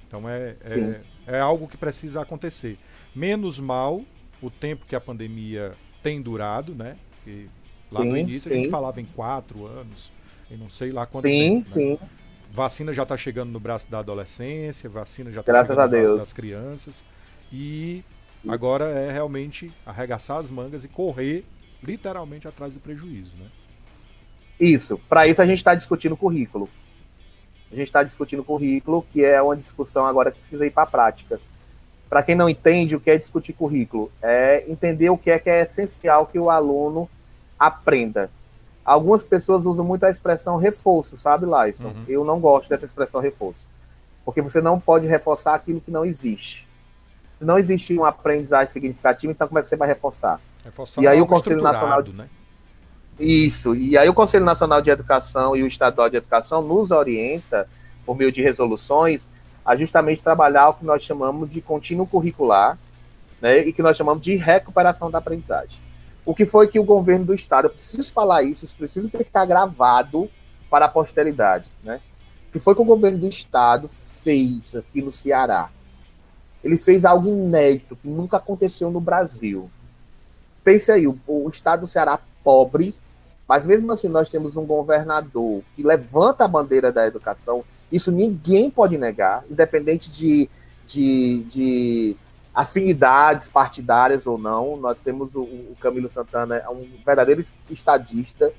[0.06, 2.78] Então é, é, é, algo que precisa acontecer.
[3.12, 4.04] Menos mal
[4.40, 5.72] o tempo que a pandemia
[6.04, 6.96] tem durado, né?
[7.26, 7.48] E
[7.90, 8.56] lá sim, no início sim.
[8.56, 10.12] a gente falava em quatro anos,
[10.48, 11.66] e não sei lá quanto sim, tempo.
[11.66, 11.72] Né?
[11.72, 11.98] Sim.
[12.52, 16.32] Vacina já está chegando no braço da adolescência, vacina já está chegando no braço das
[16.32, 17.04] crianças.
[17.52, 18.04] E
[18.48, 21.44] Agora é realmente arregaçar as mangas e correr
[21.82, 23.46] literalmente atrás do prejuízo, né?
[24.58, 24.98] Isso.
[25.08, 26.68] Para isso a gente está discutindo currículo.
[27.70, 30.86] a gente está discutindo currículo, que é uma discussão agora que precisa ir para a
[30.86, 31.40] prática.
[32.08, 35.50] Para quem não entende o que é discutir currículo, é entender o que é que
[35.50, 37.08] é essencial que o aluno
[37.58, 38.30] aprenda.
[38.84, 41.88] Algumas pessoas usam muito a expressão reforço, sabe, Laison?
[41.88, 42.04] Uhum.
[42.06, 43.68] Eu não gosto dessa expressão reforço.
[44.24, 46.65] Porque você não pode reforçar aquilo que não existe.
[47.38, 50.40] Se não existe uma aprendizagem significativa, então como é que você vai reforçar?
[50.64, 52.02] reforçar e aí o Conselho Nacional.
[52.02, 52.28] Né?
[53.18, 53.74] Isso.
[53.74, 57.68] E aí o Conselho Nacional de Educação e o Estadual de Educação nos orienta,
[58.04, 59.26] por meio de resoluções,
[59.64, 62.78] a justamente trabalhar o que nós chamamos de contínuo curricular,
[63.40, 65.78] né, e que nós chamamos de recuperação da aprendizagem.
[66.24, 69.44] O que foi que o governo do estado, eu preciso falar isso, isso precisa ficar
[69.44, 70.30] gravado
[70.68, 72.00] para a posteridade, né?
[72.48, 75.68] O que foi que o governo do estado fez aqui no Ceará?
[76.66, 79.70] Ele fez algo inédito que nunca aconteceu no Brasil.
[80.64, 82.92] Pense aí, o, o estado do Ceará pobre,
[83.48, 87.62] mas mesmo assim nós temos um governador que levanta a bandeira da educação.
[87.90, 90.50] Isso ninguém pode negar, independente de,
[90.84, 92.16] de, de
[92.52, 94.76] afinidades partidárias ou não.
[94.76, 98.52] Nós temos o, o Camilo Santana, é um verdadeiro estadista,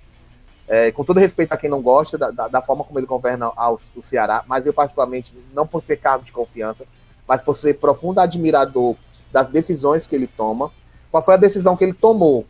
[0.66, 3.52] é, com todo respeito a quem não gosta da, da, da forma como ele governa
[3.54, 6.86] ao, o Ceará, mas eu particularmente, não por ser cargo de confiança,
[7.28, 8.96] mas por ser profundo admirador
[9.32, 10.72] das decisões que ele toma.
[11.12, 12.46] Qual foi a decisão que ele tomou?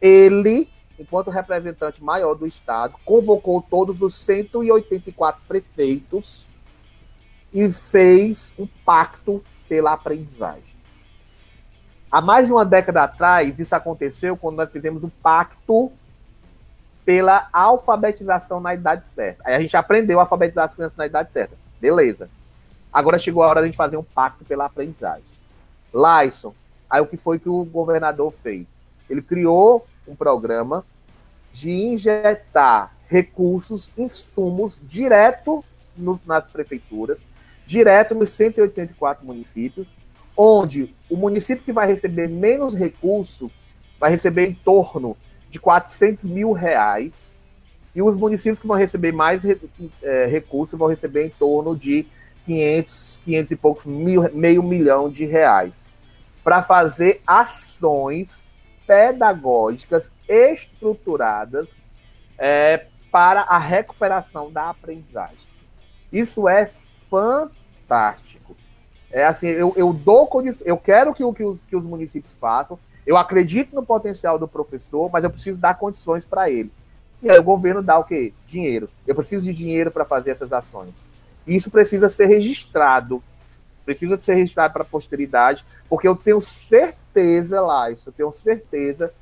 [0.00, 0.68] Ele
[1.02, 6.46] enquanto representante maior do Estado, convocou todos os 184 prefeitos
[7.52, 10.76] e fez um pacto pela aprendizagem.
[12.10, 15.92] Há mais de uma década atrás, isso aconteceu quando nós fizemos um pacto
[17.04, 19.42] pela alfabetização na idade certa.
[19.44, 21.56] Aí a gente aprendeu a alfabetizar as crianças na idade certa.
[21.80, 22.28] Beleza.
[22.92, 25.24] Agora chegou a hora de fazer um pacto pela aprendizagem.
[25.94, 26.54] Lyson,
[26.90, 28.82] aí o que foi que o governador fez?
[29.08, 30.84] Ele criou um programa
[31.50, 35.64] de injetar recursos, insumos, direto
[35.96, 37.24] no, nas prefeituras,
[37.66, 39.86] direto nos 184 municípios,
[40.36, 43.50] onde o município que vai receber menos recurso
[44.00, 45.16] vai receber em torno
[45.48, 47.34] de 400 mil reais,
[47.94, 49.42] e os municípios que vão receber mais
[50.02, 52.06] é, recursos vão receber em torno de
[52.44, 55.90] 500, 500 e poucos mil, meio milhão de reais,
[56.42, 58.42] para fazer ações
[58.86, 61.74] pedagógicas estruturadas
[62.36, 65.48] é, para a recuperação da aprendizagem.
[66.12, 68.56] Isso é fantástico.
[69.10, 70.28] É assim, eu, eu dou
[70.64, 75.10] eu quero que, que, os, que os municípios façam, eu acredito no potencial do professor,
[75.12, 76.72] mas eu preciso dar condições para ele.
[77.22, 78.32] E aí o governo dá o quê?
[78.44, 78.88] Dinheiro.
[79.06, 81.04] Eu preciso de dinheiro para fazer essas ações.
[81.46, 83.22] Isso precisa ser registrado.
[83.84, 89.12] Precisa ser registrado para a posteridade, porque eu tenho certeza, lá, isso eu tenho certeza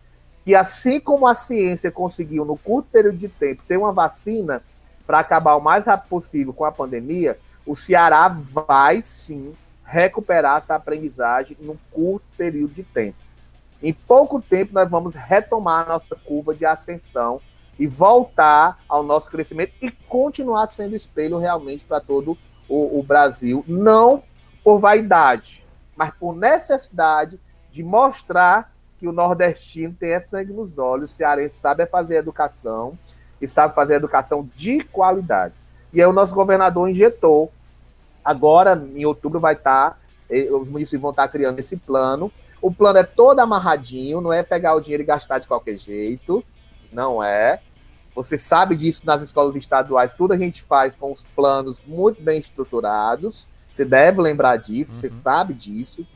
[0.44, 4.62] que assim como a ciência conseguiu no curto período de tempo ter uma vacina
[5.06, 9.52] para acabar o mais rápido possível com a pandemia, o Ceará vai sim
[9.84, 13.18] recuperar essa aprendizagem num curto período de tempo.
[13.82, 17.40] Em pouco tempo nós vamos retomar a nossa curva de ascensão
[17.80, 22.36] e voltar ao nosso crescimento e continuar sendo espelho realmente para todo
[22.68, 24.22] o, o Brasil, não
[24.62, 25.66] por vaidade,
[25.96, 27.40] mas por necessidade
[27.70, 32.98] de mostrar que o nordestino tem sangue nos olhos, o cearense sabe fazer educação
[33.40, 35.54] e sabe fazer educação de qualidade.
[35.90, 37.50] E aí o nosso governador injetou,
[38.22, 39.96] agora em outubro vai estar, tá,
[40.54, 42.30] os municípios vão estar tá criando esse plano.
[42.60, 46.44] O plano é todo amarradinho, não é pegar o dinheiro e gastar de qualquer jeito,
[46.92, 47.58] não é.
[48.14, 52.40] Você sabe disso nas escolas estaduais, tudo a gente faz com os planos muito bem
[52.40, 53.46] estruturados.
[53.70, 55.00] Você deve lembrar disso, uhum.
[55.00, 56.06] você sabe disso.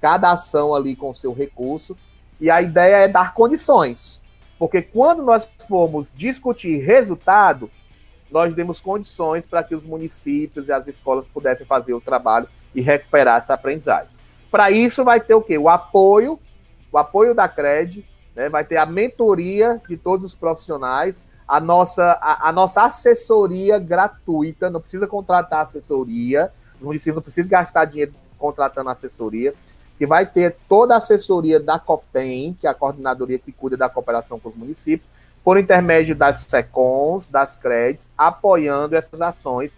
[0.00, 1.96] Cada ação ali com o seu recurso.
[2.40, 4.22] E a ideia é dar condições.
[4.58, 7.70] Porque quando nós formos discutir resultado,
[8.30, 12.80] nós demos condições para que os municípios e as escolas pudessem fazer o trabalho e
[12.80, 14.10] recuperar essa aprendizagem.
[14.50, 15.58] Para isso vai ter o quê?
[15.58, 16.38] O apoio,
[16.92, 18.04] o apoio da CRED,
[18.34, 18.48] né?
[18.48, 21.20] vai ter a mentoria de todos os profissionais,
[21.50, 27.50] a nossa, a, a nossa assessoria gratuita, não precisa contratar assessoria, os municípios não precisam
[27.50, 29.52] gastar dinheiro contratando assessoria,
[29.98, 33.88] que vai ter toda a assessoria da COPEM, que é a coordenadoria que cuida da
[33.88, 35.10] cooperação com os municípios,
[35.42, 39.74] por intermédio das SECONs, das CREDs, apoiando essas ações,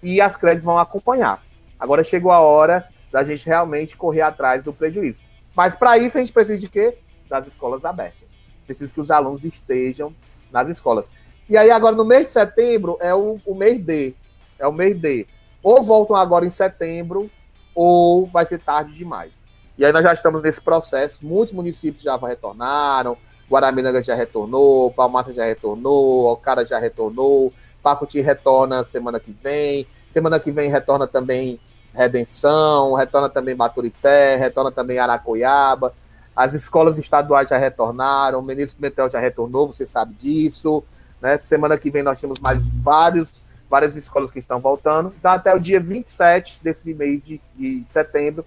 [0.00, 1.42] e as CREDs vão acompanhar.
[1.76, 5.20] Agora chegou a hora da gente realmente correr atrás do prejuízo.
[5.56, 6.98] Mas para isso a gente precisa de quê?
[7.28, 8.36] Das escolas abertas.
[8.64, 10.14] Precisa que os alunos estejam
[10.52, 11.10] nas escolas.
[11.48, 14.14] E aí agora no mês de setembro é o, o mês D.
[14.58, 15.26] É o mês D
[15.66, 17.28] ou voltam agora em setembro,
[17.74, 19.32] ou vai ser tarde demais.
[19.76, 23.16] E aí nós já estamos nesse processo, muitos municípios já retornaram,
[23.50, 27.52] Guaramiranga já retornou, Palmaça já retornou, Alcara já retornou,
[27.82, 29.88] Pacuti retorna semana que vem.
[30.08, 31.58] Semana que vem retorna também
[31.92, 35.92] Redenção, retorna também Baturité, retorna também Aracoiaba.
[36.36, 40.84] As escolas estaduais já retornaram, o ministro Pimentel já retornou, você sabe disso.
[41.20, 41.38] Né?
[41.38, 43.40] Semana que vem nós temos mais vários,
[43.70, 45.14] várias escolas que estão voltando.
[45.18, 48.44] Então, até o dia 27 desse mês de, de setembro,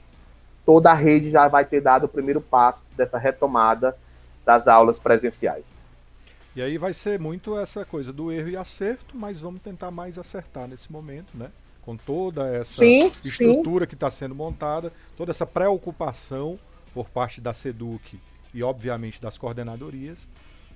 [0.63, 3.97] toda a rede já vai ter dado o primeiro passo dessa retomada
[4.45, 5.79] das aulas presenciais.
[6.55, 10.19] E aí vai ser muito essa coisa do erro e acerto, mas vamos tentar mais
[10.19, 11.49] acertar nesse momento, né?
[11.81, 13.89] Com toda essa sim, estrutura sim.
[13.89, 16.59] que está sendo montada, toda essa preocupação
[16.99, 18.19] por parte da SEDUC
[18.53, 20.27] e, obviamente, das coordenadorias.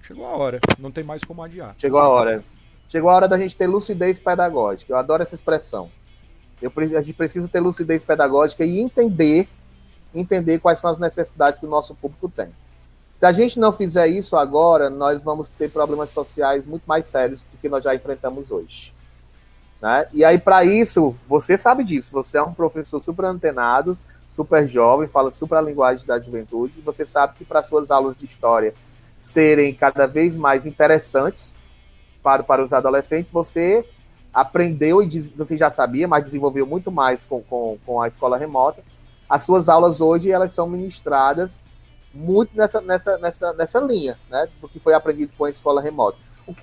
[0.01, 1.73] Chegou a hora, não tem mais como adiar.
[1.77, 2.41] Chegou a hora.
[2.87, 4.93] Chegou a hora da gente ter lucidez pedagógica.
[4.93, 5.91] Eu adoro essa expressão.
[6.61, 9.49] Eu, a gente precisa ter lucidez pedagógica e entender
[10.15, 12.55] entender quais são as necessidades que o nosso público tem.
[13.17, 17.41] Se a gente não fizer isso agora, nós vamos ter problemas sociais muito mais sérios
[17.51, 18.93] do que nós já enfrentamos hoje.
[19.81, 20.07] Né?
[20.13, 23.97] E aí, para isso, você sabe disso, você é um professor super antenado,
[24.33, 28.25] super jovem, fala super a linguagem da juventude, você sabe que para suas aulas de
[28.25, 28.73] história
[29.19, 31.55] serem cada vez mais interessantes
[32.23, 33.87] para, para os adolescentes, você
[34.33, 38.83] aprendeu e você já sabia, mas desenvolveu muito mais com, com, com a escola remota,
[39.29, 41.59] as suas aulas hoje elas são ministradas
[42.11, 44.47] muito nessa, nessa, nessa, nessa linha, né?
[44.59, 46.17] Do que foi aprendido com a escola remota.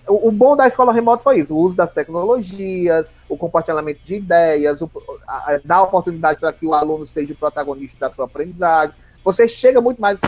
[0.07, 4.83] O, bom da escola remota foi isso: o uso das tecnologias, o compartilhamento de ideias,
[4.83, 4.91] o,
[5.27, 8.95] a, a, dar oportunidade para que o aluno seja o protagonista da sua aprendizagem.
[9.25, 10.21] Você chega muito mais.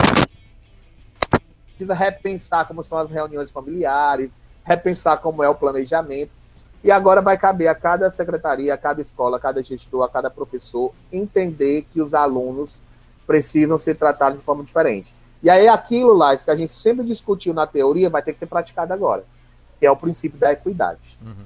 [1.67, 6.31] Precisa repensar como são as reuniões familiares, repensar como é o planejamento.
[6.83, 10.29] E agora vai caber a cada secretaria, a cada escola, a cada gestor, a cada
[10.29, 12.81] professor entender que os alunos
[13.25, 15.13] precisam ser tratados de forma diferente.
[15.41, 18.47] E aí aquilo lá, que a gente sempre discutiu na teoria, vai ter que ser
[18.47, 19.23] praticado agora,
[19.83, 21.19] que é o princípio da equidade.
[21.21, 21.45] Uhum.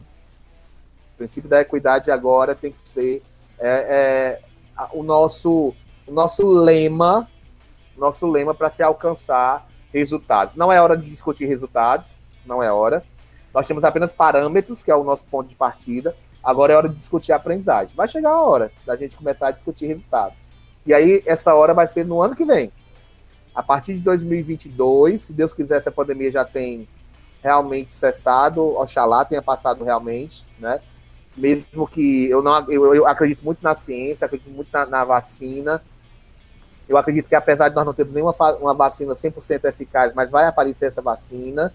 [1.15, 3.23] O princípio da equidade agora tem que ser
[3.57, 4.39] é,
[4.77, 5.73] é, o nosso
[6.05, 7.27] o nosso lema,
[7.97, 10.55] nosso lema para se alcançar resultados.
[10.55, 12.13] Não é hora de discutir resultados,
[12.45, 13.03] não é hora.
[13.51, 16.15] Nós temos apenas parâmetros, que é o nosso ponto de partida.
[16.43, 17.95] Agora é hora de discutir aprendizagem.
[17.95, 20.35] Vai chegar a hora da gente começar a discutir resultado.
[20.85, 22.71] E aí, essa hora vai ser no ano que vem.
[23.55, 26.87] A partir de 2022, se Deus quiser, essa pandemia já tem
[27.47, 30.81] realmente cessado, oxalá tenha passado realmente, né?
[31.35, 35.81] Mesmo que eu não eu, eu acredito muito na ciência, acredito muito na, na, vacina.
[36.89, 40.45] Eu acredito que apesar de nós não termos nenhuma uma vacina 100% eficaz, mas vai
[40.45, 41.73] aparecer essa vacina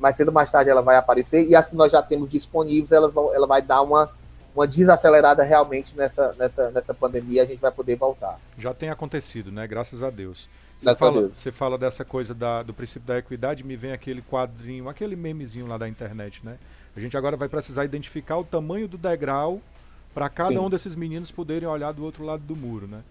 [0.00, 2.90] mais cedo ou mais tarde ela vai aparecer, e as que nós já temos disponíveis,
[2.90, 4.10] ela, ela vai dar uma,
[4.54, 8.40] uma desacelerada realmente nessa, nessa, nessa pandemia, a gente vai poder voltar.
[8.56, 9.66] Já tem acontecido, né?
[9.66, 10.48] Graças a Deus.
[10.80, 14.88] Você fala, você fala dessa coisa da, do princípio da equidade, me vem aquele quadrinho,
[14.88, 16.56] aquele memezinho lá da internet, né?
[16.96, 19.60] A gente agora vai precisar identificar o tamanho do degrau
[20.14, 20.58] para cada Sim.
[20.58, 23.02] um desses meninos poderem olhar do outro lado do muro, né?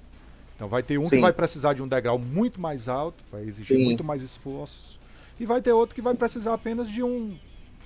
[0.55, 1.17] Então vai ter um Sim.
[1.17, 3.83] que vai precisar de um degrau muito mais alto, vai exigir Sim.
[3.83, 4.99] muito mais esforços.
[5.39, 7.37] E vai ter outro que vai precisar apenas de um,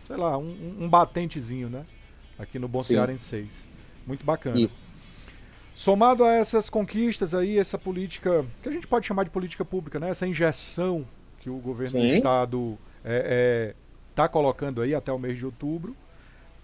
[0.07, 1.85] sei lá, um, um batentezinho, né?
[2.39, 3.67] Aqui no Bom Cearense 6.
[4.07, 4.59] Muito bacana.
[4.59, 4.79] Isso.
[5.73, 9.99] Somado a essas conquistas aí, essa política, que a gente pode chamar de política pública,
[9.99, 10.09] né?
[10.09, 11.05] Essa injeção
[11.39, 12.07] que o governo Sim.
[12.07, 13.75] do estado está é, é,
[14.13, 15.95] tá colocando aí até o mês de outubro.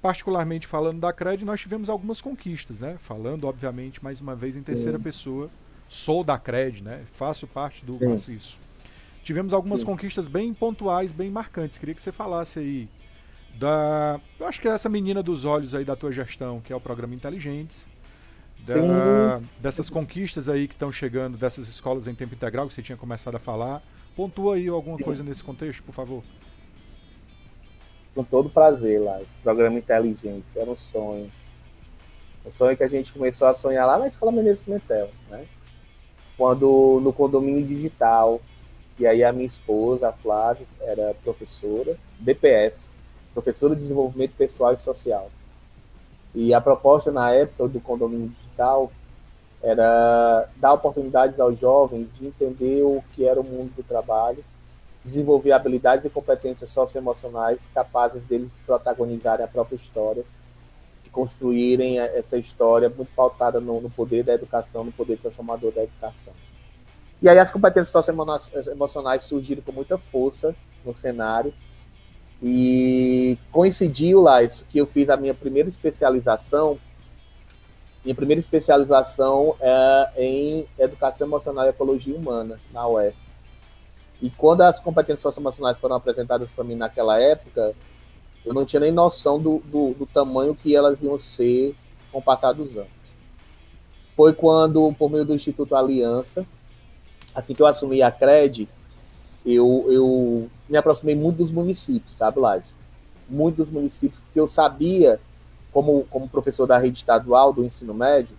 [0.02, 2.96] Particularmente falando da CRED, nós tivemos algumas conquistas, né?
[2.98, 5.04] Falando, obviamente, mais uma vez em terceira Sim.
[5.04, 5.50] pessoa.
[5.90, 7.02] Sou da CRED, né?
[7.06, 8.60] Faço parte do maciço
[9.24, 9.86] tivemos algumas Sim.
[9.86, 11.78] conquistas bem pontuais, bem marcantes.
[11.78, 12.90] Queria que você falasse aí
[13.60, 14.20] da.
[14.40, 16.82] Eu acho que é essa menina dos olhos aí da tua gestão, que é o
[16.82, 17.90] programa Inteligentes.
[18.66, 22.98] Da, dessas conquistas aí que estão chegando, dessas escolas em tempo integral que você tinha
[22.98, 23.82] começado a falar.
[24.16, 25.04] Pontua aí alguma Sim.
[25.04, 26.24] coisa nesse contexto, por favor.
[28.14, 29.22] Com todo prazer lá.
[29.22, 31.32] Esse programa Inteligentes era um sonho.
[32.46, 35.46] Um sonho que a gente começou a sonhar lá na Escola Menezes Pimentel, né?
[36.38, 38.42] Quando no condomínio digital
[38.98, 42.92] e aí a minha esposa, a Flávia, era professora, DPS,
[43.34, 45.32] professora de desenvolvimento pessoal e social.
[46.34, 48.92] E a proposta na época do condomínio digital
[49.62, 54.44] era dar oportunidades aos jovens de entender o que era o mundo do trabalho,
[55.04, 60.24] desenvolver habilidades e competências socioemocionais capazes deles protagonizarem a própria história,
[61.04, 65.84] de construírem essa história muito pautada no, no poder da educação, no poder transformador da
[65.84, 66.34] educação.
[67.22, 71.54] E aí as competências socioemocionais surgiram com muita força no cenário.
[72.42, 76.80] E coincidiu lá isso que eu fiz a minha primeira especialização.
[78.04, 83.16] Minha primeira especialização é em Educação Emocional e Ecologia Humana, na UES.
[84.22, 87.76] E quando as competências socioemocionais foram apresentadas para mim naquela época,
[88.46, 91.76] Eu não tinha nem noção do, do, do tamanho que elas iam ser
[92.12, 92.90] com o passar dos anos.
[94.16, 96.46] Foi quando, por meio do Instituto Aliança,
[97.36, 98.68] assim que eu assumi a CRED,
[99.46, 102.76] eu, eu me aproximei muito dos municípios, sabe, Lázaro?
[103.28, 105.20] Muito dos municípios, porque eu sabia,
[105.74, 108.36] como, como professor da rede estadual do ensino médio,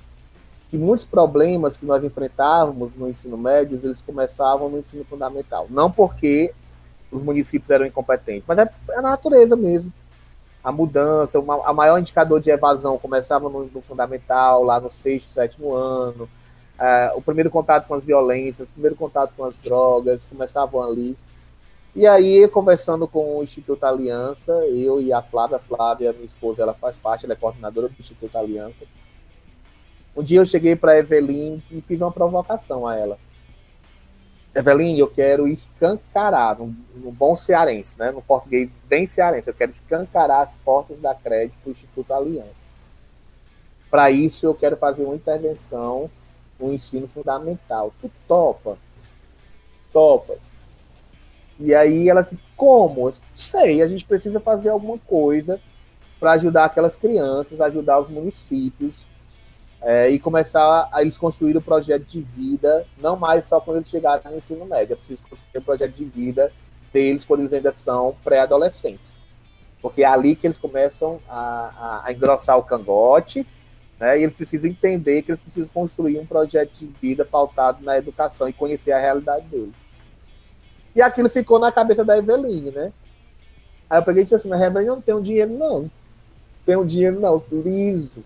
[0.71, 5.67] que muitos problemas que nós enfrentávamos no ensino médio, eles começavam no ensino fundamental.
[5.69, 6.55] Não porque
[7.11, 9.93] os municípios eram incompetentes, mas é, é a natureza mesmo.
[10.63, 15.33] A mudança, uma, a maior indicador de evasão começava no, no fundamental, lá no sexto,
[15.33, 16.29] sétimo ano.
[16.79, 21.17] Uh, o primeiro contato com as violências, o primeiro contato com as drogas, começavam ali.
[21.95, 26.73] E aí, conversando com o Instituto Aliança, eu e a Flávia, Flávia, minha esposa, ela
[26.73, 28.85] faz parte, ela é coordenadora do Instituto Aliança.
[30.17, 33.19] Um dia eu cheguei para Evelyn e fiz uma provocação a ela.
[34.55, 38.11] Evelyn, eu quero escancarar, no, no, bom cearense, né?
[38.13, 42.61] no português bem cearense, eu quero escancarar as portas da crédito do Instituto Aliança.
[43.91, 46.09] Para isso, eu quero fazer uma intervenção
[46.59, 47.93] no ensino fundamental.
[48.01, 48.79] Tu topa?
[49.93, 50.50] Topa.
[51.61, 53.13] E aí ela assim, como?
[53.37, 55.61] Sei, a gente precisa fazer alguma coisa
[56.19, 59.05] para ajudar aquelas crianças, ajudar os municípios
[59.83, 63.89] é, e começar a eles construir o projeto de vida, não mais só quando eles
[63.89, 66.53] chegarem no ensino médio, é preciso construir o projeto de vida
[66.93, 69.21] deles quando eles ainda são pré-adolescentes.
[69.81, 73.47] Porque é ali que eles começam a, a, a engrossar o cangote,
[73.99, 77.99] né, e eles precisam entender que eles precisam construir um projeto de vida pautado na
[77.99, 79.80] educação e conhecer a realidade deles.
[80.95, 82.93] E aquilo ficou na cabeça da Eveline, né?
[83.89, 85.91] Aí eu peguei e disse assim, mas Eveline não tem dinheiro, não.
[86.69, 88.23] Um dinheiro, não, liso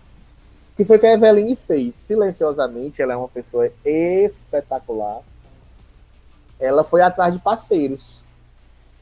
[0.75, 1.95] que foi que a Eveline fez?
[1.95, 5.21] Silenciosamente, ela é uma pessoa espetacular.
[6.59, 8.21] Ela foi atrás de parceiros.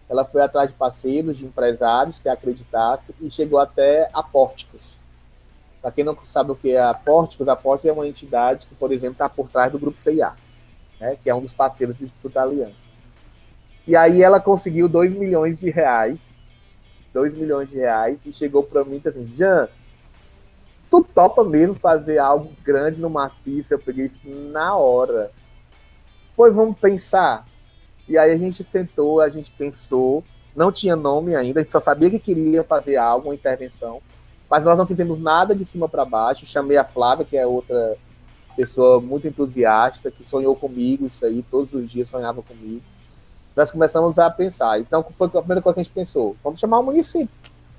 [0.07, 4.97] Ela foi atrás de parceiros, de empresários que acreditassem e chegou até a Pórticos.
[5.81, 8.75] Para quem não sabe o que é a Pórticos, a Pórticos é uma entidade que,
[8.75, 10.33] por exemplo, está por trás do Grupo CIA,
[10.99, 12.82] né, que é um dos parceiros do Instituto Aliança.
[13.87, 16.41] E aí ela conseguiu 2 milhões de reais,
[17.13, 19.67] 2 milhões de reais, e chegou para mim e assim, Jean,
[20.89, 23.73] tu topa mesmo fazer algo grande no maciço?
[23.73, 25.31] Eu peguei na hora.
[26.35, 27.45] Pois vamos pensar.
[28.07, 30.23] E aí a gente sentou, a gente pensou,
[30.55, 34.01] não tinha nome ainda, a gente só sabia que queria fazer algo, uma intervenção,
[34.49, 36.45] mas nós não fizemos nada de cima para baixo.
[36.45, 37.97] Chamei a Flávia, que é outra
[38.55, 42.83] pessoa muito entusiasta, que sonhou comigo isso aí, todos os dias sonhava comigo.
[43.55, 44.79] Nós começamos a pensar.
[44.79, 46.35] Então, foi a primeira coisa que a gente pensou?
[46.43, 47.29] Vamos chamar o município.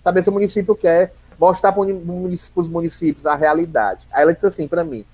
[0.02, 4.06] Saber se o município quer mostrar para os municípios a realidade.
[4.12, 5.04] Aí ela disse assim para mim,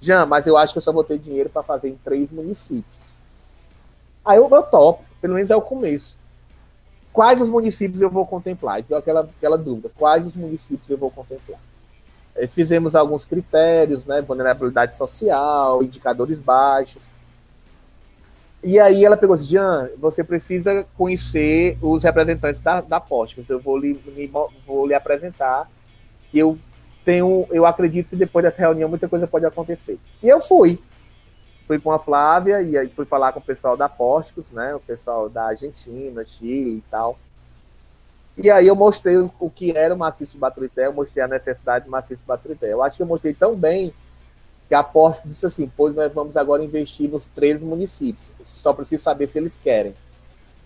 [0.00, 3.12] Jean, mas eu acho que eu só vou ter dinheiro para fazer em três municípios.
[4.24, 6.18] Aí eu, eu topo, pelo menos é o começo.
[7.12, 8.80] Quais os municípios eu vou contemplar?
[8.80, 11.60] E aquela, aquela dúvida, quais os municípios eu vou contemplar?
[12.48, 17.08] Fizemos alguns critérios, né, vulnerabilidade social, indicadores baixos.
[18.62, 23.40] E aí ela pegou assim, Jean, você precisa conhecer os representantes da, da Porsche.
[23.40, 24.30] Então eu vou lhe, me,
[24.64, 25.68] vou lhe apresentar.
[26.32, 26.56] Eu
[27.04, 29.98] tenho, eu acredito que depois dessa reunião muita coisa pode acontecer.
[30.22, 30.78] E eu fui.
[31.66, 34.74] Fui com a Flávia e aí fui falar com o pessoal da Porticos, né?
[34.74, 37.18] O pessoal da Argentina, Chile e tal.
[38.36, 41.90] E aí eu mostrei o que era o maciço Baturité, eu mostrei a necessidade do
[41.90, 42.72] maciço Baturité.
[42.72, 43.92] Eu acho que eu mostrei tão bem
[44.72, 49.02] que a Porsche disse assim, pois nós vamos agora investir nos 13 municípios, só preciso
[49.02, 49.94] saber se eles querem.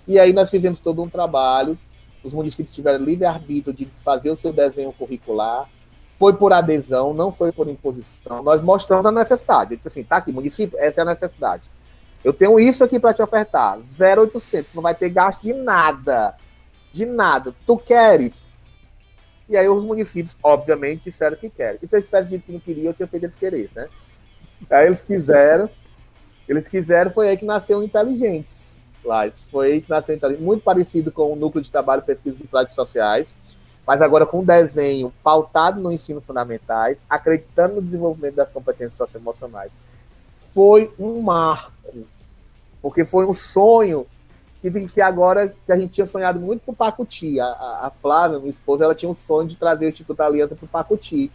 [0.06, 1.76] E aí nós fizemos todo um trabalho,
[2.22, 5.68] os municípios tiveram livre-arbítrio de fazer o seu desenho curricular,
[6.20, 10.18] foi por adesão, não foi por imposição, nós mostramos a necessidade, eu disse assim, tá
[10.18, 11.64] aqui, município, essa é a necessidade.
[12.22, 16.36] Eu tenho isso aqui para te ofertar, 0,800, não vai ter gasto de nada,
[16.92, 18.52] de nada, tu queres?
[19.48, 21.78] E aí os municípios, obviamente, disseram que querem.
[21.82, 23.88] E se eles tivessem dito que não queriam, eu tinha feito eles querer, né?
[24.70, 25.70] Aí eles quiseram,
[26.48, 28.86] eles quiseram, foi aí que nasceu Inteligentes.
[29.04, 32.46] Lá, foi aí que nasceu o muito parecido com o Núcleo de Trabalho, Pesquisa e
[32.46, 33.32] Práticas Sociais,
[33.86, 39.70] mas agora com um desenho pautado no ensino fundamentais, acreditando no desenvolvimento das competências socioemocionais.
[40.52, 41.72] Foi um marco,
[42.82, 44.06] porque foi um sonho
[44.70, 47.38] que, que agora que a gente tinha sonhado muito para o Pacuti.
[47.40, 47.46] A,
[47.82, 50.68] a, Flávia, minha esposa, ela tinha um sonho de trazer o Instituto Aliança para o
[50.68, 51.30] Pacuti,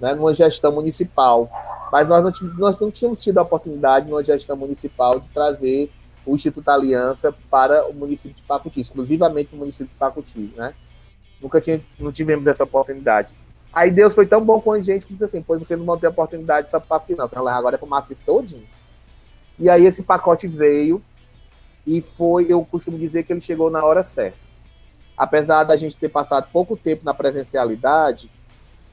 [0.00, 1.50] né, numa gestão municipal.
[1.92, 5.90] Mas nós não, nós não tínhamos tido a oportunidade, numa gestão municipal, de trazer
[6.24, 10.74] o Instituto Aliança para o município de Pacuti, exclusivamente o município de Pacuti, né?
[11.40, 13.34] Nunca tinha, não tivemos essa oportunidade.
[13.72, 15.98] Aí Deus foi tão bom com a gente que disse assim, pois você não vai
[15.98, 18.66] ter oportunidade só para você vai agora é para o Macis todinho.
[19.58, 21.02] E aí esse pacote veio,
[21.88, 24.36] e foi, eu costumo dizer que ele chegou na hora certa.
[25.16, 28.30] apesar da gente ter passado pouco tempo na presencialidade,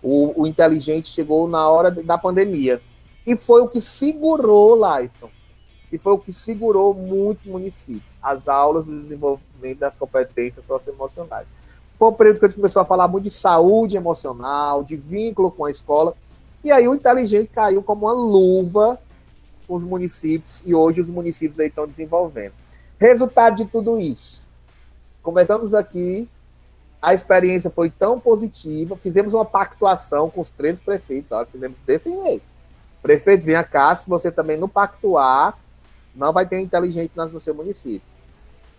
[0.01, 2.81] o, o inteligente chegou na hora da pandemia.
[3.27, 5.29] E foi o que segurou, Lyson,
[5.91, 11.47] e foi o que segurou muitos municípios, as aulas do desenvolvimento das competências socioemocionais.
[11.99, 15.51] Foi um período que a gente começou a falar muito de saúde emocional, de vínculo
[15.51, 16.15] com a escola,
[16.63, 18.99] e aí o inteligente caiu como uma luva
[19.67, 22.64] com os municípios, e hoje os municípios aí estão desenvolvendo.
[22.99, 24.43] Resultado de tudo isso.
[25.21, 26.29] Começamos aqui,
[27.01, 32.09] a experiência foi tão positiva, fizemos uma pactuação com os três prefeitos, ó, fizemos desse
[32.09, 32.43] jeito.
[33.01, 35.57] Prefeito, venha cá, se você também não pactuar,
[36.15, 38.07] não vai ter inteligente no seu município.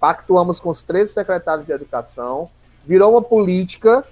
[0.00, 2.50] Pactuamos com os três secretários de educação,
[2.84, 4.04] virou uma política,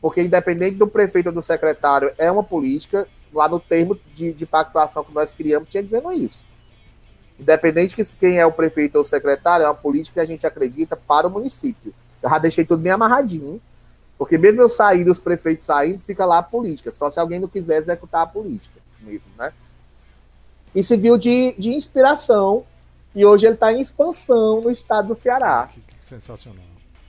[0.00, 4.44] porque independente do prefeito ou do secretário, é uma política, lá no termo de, de
[4.44, 6.44] pactuação que nós criamos, tinha dizendo isso.
[7.38, 10.46] Independente de quem é o prefeito ou o secretário, é uma política que a gente
[10.46, 11.92] acredita para o município.
[12.22, 13.60] Eu já deixei tudo bem amarradinho,
[14.16, 17.48] porque mesmo eu saindo, os prefeitos saindo, fica lá a política, só se alguém não
[17.48, 19.52] quiser executar a política mesmo, né?
[20.74, 22.64] E se viu de, de inspiração,
[23.14, 25.68] e hoje ele está em expansão no estado do Ceará.
[25.72, 26.64] Que, que sensacional.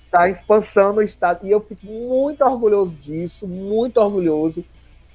[0.05, 4.65] Está em expansão no estado, e eu fico muito orgulhoso disso, muito orgulhoso,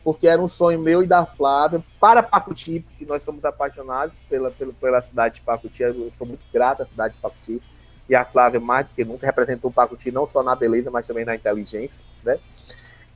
[0.03, 4.51] porque era um sonho meu e da Flávia para Pacuti, porque nós somos apaixonados pela,
[4.51, 7.63] pela, pela cidade de Pacuti, eu sou muito grato à cidade de Pacuti,
[8.09, 11.07] e a Flávia, mais do que nunca, representou o Pacuti não só na beleza, mas
[11.07, 12.39] também na inteligência, né?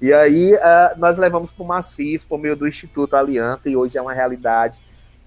[0.00, 3.96] E aí uh, nós levamos para o Macis por meio do Instituto Aliança, e hoje
[3.96, 4.82] é uma realidade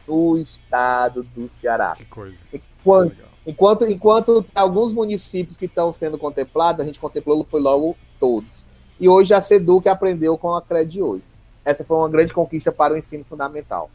[0.07, 1.95] no estado do Ceará.
[1.95, 2.35] Que coisa.
[2.53, 3.15] Enquanto,
[3.47, 8.63] enquanto, enquanto alguns municípios que estão sendo contemplados, a gente contemplou foi logo todos.
[8.99, 11.34] E hoje a SEDUC aprendeu com a CRED 8.
[11.65, 13.89] Essa foi uma grande conquista para o ensino fundamental.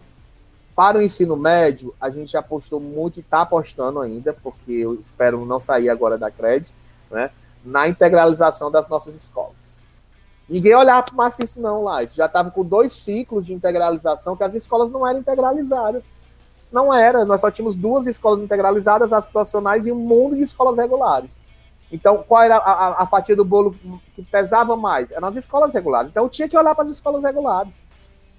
[0.74, 5.44] Para o ensino médio, a gente apostou muito e está apostando ainda, porque eu espero
[5.46, 6.74] não sair agora da CRED,
[7.10, 7.30] né,
[7.64, 9.74] na integralização das nossas escolas.
[10.48, 12.04] Ninguém olhava para o maciço, não, lá.
[12.04, 16.10] Já estava com dois ciclos de integralização, que as escolas não eram integralizadas.
[16.72, 20.76] Não era, nós só tínhamos duas escolas integralizadas, as profissionais e um mundo de escolas
[20.76, 21.38] regulares.
[21.92, 23.74] Então, qual era a, a, fatia do bolo
[24.14, 25.10] que pesava mais?
[25.10, 26.10] Eram as escolas regulares.
[26.10, 27.82] Então, eu tinha que olhar para as escolas regulares.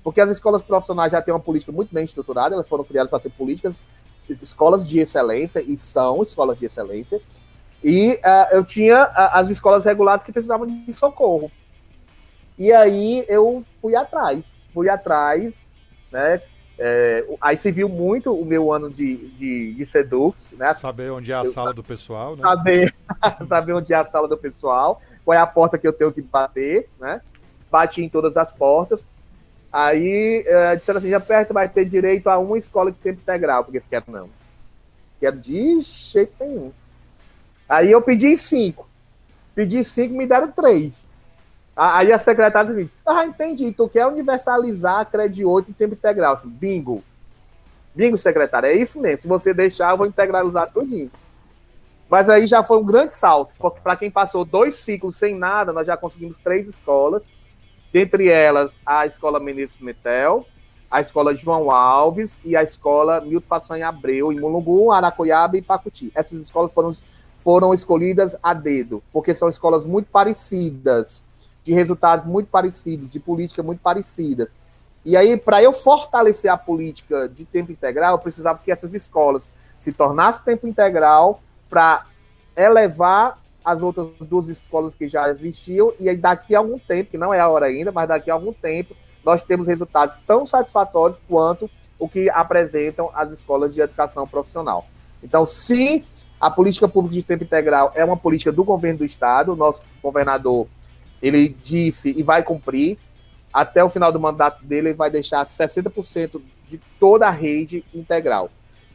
[0.04, 3.20] Porque as escolas profissionais já têm uma política muito bem estruturada, elas foram criadas para
[3.20, 3.84] ser políticas,
[4.30, 7.22] escolas de excelência, e são escolas de excelência.
[7.84, 11.52] E uh, eu tinha uh, as escolas regulares que precisavam de socorro.
[12.58, 15.68] E aí eu fui atrás, fui atrás,
[16.12, 16.42] né?
[16.80, 20.74] É, aí se viu muito o meu ano de, de, de Sedux, né?
[20.74, 22.42] Saber onde é a eu sala do pessoal, né?
[22.44, 22.94] Saber,
[23.48, 26.22] saber onde é a sala do pessoal, qual é a porta que eu tenho que
[26.22, 27.22] bater, né?
[27.70, 29.08] Bati em todas as portas.
[29.72, 33.64] Aí é, disseram assim, já perto vai ter direito a uma escola de tempo integral,
[33.64, 34.30] porque quer não.
[35.20, 36.72] Quero de jeito nenhum.
[37.70, 38.90] Aí eu pedi cinco.
[39.54, 41.06] Pedi cinco, me deram três.
[41.76, 45.94] Aí a secretária disse assim: Ah, entendi, tu quer universalizar a Cred 8 em tempo
[45.94, 46.34] integral.
[46.34, 47.04] Assim, bingo.
[47.96, 49.22] Bingo, secretária, é isso mesmo.
[49.22, 51.12] Se você deixar, eu vou integralizar tudinho.
[52.10, 55.72] Mas aí já foi um grande salto, porque para quem passou dois ciclos sem nada,
[55.72, 57.30] nós já conseguimos três escolas,
[57.92, 60.46] dentre elas a Escola Menezes Metel,
[60.90, 66.12] a Escola João Alves e a Escola Milton Façanha Abreu, em Mulungu, Aracoiaba e Pacuti.
[66.14, 66.92] Essas escolas foram,
[67.38, 71.24] foram escolhidas a dedo, porque são escolas muito parecidas
[71.64, 74.50] de resultados muito parecidos, de política muito parecidas.
[75.04, 79.52] E aí, para eu fortalecer a política de tempo integral, eu precisava que essas escolas
[79.78, 82.06] se tornassem tempo integral para
[82.56, 87.18] elevar as outras duas escolas que já existiam, e aí daqui a algum tempo, que
[87.18, 91.18] não é a hora ainda, mas daqui a algum tempo, nós temos resultados tão satisfatórios
[91.28, 94.88] quanto o que apresentam as escolas de educação profissional.
[95.24, 96.04] Então, se
[96.40, 99.84] a política pública de tempo integral é uma política do governo do Estado, o nosso
[100.02, 100.68] governador
[101.22, 102.98] ele disse e vai cumprir.
[103.54, 108.50] Até o final do mandato dele, ele vai deixar 60% de toda a rede integral.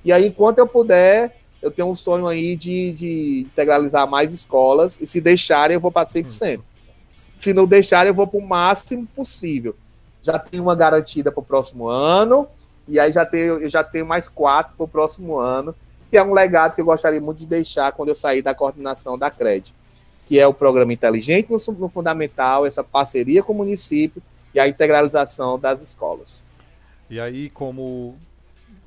[0.05, 4.99] E aí, enquanto eu puder, eu tenho um sonho aí de, de integralizar mais escolas.
[5.01, 6.61] E se deixarem, eu vou para 100%.
[7.15, 9.77] Se não deixarem, eu vou para o máximo possível.
[10.23, 12.49] Já tenho uma garantida para o próximo ano.
[12.89, 15.75] E aí já tenho, eu já tenho mais quatro para o próximo ano,
[16.09, 19.19] que é um legado que eu gostaria muito de deixar quando eu sair da coordenação
[19.19, 19.75] da CRED
[20.27, 24.21] que é o programa inteligente no, fundamental, essa parceria com o município
[24.53, 26.45] e a integralização das escolas.
[27.09, 28.19] E aí, como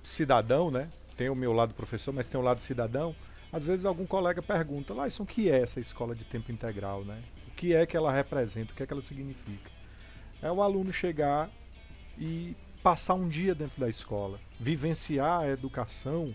[0.04, 0.90] cidadão, né?
[1.16, 3.16] Tem o meu lado professor, mas tem o lado cidadão.
[3.52, 7.06] Às vezes algum colega pergunta, lá, isso o que é essa escola de tempo integral,
[7.06, 7.24] né?
[7.48, 9.72] O que é que ela representa, o que é que ela significa?
[10.42, 11.50] É o aluno chegar
[12.18, 16.34] e passar um dia dentro da escola, vivenciar a educação,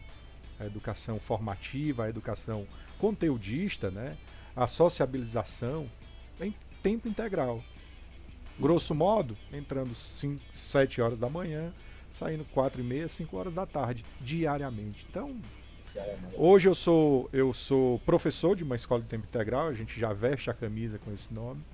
[0.59, 2.66] a educação formativa, a educação
[2.98, 4.16] conteudista, né?
[4.56, 5.90] A sociabilização
[6.40, 7.62] em tempo integral.
[8.59, 11.72] Grosso modo, entrando 5, 7 horas da manhã,
[12.12, 15.05] saindo 4 e meia, 5 horas da tarde, diariamente.
[15.10, 15.36] Então,
[16.35, 20.12] hoje eu sou, eu sou professor de uma escola de tempo integral, a gente já
[20.12, 21.64] veste a camisa com esse nome.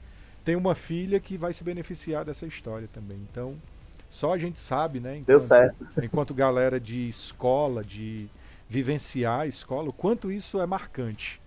[0.43, 3.19] Tenho uma filha que vai se beneficiar dessa história também.
[3.31, 3.61] Então,
[4.09, 5.19] só a gente sabe, né?
[5.19, 5.89] Enquanto, Deu certo.
[6.03, 8.27] Enquanto galera de escola, de
[8.67, 11.41] vivenciar a escola, o quanto isso é marcante.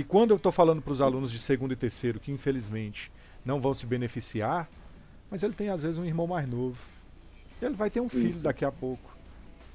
[0.00, 3.12] E quando eu estou falando para os alunos de segundo e terceiro que infelizmente
[3.44, 4.66] não vão se beneficiar,
[5.30, 6.82] mas ele tem às vezes um irmão mais novo.
[7.60, 8.42] Ele vai ter um filho isso.
[8.42, 9.14] daqui a pouco.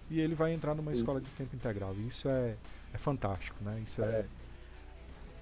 [0.09, 1.01] E ele vai entrar numa isso.
[1.01, 1.93] escola de tempo integral.
[1.93, 2.55] E isso é,
[2.91, 3.79] é fantástico, né?
[3.85, 4.05] Isso é.
[4.05, 4.25] é.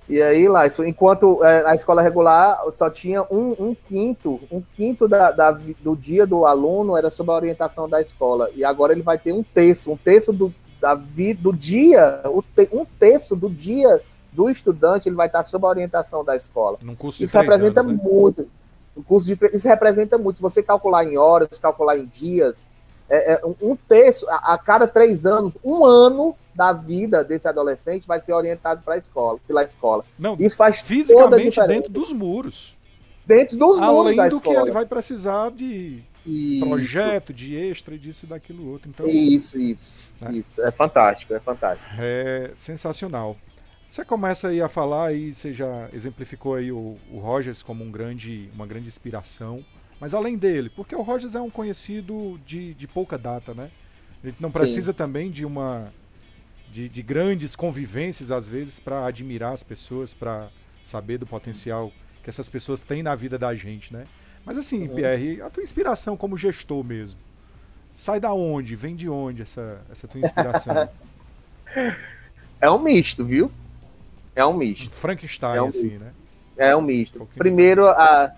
[0.10, 5.08] E aí, lá, enquanto é, a escola regular só tinha um, um quinto, um quinto
[5.08, 8.50] da, da, do dia do aluno era sob a orientação da escola.
[8.54, 12.22] E agora ele vai ter um terço, um terço do, da do dia,
[12.74, 14.02] um terço do dia
[14.34, 16.78] do estudante ele vai estar sob a orientação da escola.
[16.82, 18.00] Num curso de isso representa anos, né?
[18.04, 18.50] muito.
[18.96, 20.38] Um curso de, isso representa muito.
[20.38, 22.68] Se você calcular em horas, calcular em dias,
[23.10, 28.08] é, é um terço, a, a, cada três anos, um ano da vida desse adolescente
[28.08, 30.06] vai ser orientado para a escola, pela escola.
[30.18, 32.78] Não, isso faz fisicamente dentro dos muros.
[33.26, 34.56] Dentro dos Além muros da do escola.
[34.56, 36.66] que ele vai precisar de isso.
[36.66, 38.90] projeto, de extra, disso e daquilo outro.
[38.90, 40.34] Então, isso, isso, né?
[40.34, 40.62] isso.
[40.62, 41.94] É fantástico, é fantástico.
[41.98, 43.38] É sensacional.
[43.94, 47.92] Você começa aí a falar e você já exemplificou aí o, o Rogers como um
[47.92, 49.64] grande, uma grande inspiração.
[50.00, 53.70] Mas além dele, porque o Rogers é um conhecido de, de pouca data, né?
[54.24, 54.98] A gente não precisa Sim.
[54.98, 55.94] também de uma
[56.72, 60.50] de, de, grandes convivências às vezes para admirar as pessoas, para
[60.82, 61.92] saber do potencial
[62.24, 64.08] que essas pessoas têm na vida da gente, né?
[64.44, 64.96] Mas assim, uhum.
[64.96, 67.20] Pierre, a tua inspiração como gestor mesmo,
[67.94, 68.76] sai da onde?
[68.76, 70.90] Vem de onde essa essa tua inspiração?
[72.60, 73.52] é um misto, viu?
[74.36, 74.94] É um misto.
[74.94, 76.00] Frankenstein, é um assim, misto.
[76.00, 76.14] né?
[76.58, 77.24] É um misto.
[77.24, 78.32] Um Primeiro, a,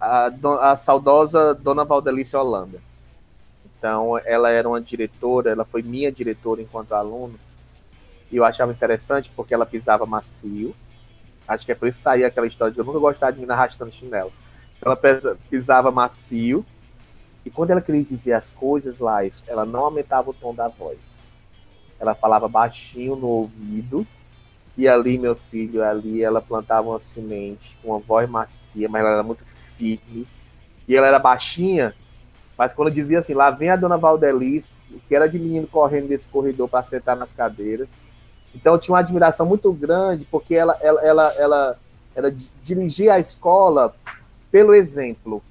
[0.00, 0.26] a,
[0.72, 2.80] a saudosa Dona Valdelice Holanda.
[3.78, 7.38] Então, ela era uma diretora, ela foi minha diretora enquanto aluno,
[8.30, 10.74] e eu achava interessante porque ela pisava macio.
[11.46, 13.50] Acho que é por isso que saía aquela história de eu nunca gostava de me
[13.50, 14.32] arrastando chinelo.
[14.82, 14.96] Ela
[15.48, 16.64] pisava macio,
[17.44, 20.98] e quando ela queria dizer as coisas lá, ela não aumentava o tom da voz.
[21.98, 24.06] Ela falava baixinho no ouvido,
[24.78, 29.14] e ali, meu filho, ali ela plantava uma semente com uma voz macia, mas ela
[29.14, 30.24] era muito firme.
[30.86, 31.92] E ela era baixinha,
[32.56, 36.06] mas quando dizia assim, lá vem a dona Valdelice, o que era de menino correndo
[36.06, 37.88] desse corredor para sentar nas cadeiras.
[38.54, 41.78] Então eu tinha uma admiração muito grande, porque ela, ela, ela, ela,
[42.14, 43.92] ela dirigia a escola
[44.48, 45.42] pelo exemplo.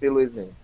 [0.00, 0.56] Pelo exemplo.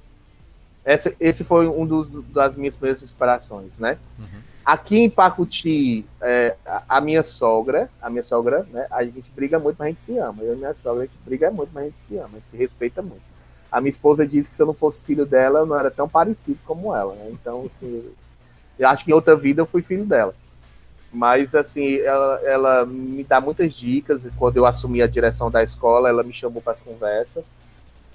[0.85, 3.97] Esse, esse foi um dos, das minhas primeiras inspirações, né?
[4.19, 4.41] Uhum.
[4.71, 6.55] Aqui em Pacuti, é,
[6.89, 8.87] a, minha sogra, a minha sogra, né?
[8.91, 10.43] A gente briga muito, mas a gente se ama.
[10.43, 12.51] Eu e minha sogra, a gente briga muito, mas a gente se ama, a gente
[12.51, 13.29] se respeita muito
[13.71, 16.09] a minha esposa disse que se eu não fosse filho dela, eu não era tão
[16.09, 17.29] parecido como ela, né?
[17.31, 18.11] Então, assim,
[18.79, 20.35] eu acho que em outra vida eu fui filho dela.
[21.13, 24.21] Mas, assim, ela, ela me dá muitas dicas.
[24.37, 27.45] Quando eu assumi a direção da escola, ela me chamou para as conversas.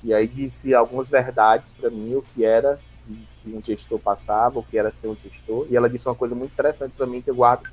[0.03, 4.63] E aí disse algumas verdades para mim, o que era que um gestor passava, o
[4.63, 5.67] que era ser um gestor.
[5.69, 7.69] E ela disse uma coisa muito interessante para mim, que eu guardo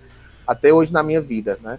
[0.47, 1.79] até hoje na minha vida, né?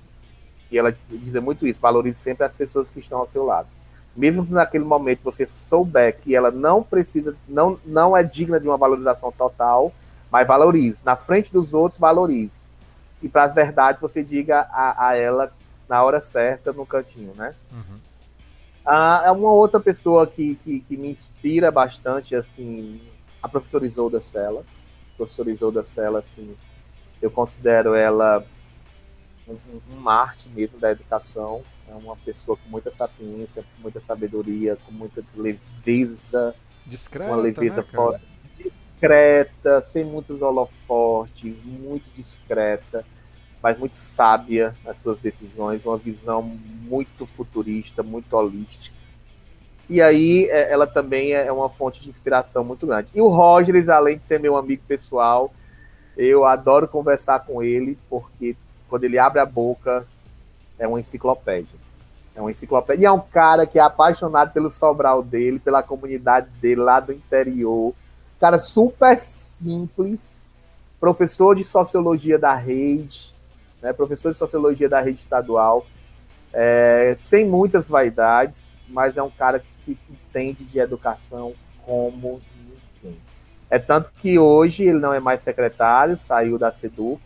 [0.72, 3.68] E ela diz muito isso, valorize sempre as pessoas que estão ao seu lado
[4.16, 8.68] mesmo se naquele momento você souber que ela não precisa, não, não é digna de
[8.68, 9.94] uma valorização total,
[10.30, 11.02] mas valorize.
[11.06, 12.64] Na frente dos outros, valorize.
[13.22, 15.52] E para as verdades, você diga a, a, ela
[15.88, 17.54] na hora certa, no cantinho, né?
[17.72, 18.00] Uhum.
[18.86, 23.00] Ah, é uma outra pessoa que, que, que, me inspira bastante, assim,
[23.42, 24.66] a professora Isolda Sela.
[25.14, 26.56] A professora Isolda Sela, assim,
[27.22, 28.46] eu considero ela
[29.48, 29.58] um,
[29.92, 34.94] um Marte mesmo da educação é uma pessoa com muita sapiência, com muita sabedoria, com
[34.94, 36.56] muita leveza.
[36.86, 38.22] Discreta, uma leveza né.
[38.56, 43.06] Discreta, sem muitos holofotes, muito discreta,
[43.62, 48.96] mas muito sábia nas suas decisões, uma visão muito futurista, muito holística.
[49.92, 53.12] E aí é, ela também é uma fonte de inspiração muito grande.
[53.14, 55.52] E o Rogers, além de ser meu amigo pessoal,
[56.16, 58.56] eu adoro conversar com ele, porque
[58.88, 60.08] quando ele abre a boca,
[60.80, 61.78] é uma enciclopédia.
[62.34, 63.02] É uma enciclopédia.
[63.02, 67.12] E é um cara que é apaixonado pelo Sobral dele, pela comunidade dele lá do
[67.12, 67.94] interior.
[68.40, 70.40] Cara super simples,
[71.02, 73.34] professor de sociologia da rede,
[73.82, 75.86] né, professor de sociologia da rede estadual,
[76.54, 81.54] é, sem muitas vaidades, mas é um cara que se entende de educação
[81.86, 82.42] como
[83.04, 83.18] ninguém.
[83.70, 87.22] É tanto que hoje ele não é mais secretário, saiu da SEDUC,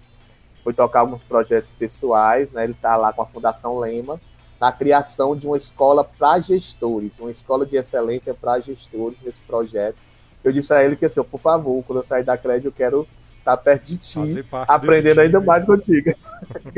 [0.64, 2.64] foi tocar alguns projetos pessoais, né?
[2.64, 4.20] Ele está lá com a Fundação Lema,
[4.60, 9.98] na criação de uma escola para gestores, uma escola de excelência para gestores nesse projeto.
[10.44, 13.08] Eu disse a ele que assim, por favor, quando eu sair da crédito, eu quero
[13.38, 16.12] estar perto de ti, aprendendo ainda mais contigo.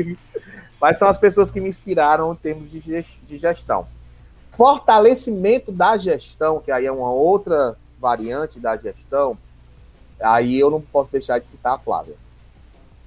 [0.80, 3.86] Mas são as pessoas que me inspiraram em termos de gestão.
[4.50, 9.36] Fortalecimento da gestão, que aí é uma outra variante da gestão,
[10.20, 12.14] aí eu não posso deixar de citar a Flávia.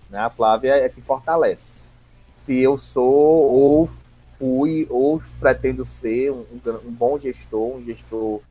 [0.10, 0.20] Né?
[0.20, 1.92] A Flávia é que fortalece.
[2.36, 3.90] Se eu sou ou
[4.38, 6.46] fui ou pretendo ser um,
[6.86, 8.42] um bom gestor, um gestor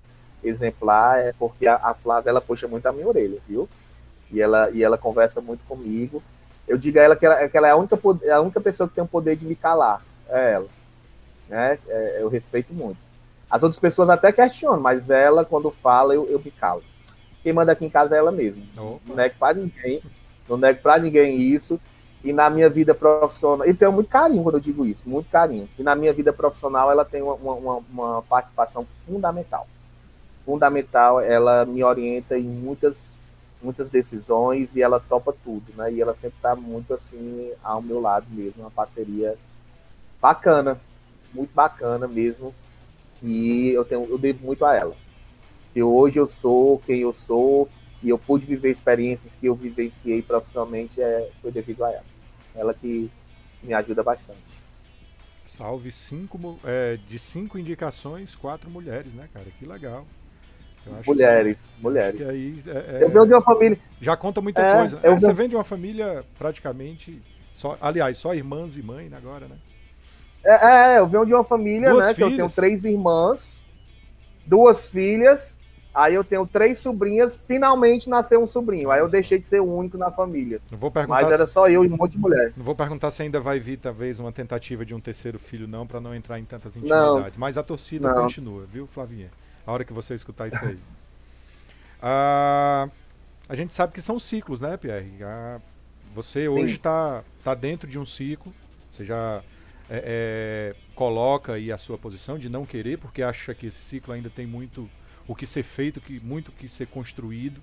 [0.42, 3.68] exemplar, é porque a, a, Flávia ela puxa muito a minha orelha, viu?
[4.30, 6.22] E ela, e ela conversa muito comigo.
[6.66, 7.98] Eu digo a ela que ela, que ela é a única,
[8.32, 10.02] a única pessoa que tem o poder de me calar.
[10.28, 10.68] É ela.
[11.50, 11.78] Né?
[11.88, 12.98] É, eu respeito muito.
[13.50, 16.84] As outras pessoas até questionam, mas ela, quando fala, eu, eu me calo.
[17.42, 18.62] Quem manda aqui em casa é ela mesma.
[18.76, 20.00] Não nego para ninguém.
[20.48, 21.80] Não nego para ninguém isso.
[22.22, 25.68] E na minha vida profissional, e tenho muito carinho quando eu digo isso, muito carinho.
[25.78, 29.66] E na minha vida profissional ela tem uma, uma, uma participação fundamental.
[30.44, 33.20] Fundamental, ela me orienta em muitas,
[33.62, 35.90] muitas decisões e ela topa tudo, né?
[35.92, 39.36] E ela sempre está muito assim ao meu lado mesmo, uma parceria
[40.20, 40.78] bacana,
[41.32, 42.54] muito bacana mesmo.
[43.22, 44.96] E eu tenho, eu devo muito a ela.
[45.74, 47.68] E hoje eu sou quem eu sou
[48.02, 52.04] e eu pude viver experiências que eu vivenciei profissionalmente é, foi devido a ela.
[52.54, 53.10] Ela que
[53.62, 54.70] me ajuda bastante.
[55.44, 59.46] Salve cinco é, de cinco indicações, quatro mulheres, né, cara?
[59.58, 60.06] Que legal.
[61.06, 62.28] mulheres, que, mulheres.
[62.28, 63.78] aí é, é, eu venho de uma família.
[64.00, 65.00] Já conta muita é, coisa.
[65.02, 67.20] É, você vem de uma família praticamente.
[67.52, 69.56] Só, aliás, só irmãs e mãe agora, né?
[70.44, 72.14] É, eu venho de uma família, duas né?
[72.14, 72.28] Filhas.
[72.28, 73.66] Que eu tenho três irmãs,
[74.46, 75.60] duas filhas
[75.92, 78.90] Aí eu tenho três sobrinhas, finalmente nasceu um sobrinho.
[78.92, 80.60] Aí eu deixei de ser o único na família.
[80.70, 82.52] Não vou perguntar Mas era só eu e um monte de mulher.
[82.56, 85.86] Não vou perguntar se ainda vai vir, talvez, uma tentativa de um terceiro filho, não,
[85.86, 87.36] para não entrar em tantas intimidades.
[87.36, 87.40] Não.
[87.40, 88.22] Mas a torcida não.
[88.22, 89.30] continua, viu, Flavinha?
[89.66, 90.78] A hora que você escutar isso aí.
[92.00, 92.88] ah,
[93.48, 95.10] a gente sabe que são ciclos, né, Pierre?
[95.24, 95.58] Ah,
[96.14, 96.48] você Sim.
[96.48, 98.54] hoje está tá dentro de um ciclo,
[98.92, 99.42] você já
[99.92, 104.14] é, é, coloca aí a sua posição de não querer, porque acha que esse ciclo
[104.14, 104.88] ainda tem muito
[105.26, 107.60] o que ser feito, que muito que ser construído,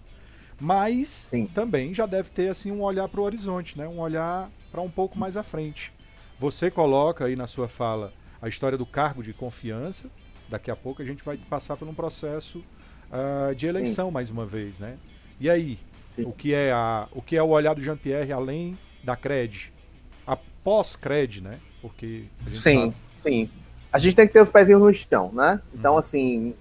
[0.59, 1.47] mas Sim.
[1.47, 3.87] também já deve ter assim um olhar para o horizonte, né?
[3.87, 5.93] Um olhar para um pouco mais à frente.
[6.37, 10.09] Você coloca aí na sua fala a história do cargo de confiança.
[10.49, 12.59] Daqui a pouco a gente vai passar por um processo
[13.09, 14.13] uh, de eleição Sim.
[14.13, 14.97] mais uma vez, né?
[15.39, 15.79] E aí,
[16.11, 16.23] Sim.
[16.25, 19.71] o que é a, o que é o olhar do Jean Pierre além da cred,
[20.25, 21.59] após cred, né?
[21.81, 22.93] Porque sim, sabe...
[23.17, 23.49] sim.
[23.91, 25.61] A gente tem que ter os pezinhos no chão, né?
[25.73, 25.99] Então, uhum.
[25.99, 26.55] assim,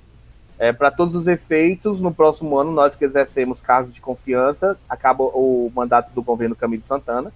[0.59, 5.25] é, para todos os efeitos, no próximo ano, nós que exercemos cargos de confiança, acaba
[5.25, 7.33] o mandato do governo Camilo Santana.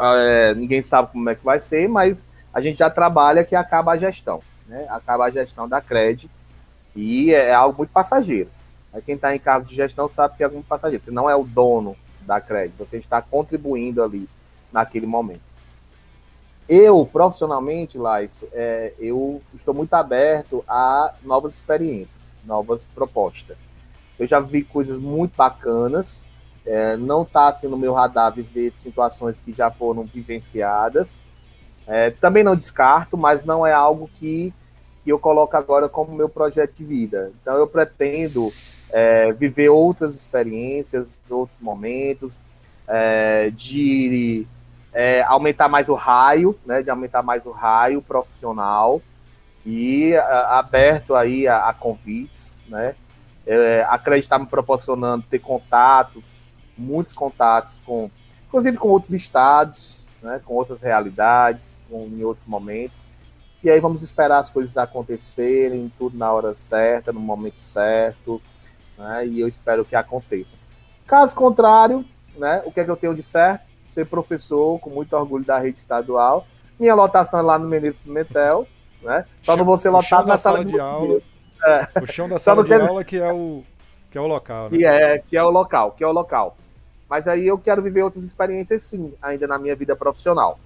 [0.00, 3.92] É, ninguém sabe como é que vai ser, mas a gente já trabalha que acaba
[3.92, 4.42] a gestão.
[4.66, 4.86] Né?
[4.88, 6.30] Acaba a gestão da CRED
[6.96, 8.50] e é, é algo muito passageiro.
[9.06, 11.02] Quem está em cargo de gestão sabe que é algo muito passageiro.
[11.02, 14.28] Você não é o dono da CRED, você está contribuindo ali
[14.72, 15.51] naquele momento.
[16.74, 23.58] Eu, profissionalmente, Lais, é, eu estou muito aberto a novas experiências, novas propostas.
[24.18, 26.24] Eu já vi coisas muito bacanas,
[26.64, 31.20] é, não está assim no meu radar viver situações que já foram vivenciadas.
[31.86, 34.54] É, também não descarto, mas não é algo que,
[35.04, 37.32] que eu coloco agora como meu projeto de vida.
[37.42, 38.50] Então eu pretendo
[38.90, 42.40] é, viver outras experiências, outros momentos,
[42.88, 44.46] é, de
[44.92, 49.00] é, aumentar mais o raio, né, de aumentar mais o raio profissional
[49.64, 52.94] e a, aberto aí a, a convites, né,
[53.46, 56.46] é, acreditar me proporcionando ter contatos,
[56.76, 58.10] muitos contatos com,
[58.46, 63.02] inclusive com outros estados, né, com outras realidades, com, em outros momentos.
[63.64, 68.42] E aí vamos esperar as coisas acontecerem, tudo na hora certa, no momento certo,
[68.98, 70.54] né, e eu espero que aconteça.
[71.06, 72.04] Caso contrário,
[72.36, 73.71] né, o que é que eu tenho de certo?
[73.82, 76.46] Ser professor com muito orgulho da rede estadual.
[76.78, 78.66] Minha lotação é lá no Menezes Pimentel,
[79.02, 79.26] né?
[79.42, 81.20] Só não vou ser lotado na sala, de, de aula.
[81.64, 82.00] É.
[82.02, 83.62] O chão da sala de aula que é o
[84.10, 84.76] que é o local, né?
[84.76, 86.56] Que é, que é o local, que é o local.
[87.08, 90.58] Mas aí eu quero viver outras experiências sim, ainda na minha vida profissional,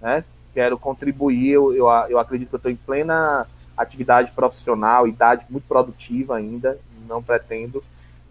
[0.00, 0.24] né?
[0.52, 3.46] Quero contribuir, eu, eu, eu acredito que eu estou em plena
[3.76, 6.78] atividade profissional, idade muito produtiva ainda,
[7.08, 7.82] não pretendo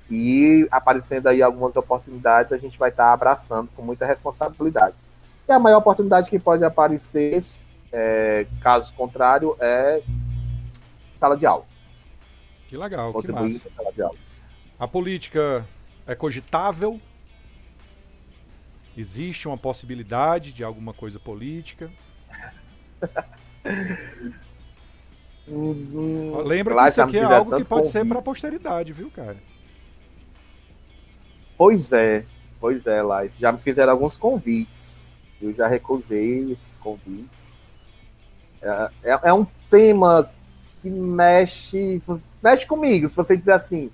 [0.09, 4.95] e aparecendo aí algumas oportunidades, a gente vai estar tá abraçando com muita responsabilidade.
[5.47, 7.41] E a maior oportunidade que pode aparecer,
[7.91, 10.01] é, caso contrário, é
[11.19, 11.65] sala de aula.
[12.67, 13.69] Que legal, que massa.
[14.79, 15.65] A política
[16.07, 16.99] é cogitável?
[18.95, 21.91] Existe uma possibilidade de alguma coisa política?
[25.45, 27.91] Hum, Lembra que isso aqui é algo que pode convite.
[27.91, 29.35] ser para a posteridade, viu, cara?
[31.63, 32.25] Pois é,
[32.59, 33.35] pois é, Live.
[33.39, 35.07] Já me fizeram alguns convites.
[35.41, 37.53] Eu já recusei esses convites.
[38.61, 40.29] É, é, é um tema
[40.81, 42.01] que mexe,
[42.43, 43.07] mexe comigo.
[43.07, 43.93] Se você dizer assim, uh,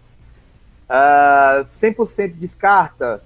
[0.90, 3.24] ah, 100% descarta.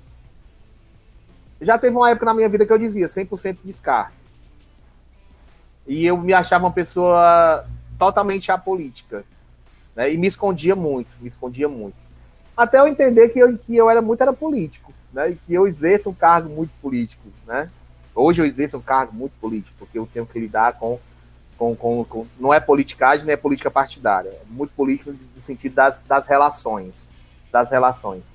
[1.61, 4.11] Já teve uma época na minha vida que eu dizia 100% descarta.
[5.87, 7.65] E eu me achava uma pessoa
[7.97, 9.23] totalmente apolítica.
[9.95, 10.11] Né?
[10.11, 12.02] E me escondia muito, me escondia muito.
[12.55, 15.31] Até eu entender que eu, que eu era muito era político, né?
[15.31, 17.69] E que eu exerço um cargo muito político, né?
[18.15, 20.99] Hoje eu exerço um cargo muito político, porque eu tenho que lidar com
[21.57, 24.29] com, com, com, não é politicagem, nem é política partidária.
[24.29, 27.09] É muito político no sentido das, das relações.
[27.51, 28.33] Das relações.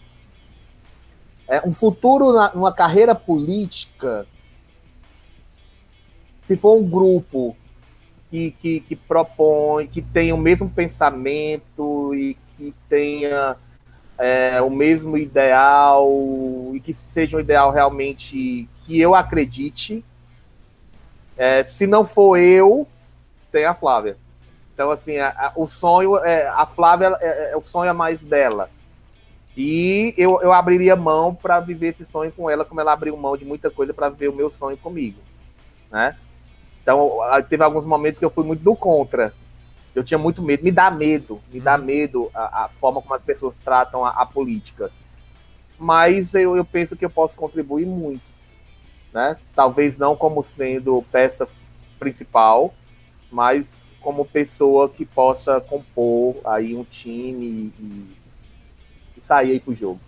[1.47, 4.27] É, um futuro na, numa carreira política,
[6.43, 7.57] se for um grupo
[8.31, 13.57] que, que, que propõe, que tenha o mesmo pensamento e que tenha
[14.19, 16.11] é, o mesmo ideal
[16.75, 20.05] e que seja um ideal realmente que eu acredite.
[21.37, 22.87] É, se não for eu,
[23.53, 24.17] tem a Flávia.
[24.75, 28.21] Então, assim, a, a, o sonho, é, a Flávia, é, é, o sonho é mais
[28.21, 28.69] dela.
[29.57, 33.37] E eu, eu abriria mão para viver esse sonho com ela, como ela abriu mão
[33.37, 35.19] de muita coisa para ver o meu sonho comigo,
[35.91, 36.17] né?
[36.81, 37.19] Então,
[37.49, 39.35] teve alguns momentos que eu fui muito do contra.
[39.99, 41.85] Eu tinha muito medo, me dá medo, me dá uhum.
[41.85, 44.93] medo a, a forma como as pessoas tratam a, a política.
[45.77, 48.23] Mas eu, eu penso que eu posso contribuir muito,
[49.13, 49.37] né?
[49.57, 51.49] Talvez não como sendo peça
[51.99, 52.73] principal,
[53.29, 58.17] mas como pessoa que possa compor aí um time e,
[59.17, 60.01] e sair aí pro jogo.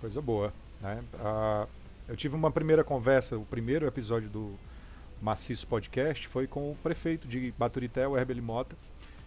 [0.00, 0.50] Coisa boa,
[0.80, 1.02] né?
[1.14, 1.68] Uh,
[2.08, 4.54] eu tive uma primeira conversa, o primeiro episódio do
[5.20, 8.76] Maciço Podcast foi com o prefeito de Baturité, o Herbert Mota,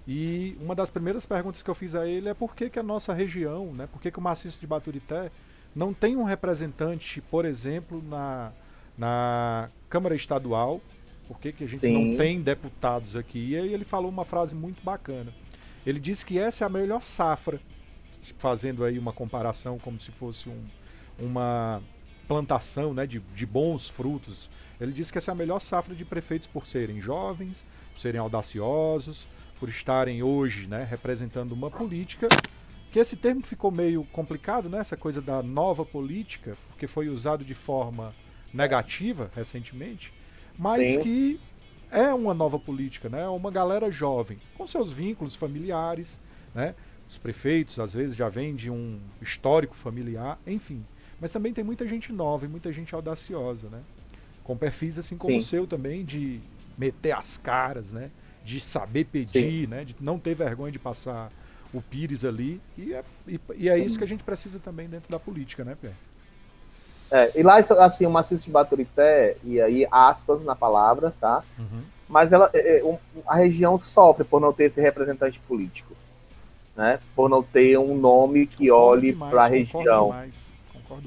[0.08, 2.84] e uma das primeiras perguntas que eu fiz a ele é por que, que a
[2.84, 5.30] nossa região, né, por que, que o Maciço de Baturité
[5.76, 8.52] não tem um representante, por exemplo, na,
[8.98, 10.82] na Câmara Estadual
[11.28, 12.12] por que, que a gente Sim.
[12.12, 13.50] não tem deputados aqui?
[13.50, 15.34] E aí ele falou uma frase muito bacana.
[15.86, 17.60] Ele disse que essa é a melhor safra,
[18.38, 20.64] fazendo aí uma comparação como se fosse um,
[21.20, 21.82] uma
[22.28, 24.50] plantação né, de, de bons frutos.
[24.80, 28.20] Ele disse que essa é a melhor safra de prefeitos por serem jovens, por serem
[28.20, 29.28] audaciosos,
[29.60, 32.28] por estarem hoje né, representando uma política
[32.92, 34.80] que esse termo ficou meio complicado, né?
[34.80, 38.16] Essa coisa da nova política, porque foi usado de forma
[38.54, 40.14] negativa recentemente
[40.58, 41.02] mas Sim.
[41.02, 41.40] que
[41.92, 43.28] é uma nova política, né?
[43.28, 46.20] Uma galera jovem, com seus vínculos familiares,
[46.54, 46.74] né?
[47.08, 50.84] Os prefeitos às vezes já vêm de um histórico familiar, enfim.
[51.22, 53.82] Mas também tem muita gente nova e muita gente audaciosa, né?
[54.44, 55.38] Com perfis assim como Sim.
[55.38, 56.42] o seu também, de
[56.78, 58.10] meter as caras, né?
[58.48, 59.68] De saber pedir, Sim.
[59.68, 59.84] né?
[59.84, 61.30] De não ter vergonha de passar
[61.74, 62.62] o pires ali.
[62.78, 65.76] E é, e, e é isso que a gente precisa também dentro da política, né,
[65.82, 65.92] Pé?
[67.12, 71.44] É, e lá, assim, o maciço de Baturité, e aí aspas na palavra, tá?
[71.60, 71.82] Uhum.
[72.08, 75.94] Mas ela, é, é a região sofre por não ter esse representante político,
[76.74, 77.02] né?
[77.14, 80.16] Por não ter um nome que olhe para a região.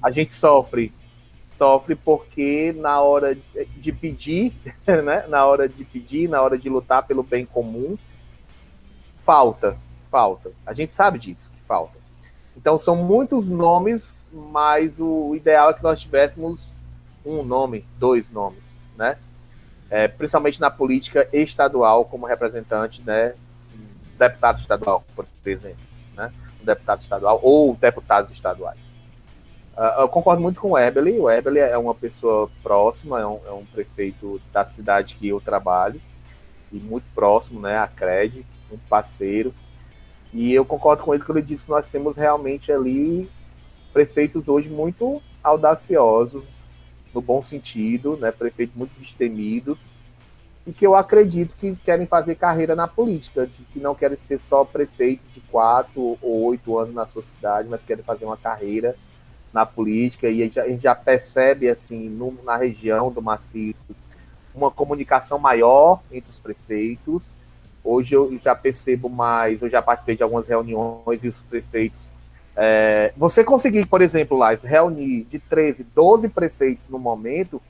[0.03, 0.93] A gente sofre,
[1.61, 3.37] sofre porque na hora
[3.77, 4.55] de pedir,
[5.05, 5.27] né?
[5.29, 7.99] Na hora de pedir, na hora de lutar pelo bem comum,
[9.15, 9.77] falta,
[10.11, 10.51] falta.
[10.65, 11.99] A gente sabe disso, que falta.
[12.57, 16.73] Então são muitos nomes, mas o ideal é que nós tivéssemos
[17.27, 19.19] um nome, dois nomes, né?
[19.91, 23.35] É, principalmente na política estadual, como representante, né?
[24.19, 25.77] Deputado estadual, por exemplo,
[26.17, 26.33] né?
[26.63, 28.90] Um deputado estadual ou deputados estaduais.
[29.77, 31.19] Uh, eu concordo muito com o Eberly.
[31.19, 35.41] O Eberly é uma pessoa próxima, é um, é um, prefeito da cidade que eu
[35.41, 36.01] trabalho
[36.73, 37.79] e muito próximo, né?
[37.79, 39.55] A CRED, um parceiro.
[40.33, 43.29] E eu concordo com ele quando ele disse que nós temos realmente ali
[43.93, 46.59] prefeitos hoje muito audaciosos,
[47.13, 48.31] no bom sentido, né?
[48.31, 49.89] prefeitos muito destemidos,
[50.67, 54.39] e que eu acredito que querem fazer carreira na política, de que não querem ser
[54.39, 58.95] só prefeito de quatro ou oito anos na sua cidade, mas querem fazer uma carreira
[59.53, 63.21] na política, e a gente já, a gente já percebe, assim, no, na região do
[63.21, 63.87] maciço,
[64.55, 67.33] uma comunicação maior entre os prefeitos,
[67.83, 72.09] Hoje eu já percebo mais, eu já participei de algumas reuniões e os prefeitos.
[72.55, 77.61] É, você conseguir, por exemplo, lá, reunir de 13, 12 prefeitos no momento,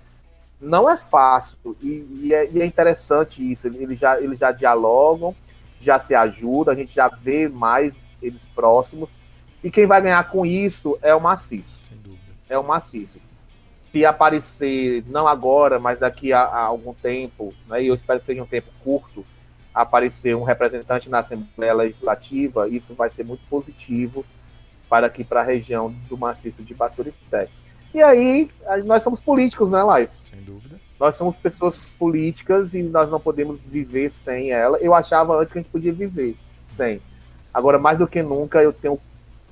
[0.61, 1.57] não é fácil.
[1.81, 3.69] E, e, é, e é, interessante isso.
[3.69, 5.35] Eles já, eles já dialogam,
[5.79, 9.15] já se ajudam, a gente já vê mais eles próximos.
[9.63, 11.79] E quem vai ganhar com isso é o maciço.
[12.49, 13.19] É o maciço.
[13.85, 18.27] se aparecer, não agora, mas daqui a, a algum tempo, né, e eu espero que
[18.27, 19.25] seja um tempo curto,
[19.75, 24.25] aparecer um representante na Assembleia Legislativa, isso vai ser muito positivo
[24.89, 27.49] para aqui para a região do maciço de Baturité.
[27.95, 28.51] E aí,
[28.85, 30.29] nós somos políticos, né, Lais?
[30.31, 30.81] Sem dúvida.
[30.99, 34.79] Nós somos pessoas políticas e nós não podemos viver sem ela.
[34.79, 37.01] Eu achava antes que a gente podia viver sem.
[37.55, 39.01] Agora, mais do que nunca, eu tenho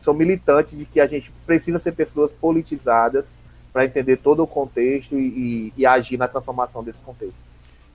[0.01, 3.35] sou militante de que a gente precisa ser pessoas politizadas
[3.73, 7.45] para entender todo o contexto e, e, e, agir na transformação desse contexto.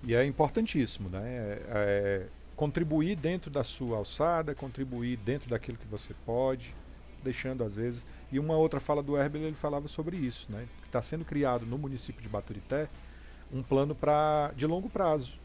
[0.03, 1.21] E é importantíssimo, né?
[1.25, 2.25] É, é,
[2.55, 6.75] contribuir dentro da sua alçada, contribuir dentro daquilo que você pode,
[7.23, 8.05] deixando às vezes.
[8.31, 10.65] E uma outra fala do Herbert, ele falava sobre isso, né?
[10.85, 12.88] Está sendo criado no município de Baturité
[13.51, 15.39] um plano para de longo prazo,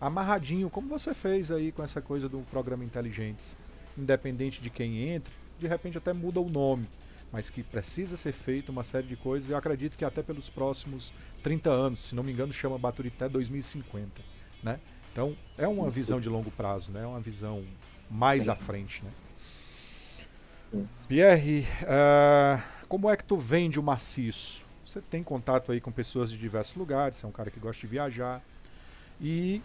[0.00, 3.56] amarradinho, como você fez aí com essa coisa do programa Inteligentes,
[3.96, 6.88] independente de quem entre, de repente até muda o nome,
[7.32, 9.50] mas que precisa ser feito uma série de coisas.
[9.50, 11.12] Eu acredito que até pelos próximos
[11.42, 14.22] 30 anos, se não me engano, chama Baturité 2050,
[14.62, 14.80] né?
[15.12, 15.92] Então é uma Isso.
[15.92, 17.02] visão de longo prazo, né?
[17.02, 17.64] É uma visão
[18.10, 18.50] mais Sim.
[18.50, 19.10] à frente, né?
[21.08, 24.66] Pierre, uh, como é que tu vende o maciço?
[24.84, 27.80] Você tem contato aí com pessoas de diversos lugares, você é um cara que gosta
[27.80, 28.42] de viajar
[29.20, 29.60] e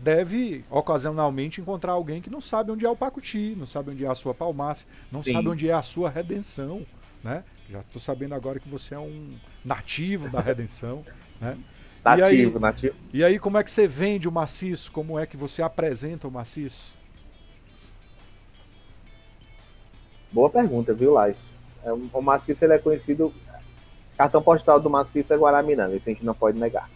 [0.00, 4.08] deve ocasionalmente encontrar alguém que não sabe onde é o Pacuti, não sabe onde é
[4.08, 5.32] a sua palmácia, não Sim.
[5.32, 6.84] sabe onde é a sua redenção,
[7.24, 7.44] né?
[7.68, 11.04] Já estou sabendo agora que você é um nativo da redenção,
[11.40, 11.56] né?
[12.04, 12.96] Nativo, e aí, nativo.
[13.12, 14.92] E aí, como é que você vende o maciço?
[14.92, 16.94] Como é que você apresenta o maciço?
[20.32, 21.50] Boa pergunta, viu, Lais?
[21.82, 23.32] É, o maciço ele é conhecido.
[24.16, 26.90] Cartão postal do maciço é Guaramiranga, isso a gente não pode negar.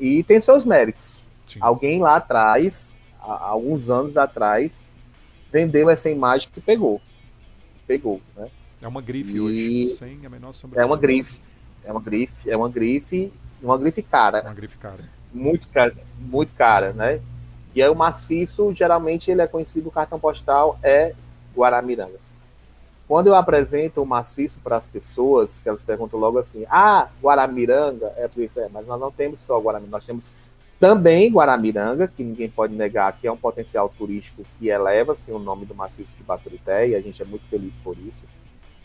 [0.00, 1.28] E tem seus méritos.
[1.46, 1.58] Sim.
[1.60, 4.84] Alguém lá atrás, há alguns anos atrás,
[5.52, 7.00] vendeu essa imagem que pegou.
[7.86, 8.48] Pegou, né?
[8.80, 9.40] É uma grife e...
[9.40, 10.80] hoje, sem a menor sombra.
[10.80, 11.38] É uma grife.
[11.84, 13.32] É uma grife, é uma grife,
[13.62, 14.42] uma grife cara.
[14.42, 15.04] Uma grife cara.
[15.32, 17.20] Muito cara, muito cara, né?
[17.74, 21.14] E aí o maciço, geralmente ele é conhecido, o cartão postal é
[21.54, 22.18] Guaramiranga.
[23.10, 28.06] Quando eu apresento o maciço para as pessoas, que elas perguntam logo assim: ah, Guaramiranga?
[28.16, 30.30] É isso, é, mas nós não temos só Guaramiranga, nós temos
[30.78, 35.40] também Guaramiranga, que ninguém pode negar que é um potencial turístico que eleva assim, o
[35.40, 38.22] nome do maciço de Baturité, e a gente é muito feliz por isso.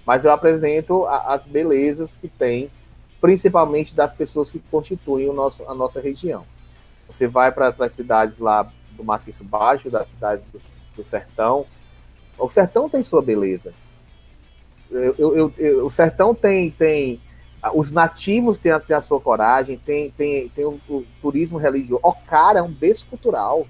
[0.04, 2.72] Mas eu apresento a, as belezas que tem,
[3.22, 6.44] principalmente das pessoas que constituem o nosso, a nossa região.
[7.08, 10.60] Você vai para as cidades lá do Maciço Baixo, das cidades do,
[10.96, 11.68] do Sertão,
[12.40, 13.72] o sertão tem sua beleza.
[14.92, 17.20] Eu, eu, eu, o sertão tem, tem.
[17.74, 22.00] Os nativos têm a, têm a sua coragem, tem, tem, tem o, o turismo religioso.
[22.04, 23.66] Ocara é um berço cultural.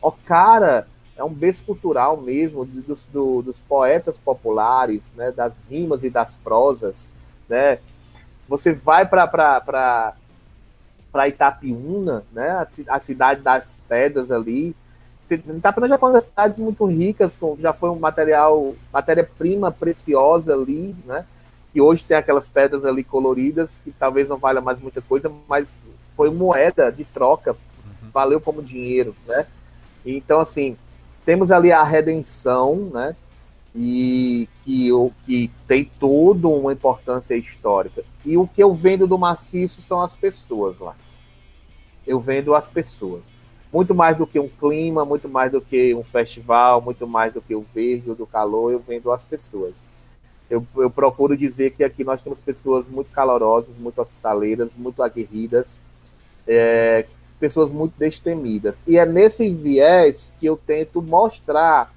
[0.00, 6.10] Ocara é um berço cultural mesmo dos, do, dos poetas populares, né, das rimas e
[6.10, 7.10] das prosas.
[7.48, 7.80] Né?
[8.48, 10.14] Você vai para
[11.26, 14.76] Itapiúna, né, a, a cidade das pedras ali,
[15.30, 20.94] Itapena já foi uma das cidades muito ricas, já foi um material, matéria-prima preciosa ali,
[21.04, 21.24] né?
[21.74, 25.74] E hoje tem aquelas pedras ali coloridas que talvez não valha mais muita coisa, mas
[26.08, 28.10] foi moeda de troca, uhum.
[28.12, 29.46] valeu como dinheiro, né?
[30.04, 30.76] Então, assim,
[31.24, 33.14] temos ali a redenção, né?
[33.74, 38.02] E que, o, que tem toda uma importância histórica.
[38.24, 40.96] E o que eu vendo do maciço são as pessoas lá.
[42.06, 43.22] Eu vendo as pessoas
[43.72, 47.42] muito mais do que um clima, muito mais do que um festival, muito mais do
[47.42, 49.86] que o verde ou do calor, eu vendo as pessoas.
[50.48, 55.80] Eu, eu procuro dizer que aqui nós temos pessoas muito calorosas, muito hospitaleiras, muito aguerridas,
[56.46, 57.06] é,
[57.38, 58.82] pessoas muito destemidas.
[58.86, 61.92] E é nesse viés que eu tento mostrar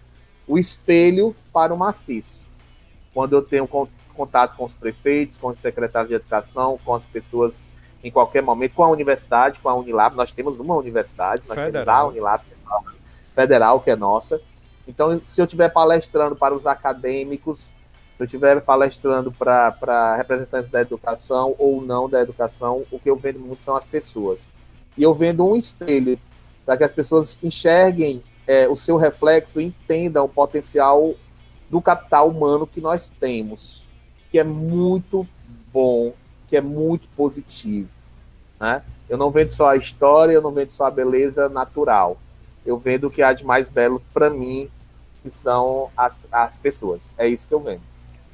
[0.46, 2.42] o espelho para o maciço.
[3.14, 3.68] Quando eu tenho
[4.14, 7.62] contato com os prefeitos, com os secretários de educação, com as pessoas
[8.04, 10.16] em qualquer momento com a universidade, com a Unilab.
[10.16, 11.86] Nós temos uma universidade, nós federal.
[11.86, 12.44] temos a Unilab
[13.36, 14.42] federal, que é nossa.
[14.88, 17.74] Então, se eu estiver palestrando para os acadêmicos, se
[18.20, 23.40] eu estiver palestrando para representantes da educação ou não da educação, o que eu vendo
[23.40, 24.46] muito são as pessoas.
[24.98, 26.20] E eu vendo um espelho
[26.66, 31.14] para que as pessoas enxerguem é, o seu reflexo e entendam o potencial
[31.70, 33.88] do capital humano que nós temos,
[34.30, 35.26] que é muito
[35.72, 36.14] bom
[36.52, 37.88] que é muito positivo.
[38.60, 38.84] Né?
[39.08, 42.20] Eu não vendo só a história, eu não vendo só a beleza natural.
[42.66, 44.70] Eu vendo o que há de mais belo para mim,
[45.24, 47.14] que são as, as pessoas.
[47.18, 47.82] É isso que eu vendo.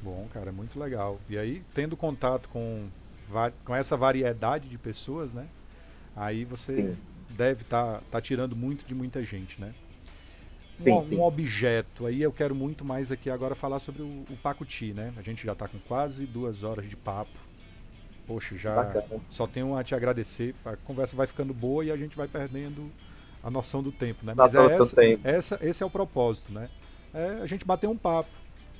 [0.02, 1.20] Bom, cara, muito legal.
[1.28, 2.88] E aí, tendo contato com,
[3.64, 5.46] com essa variedade de pessoas, né?
[6.16, 6.96] Aí você sim.
[7.30, 9.72] deve estar tá, tá tirando muito de muita gente, né?
[10.76, 11.16] Sim, um, sim.
[11.18, 12.04] um, objeto.
[12.04, 15.12] Aí eu quero muito mais aqui agora falar sobre o, o Pacuti, né?
[15.16, 17.47] A gente já está com quase duas horas de papo.
[18.28, 18.92] Poxa, já
[19.30, 20.54] só tenho a te agradecer.
[20.64, 22.92] A conversa vai ficando boa e a gente vai perdendo
[23.42, 24.34] a noção do tempo, né?
[24.36, 26.68] Mas é essa, essa, esse é o propósito, né?
[27.14, 28.28] É a gente bater um papo.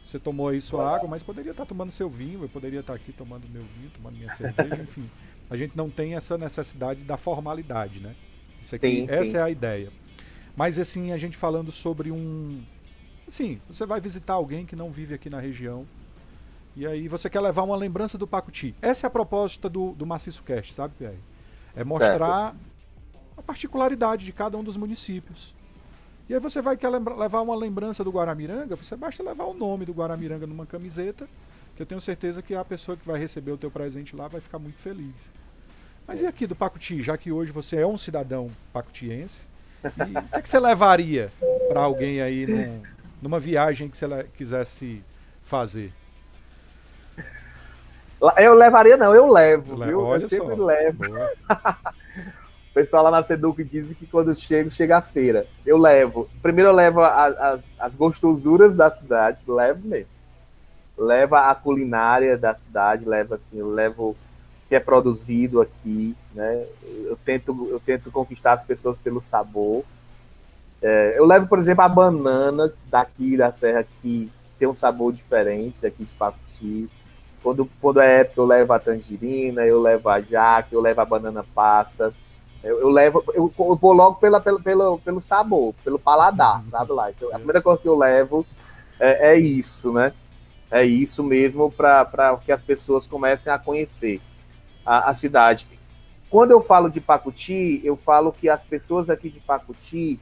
[0.04, 3.12] Você tomou aí sua água, mas poderia estar tomando seu vinho, eu poderia estar aqui
[3.12, 5.08] tomando meu vinho, tomando minha cerveja, enfim.
[5.50, 8.14] A gente não tem essa necessidade da formalidade, né?
[8.60, 9.36] Isso aqui, sim, essa sim.
[9.36, 9.90] é a ideia.
[10.56, 12.62] Mas assim, a gente falando sobre um.
[13.26, 15.86] Assim, você vai visitar alguém que não vive aqui na região.
[16.78, 18.72] E aí você quer levar uma lembrança do Pacuti.
[18.80, 21.18] Essa é a proposta do, do Maciço Cast, sabe, Pierre?
[21.74, 22.54] É mostrar
[23.36, 25.56] a particularidade de cada um dos municípios.
[26.28, 29.84] E aí você vai querer levar uma lembrança do Guaramiranga, você basta levar o nome
[29.84, 31.28] do Guaramiranga numa camiseta,
[31.74, 34.40] que eu tenho certeza que a pessoa que vai receber o teu presente lá vai
[34.40, 35.32] ficar muito feliz.
[36.06, 39.48] Mas e aqui do Pacuti, já que hoje você é um cidadão pacutiense,
[39.82, 41.32] o que, é que, você levaria
[41.68, 42.82] para alguém aí num,
[43.20, 44.06] numa viagem que você
[44.36, 45.02] quisesse
[45.42, 45.92] fazer?
[48.36, 50.00] Eu levaria não, eu levo, viu?
[50.00, 50.64] Olha eu sempre só.
[50.64, 51.02] levo.
[52.78, 55.46] pessoal lá na Seduc diz que quando eu chego, chega a feira.
[55.66, 56.28] Eu levo.
[56.40, 60.10] Primeiro eu levo as, as gostosuras da cidade, levo mesmo.
[60.96, 64.16] Leva a culinária da cidade, leva assim, eu levo o
[64.68, 66.66] que é produzido aqui, né?
[67.04, 69.84] Eu tento, eu tento conquistar as pessoas pelo sabor.
[70.80, 75.82] É, eu levo, por exemplo, a banana daqui da Serra que tem um sabor diferente
[75.82, 76.88] daqui de Pacuti.
[77.42, 81.04] Quando, quando é época, eu levo a tangerina, eu levo a jaque, eu levo a
[81.04, 82.12] banana passa.
[82.62, 86.66] Eu, eu levo, eu, eu, vou logo pela, pelo, pelo, pelo sabor, pelo paladar, uhum.
[86.66, 87.10] sabe lá?
[87.10, 88.44] Isso, a primeira coisa que eu levo
[88.98, 90.12] é, é isso, né?
[90.70, 94.20] É isso mesmo para que as pessoas comecem a conhecer
[94.84, 95.66] a, a, cidade.
[96.28, 100.20] Quando eu falo de Pacuti, eu falo que as pessoas aqui de Pacuti,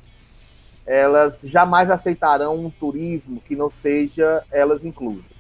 [0.87, 5.36] elas jamais aceitarão um turismo que não seja elas inclusas.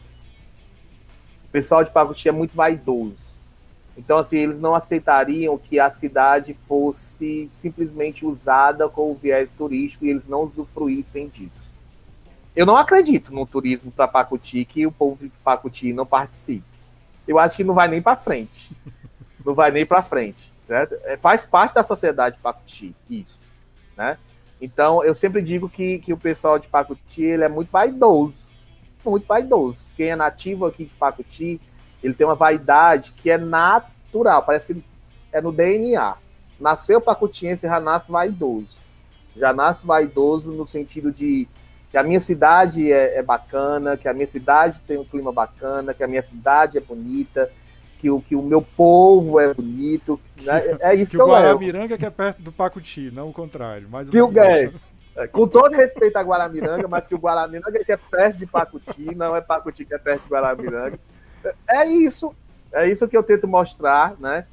[1.57, 3.27] O pessoal de Pacuti é muito vaidoso
[3.97, 10.05] então, assim, eles não aceitariam que a cidade fosse simplesmente usada com o viés turístico
[10.05, 11.67] e eles não usufruíssem disso.
[12.55, 16.65] Eu não acredito no turismo para Pacuti que o povo de Pacuti não participe.
[17.27, 18.77] Eu acho que não vai nem para frente.
[19.45, 20.53] Não vai nem para frente.
[20.67, 20.97] Certo?
[21.05, 23.45] É, faz parte da sociedade Pacuti, isso.
[23.97, 24.19] Né?
[24.61, 28.56] Então, eu sempre digo que, que o pessoal de Pacuti ele é muito vaidoso.
[29.11, 29.93] Muito vaidoso.
[29.97, 31.61] Quem é nativo aqui de Pacuti
[32.03, 34.85] ele tem uma vaidade que é natural, parece que
[35.33, 36.15] é no DNA.
[36.61, 38.79] Nasceu pacutiense, já nasce vaidoso.
[39.37, 41.49] Já nasce vaidoso no sentido de
[41.91, 45.93] que a minha cidade é, é, bacana, que a minha cidade tem um clima bacana,
[45.93, 47.51] que a minha cidade é bonita,
[47.99, 50.21] que o, que o meu povo é bonito.
[50.41, 50.79] Né?
[50.81, 53.89] É isso que, que eu o Guaramiranga que é perto do Pacuti, não o contrário.
[53.91, 54.71] Mas que o é,
[55.17, 59.15] é, com todo respeito a Guaramiranga, mas que o Guaramiranga que é perto de Pacuti,
[59.15, 60.99] não é Pacuti que é perto de Guaramiranga
[61.69, 62.35] é isso,
[62.73, 64.47] é isso que eu tento mostrar, né?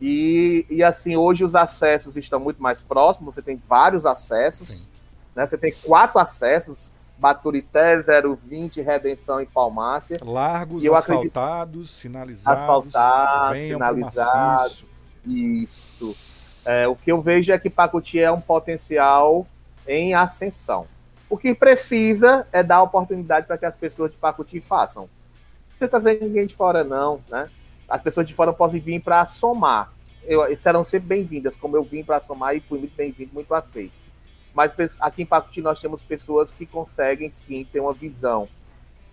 [0.00, 4.88] E, e assim, hoje os acessos estão muito mais próximos, você tem vários acessos,
[5.34, 5.46] né?
[5.46, 10.18] Você tem quatro acessos, Baturité, 020, Redenção e Palmácia.
[10.22, 11.86] Largos, eu asfaltados, acredito...
[11.86, 12.62] sinalizados.
[12.62, 14.86] Asfaltados, sinalizados.
[15.24, 16.16] Isso.
[16.64, 19.46] É, o que eu vejo é que Pacuti é um potencial
[19.86, 20.86] em ascensão.
[21.28, 25.08] O que precisa é dar oportunidade para que as pessoas de Pacuti façam
[25.78, 27.48] você trazer ninguém de fora, não, né?
[27.88, 29.92] As pessoas de fora podem vir para somar.
[30.24, 33.92] Eu, serão sempre bem-vindas, como eu vim para somar e fui muito bem-vindo, muito aceito.
[34.54, 38.48] Mas aqui em Pacuti nós temos pessoas que conseguem sim ter uma visão.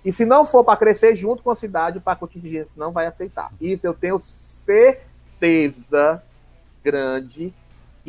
[0.04, 3.52] E se não for para crescer junto com a cidade, o Pacutigense não vai aceitar.
[3.60, 5.02] Isso eu tenho certeza
[6.84, 7.54] grande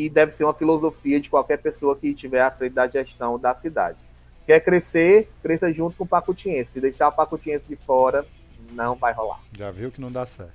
[0.00, 3.54] que deve ser uma filosofia de qualquer pessoa que estiver à frente da gestão da
[3.54, 3.98] cidade.
[4.46, 6.72] Quer crescer, cresça junto com o Pacutiense.
[6.72, 8.24] Se deixar o Pacutiense de fora,
[8.72, 9.40] não vai rolar.
[9.58, 10.54] Já viu que não dá certo.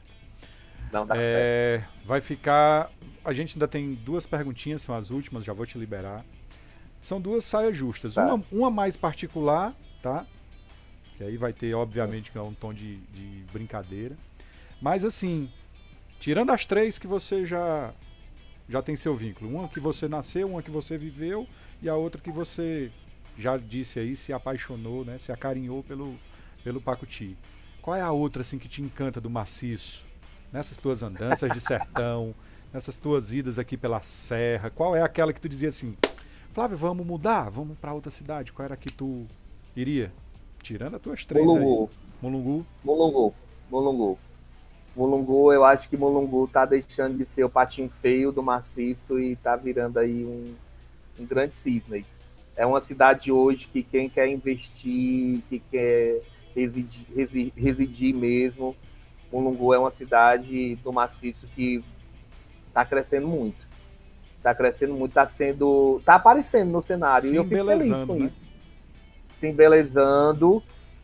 [0.91, 2.07] Não dá é, certo.
[2.07, 2.89] Vai ficar.
[3.23, 6.25] A gente ainda tem duas perguntinhas, são as últimas, já vou te liberar.
[6.99, 8.15] São duas saias justas.
[8.15, 8.25] Tá.
[8.25, 10.25] Uma, uma mais particular, tá?
[11.17, 14.17] Que aí vai ter, obviamente, é um tom de, de brincadeira.
[14.81, 15.51] Mas assim,
[16.19, 17.93] tirando as três que você já
[18.67, 19.49] já tem seu vínculo.
[19.49, 21.47] Uma que você nasceu, uma que você viveu
[21.81, 22.91] e a outra que você
[23.37, 25.17] já disse aí, se apaixonou, né?
[25.17, 26.15] Se acarinhou pelo,
[26.63, 27.37] pelo Pacuti.
[27.81, 30.05] Qual é a outra assim que te encanta do maciço?
[30.51, 32.33] Nessas tuas andanças de sertão,
[32.73, 35.95] nessas tuas idas aqui pela serra, qual é aquela que tu dizia assim,
[36.51, 38.53] Flávio, vamos mudar, vamos para outra cidade?
[38.53, 39.27] Qual era que tu
[39.75, 40.11] iria?
[40.63, 41.89] Tirando as tuas três Mulungu.
[41.91, 41.97] aí.
[42.21, 42.65] Mulungu.
[42.83, 43.33] Mulungu.
[43.69, 44.19] Mulungu.
[44.95, 49.35] Mulungu, eu acho que Mulungu tá deixando de ser o patinho feio do maciço e
[49.35, 50.53] tá virando aí um,
[51.19, 52.05] um grande cisne.
[52.55, 56.21] É uma cidade hoje que quem quer investir, que quer
[56.55, 58.75] residir, residir mesmo,
[59.31, 61.83] Mulungu é uma cidade do maciço que
[62.69, 63.65] está crescendo muito.
[64.37, 65.97] Está crescendo muito, está sendo.
[65.99, 67.27] está aparecendo no cenário.
[67.27, 68.25] Se e eu fico feliz com né?
[68.27, 68.37] isso.
[69.39, 70.63] Se embelezando,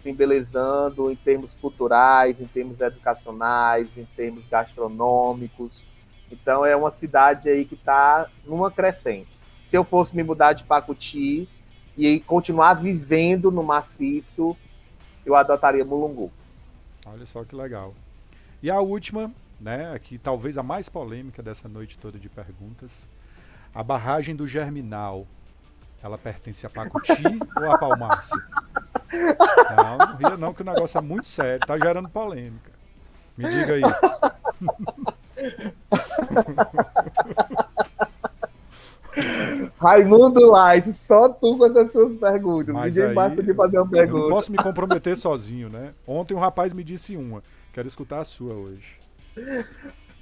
[0.09, 5.83] embelezando em termos culturais, em termos educacionais, em termos gastronômicos.
[6.31, 9.29] Então é uma cidade aí que está numa crescente.
[9.65, 11.47] Se eu fosse me mudar de Pacuti
[11.97, 14.55] e continuar vivendo no maciço,
[15.25, 16.31] eu adotaria Mulungu.
[17.05, 17.93] Olha só que legal.
[18.61, 23.09] E a última, né, aqui talvez a mais polêmica dessa noite toda de perguntas.
[23.73, 25.25] A barragem do Germinal,
[26.03, 27.23] ela pertence a Pacuti
[27.57, 28.37] ou a Palmácia?
[29.75, 32.71] Não, não ria não, que o negócio é muito sério, tá gerando polêmica.
[33.37, 33.81] Me diga aí.
[39.79, 42.73] Raimundo Light, só tu com essas tuas perguntas.
[42.73, 44.23] Mas Ninguém aí, mais podia fazer uma Eu pergunta.
[44.23, 45.93] não posso me comprometer sozinho, né?
[46.07, 47.43] Ontem um rapaz me disse uma.
[47.73, 48.95] Quero escutar a sua hoje.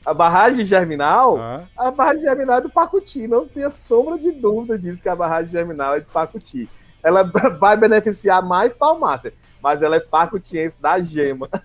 [0.05, 1.63] A barragem germinal, Tá?
[1.77, 3.27] a barragem germinal é do Pacuti.
[3.27, 6.67] Não tenha sombra de dúvida disso que a barragem germinal é do Pacuti.
[7.03, 7.23] Ela
[7.59, 11.47] vai beneficiar mais Palmácia, mas ela é pacutiense da gema.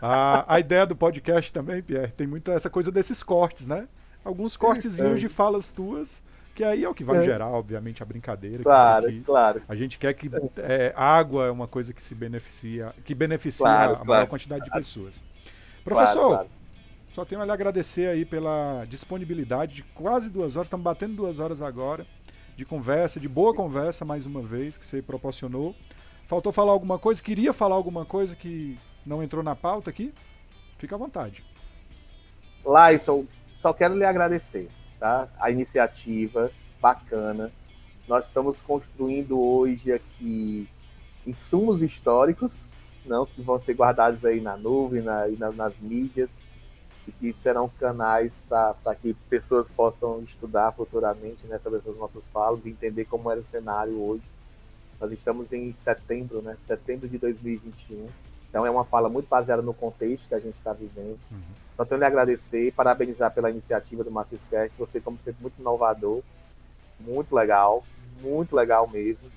[0.00, 3.88] A, a ideia do podcast também, Pierre, tem muito essa coisa desses cortes, né?
[4.24, 5.14] Alguns cortezinhos É.
[5.16, 6.22] de falas tuas,
[6.54, 7.24] que aí é o que vai É.
[7.24, 8.62] gerar, obviamente, a brincadeira.
[8.62, 9.62] Claro, aqui- claro.
[9.68, 13.90] a gente quer que é, água é uma coisa que se beneficia, que beneficia Claro,
[13.90, 14.26] a maior claro.
[14.28, 15.18] quantidade de pessoas.
[15.20, 16.48] Claro, Professor, claro.
[17.12, 21.40] só tenho a lhe agradecer aí pela disponibilidade de quase duas horas, estamos batendo duas
[21.40, 22.06] horas agora,
[22.58, 25.76] de conversa, de boa conversa, mais uma vez, que você proporcionou.
[26.26, 27.22] Faltou falar alguma coisa?
[27.22, 28.76] Queria falar alguma coisa que
[29.06, 30.12] não entrou na pauta aqui?
[30.76, 31.44] Fica à vontade.
[32.66, 33.24] Laison,
[33.58, 34.68] só quero lhe agradecer,
[34.98, 35.28] tá?
[35.38, 37.52] A iniciativa bacana.
[38.08, 40.68] Nós estamos construindo hoje aqui
[41.24, 42.72] insumos históricos,
[43.06, 46.40] não que vão ser guardados aí na nuvem, na- nas mídias,
[47.08, 52.60] e que serão canais para que pessoas possam estudar futuramente né, sobre essas nossas falas
[52.64, 54.22] e entender como era o cenário hoje.
[55.00, 56.56] Nós estamos em setembro, né?
[56.60, 58.08] Setembro de 2021.
[58.48, 61.18] Então é uma fala muito baseada no contexto que a gente está vivendo.
[61.76, 64.76] Só tenho a lhe agradecer e parabenizar pela iniciativa do Macis Cast.
[64.76, 66.22] Você, como sempre, muito inovador,
[66.98, 67.84] muito legal,
[68.20, 69.30] muito legal mesmo.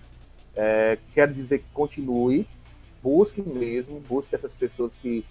[0.55, 2.47] É, quero dizer que continue,
[3.03, 5.23] busque mesmo, busque essas pessoas que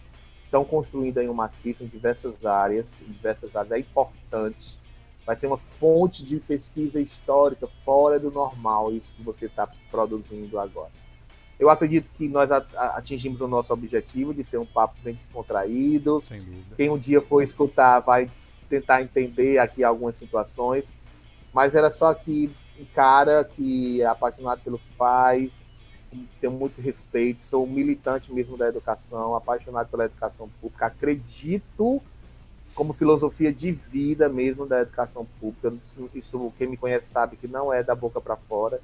[0.43, 4.81] estão construindo aí um maciço em diversas áreas, em diversas áreas, é importante.
[5.25, 10.59] Vai ser uma fonte de pesquisa histórica fora do normal, isso que você está produzindo
[10.59, 10.91] agora.
[11.59, 16.39] Eu acredito que nós atingimos o nosso objetivo de ter um papo bem descontraído, Sem
[16.39, 16.75] dúvida.
[16.75, 18.31] quem um dia for escutar vai
[18.69, 20.95] tentar entender aqui algumas situações,
[21.53, 22.51] mas era só que
[22.81, 25.67] um cara que é apaixonado pelo que faz,
[26.41, 32.03] tenho muito respeito, sou militante mesmo da educação, apaixonado pela educação pública, acredito
[32.75, 35.73] como filosofia de vida mesmo da educação pública.
[36.15, 38.81] Isso quem me conhece sabe que não é da boca para fora.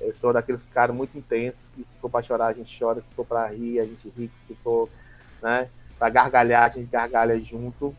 [0.00, 3.14] Eu sou daqueles caras muito intensos, que se for para chorar a gente chora, se
[3.14, 4.88] for para rir a gente ri, se for,
[5.40, 5.68] né,
[5.98, 7.94] para gargalhar a gente gargalha junto.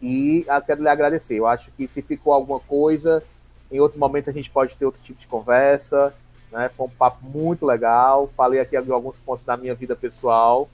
[0.00, 1.38] E eu quero lhe agradecer.
[1.38, 3.22] Eu acho que se ficou alguma coisa,
[3.70, 6.14] em outro momento a gente pode ter outro tipo de conversa.
[6.54, 6.68] Né?
[6.68, 8.28] Foi um papo muito legal.
[8.28, 10.70] Falei aqui de alguns pontos da minha vida pessoal.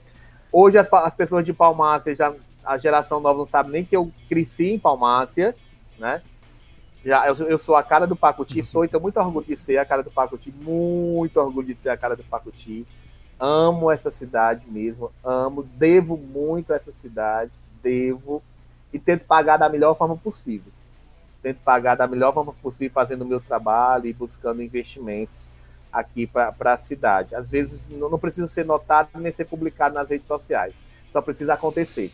[0.51, 2.31] Hoje as, as pessoas de Palmácia, já,
[2.63, 5.55] a geração nova não sabe nem que eu cresci em Palmácia,
[5.97, 6.21] né?
[7.03, 9.85] Já, eu, eu sou a cara do Pacuti, sou, então muito orgulho de ser a
[9.85, 12.85] cara do Pacuti, muito orgulho de ser a cara do Pacuti.
[13.39, 17.49] Amo essa cidade mesmo, amo, devo muito a essa cidade,
[17.81, 18.43] devo,
[18.93, 20.71] e tento pagar da melhor forma possível.
[21.41, 25.49] Tento pagar da melhor forma possível, fazendo o meu trabalho e buscando investimentos
[25.91, 27.35] aqui para a cidade.
[27.35, 30.73] Às vezes não, precisa ser notado nem ser publicado nas redes sociais,
[31.09, 32.11] só precisa acontecer.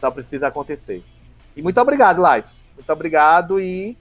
[0.00, 1.02] Só precisa acontecer.
[1.54, 2.64] E muito obrigado, Lais.
[2.74, 3.96] Muito obrigado e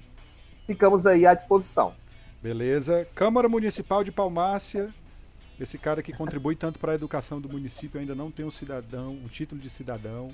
[0.66, 1.94] ficamos aí à disposição.
[2.42, 3.08] Beleza.
[3.14, 4.92] Câmara Municipal de Palmácia.
[5.60, 9.12] Esse cara que contribui tanto para a educação do município ainda não tem um cidadão,
[9.12, 10.34] um título de cidadão.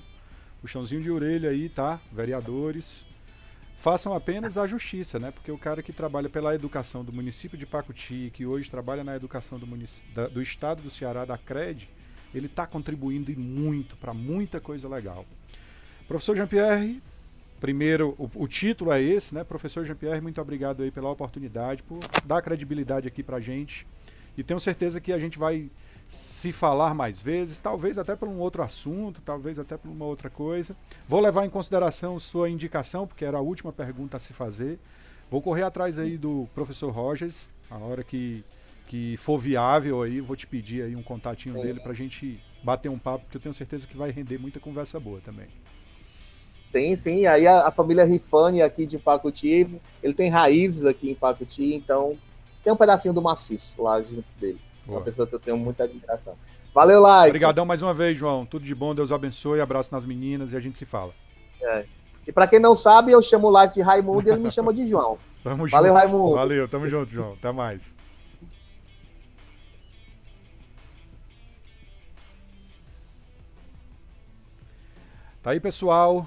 [0.62, 2.00] Puxãozinho de orelha aí, tá?
[2.10, 3.04] Vereadores.
[3.80, 5.30] Façam apenas a justiça, né?
[5.30, 9.14] Porque o cara que trabalha pela educação do município de Pacuti, que hoje trabalha na
[9.14, 9.66] educação do,
[10.12, 11.88] da- do estado do Ceará, da CRED,
[12.34, 15.24] ele está contribuindo e muito para muita coisa legal.
[16.08, 17.00] Professor Jean-Pierre,
[17.60, 19.44] primeiro, o, o título é esse, né?
[19.44, 23.86] Professor Jean-Pierre, muito obrigado aí pela oportunidade, por dar credibilidade aqui pra gente.
[24.36, 25.70] E tenho certeza que a gente vai
[26.08, 30.30] se falar mais vezes, talvez até por um outro assunto, talvez até por uma outra
[30.30, 30.74] coisa.
[31.06, 34.78] Vou levar em consideração sua indicação, porque era a última pergunta a se fazer.
[35.30, 38.42] Vou correr atrás aí do professor Rogers, a hora que
[38.88, 41.60] que for viável aí, vou te pedir aí um contatinho Sim.
[41.60, 44.98] dele pra gente bater um papo, porque eu tenho certeza que vai render muita conversa
[44.98, 45.46] boa também.
[46.64, 47.26] Sim, sim.
[47.26, 49.68] Aí a, a família Rifani aqui de Pacuti,
[50.02, 52.16] ele tem raízes aqui em Pacuti, então
[52.64, 54.58] tem um pedacinho do maciço lá junto dele.
[54.88, 55.00] Boa.
[55.00, 56.34] Uma pessoa que eu tenho muita admiração.
[56.74, 57.28] Valeu, Laís.
[57.28, 58.46] Obrigadão mais uma vez, João.
[58.46, 61.12] Tudo de bom, Deus abençoe, abraço nas meninas e a gente se fala.
[61.60, 61.84] É.
[62.26, 64.72] E para quem não sabe, eu chamo o Life de Raimundo e ele me chama
[64.72, 65.18] de João.
[65.44, 65.98] Tamo Valeu, junto.
[65.98, 66.34] Raimundo.
[66.34, 67.34] Valeu, tamo junto, João.
[67.34, 67.94] Até mais.
[75.42, 76.26] Tá aí, pessoal.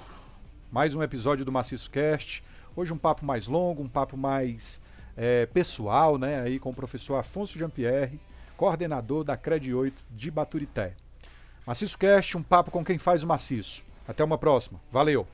[0.70, 2.44] Mais um episódio do Maciço Cast.
[2.76, 4.80] Hoje um papo mais longo, um papo mais
[5.16, 6.42] é, pessoal, né?
[6.42, 8.20] Aí com o professor Afonso Jean-Pierre,
[8.62, 10.94] coordenador da Cred 8 de Baturité.
[11.66, 13.82] Maciço Cast, um papo com quem faz o maciço.
[14.06, 14.80] Até uma próxima.
[14.88, 15.26] Valeu!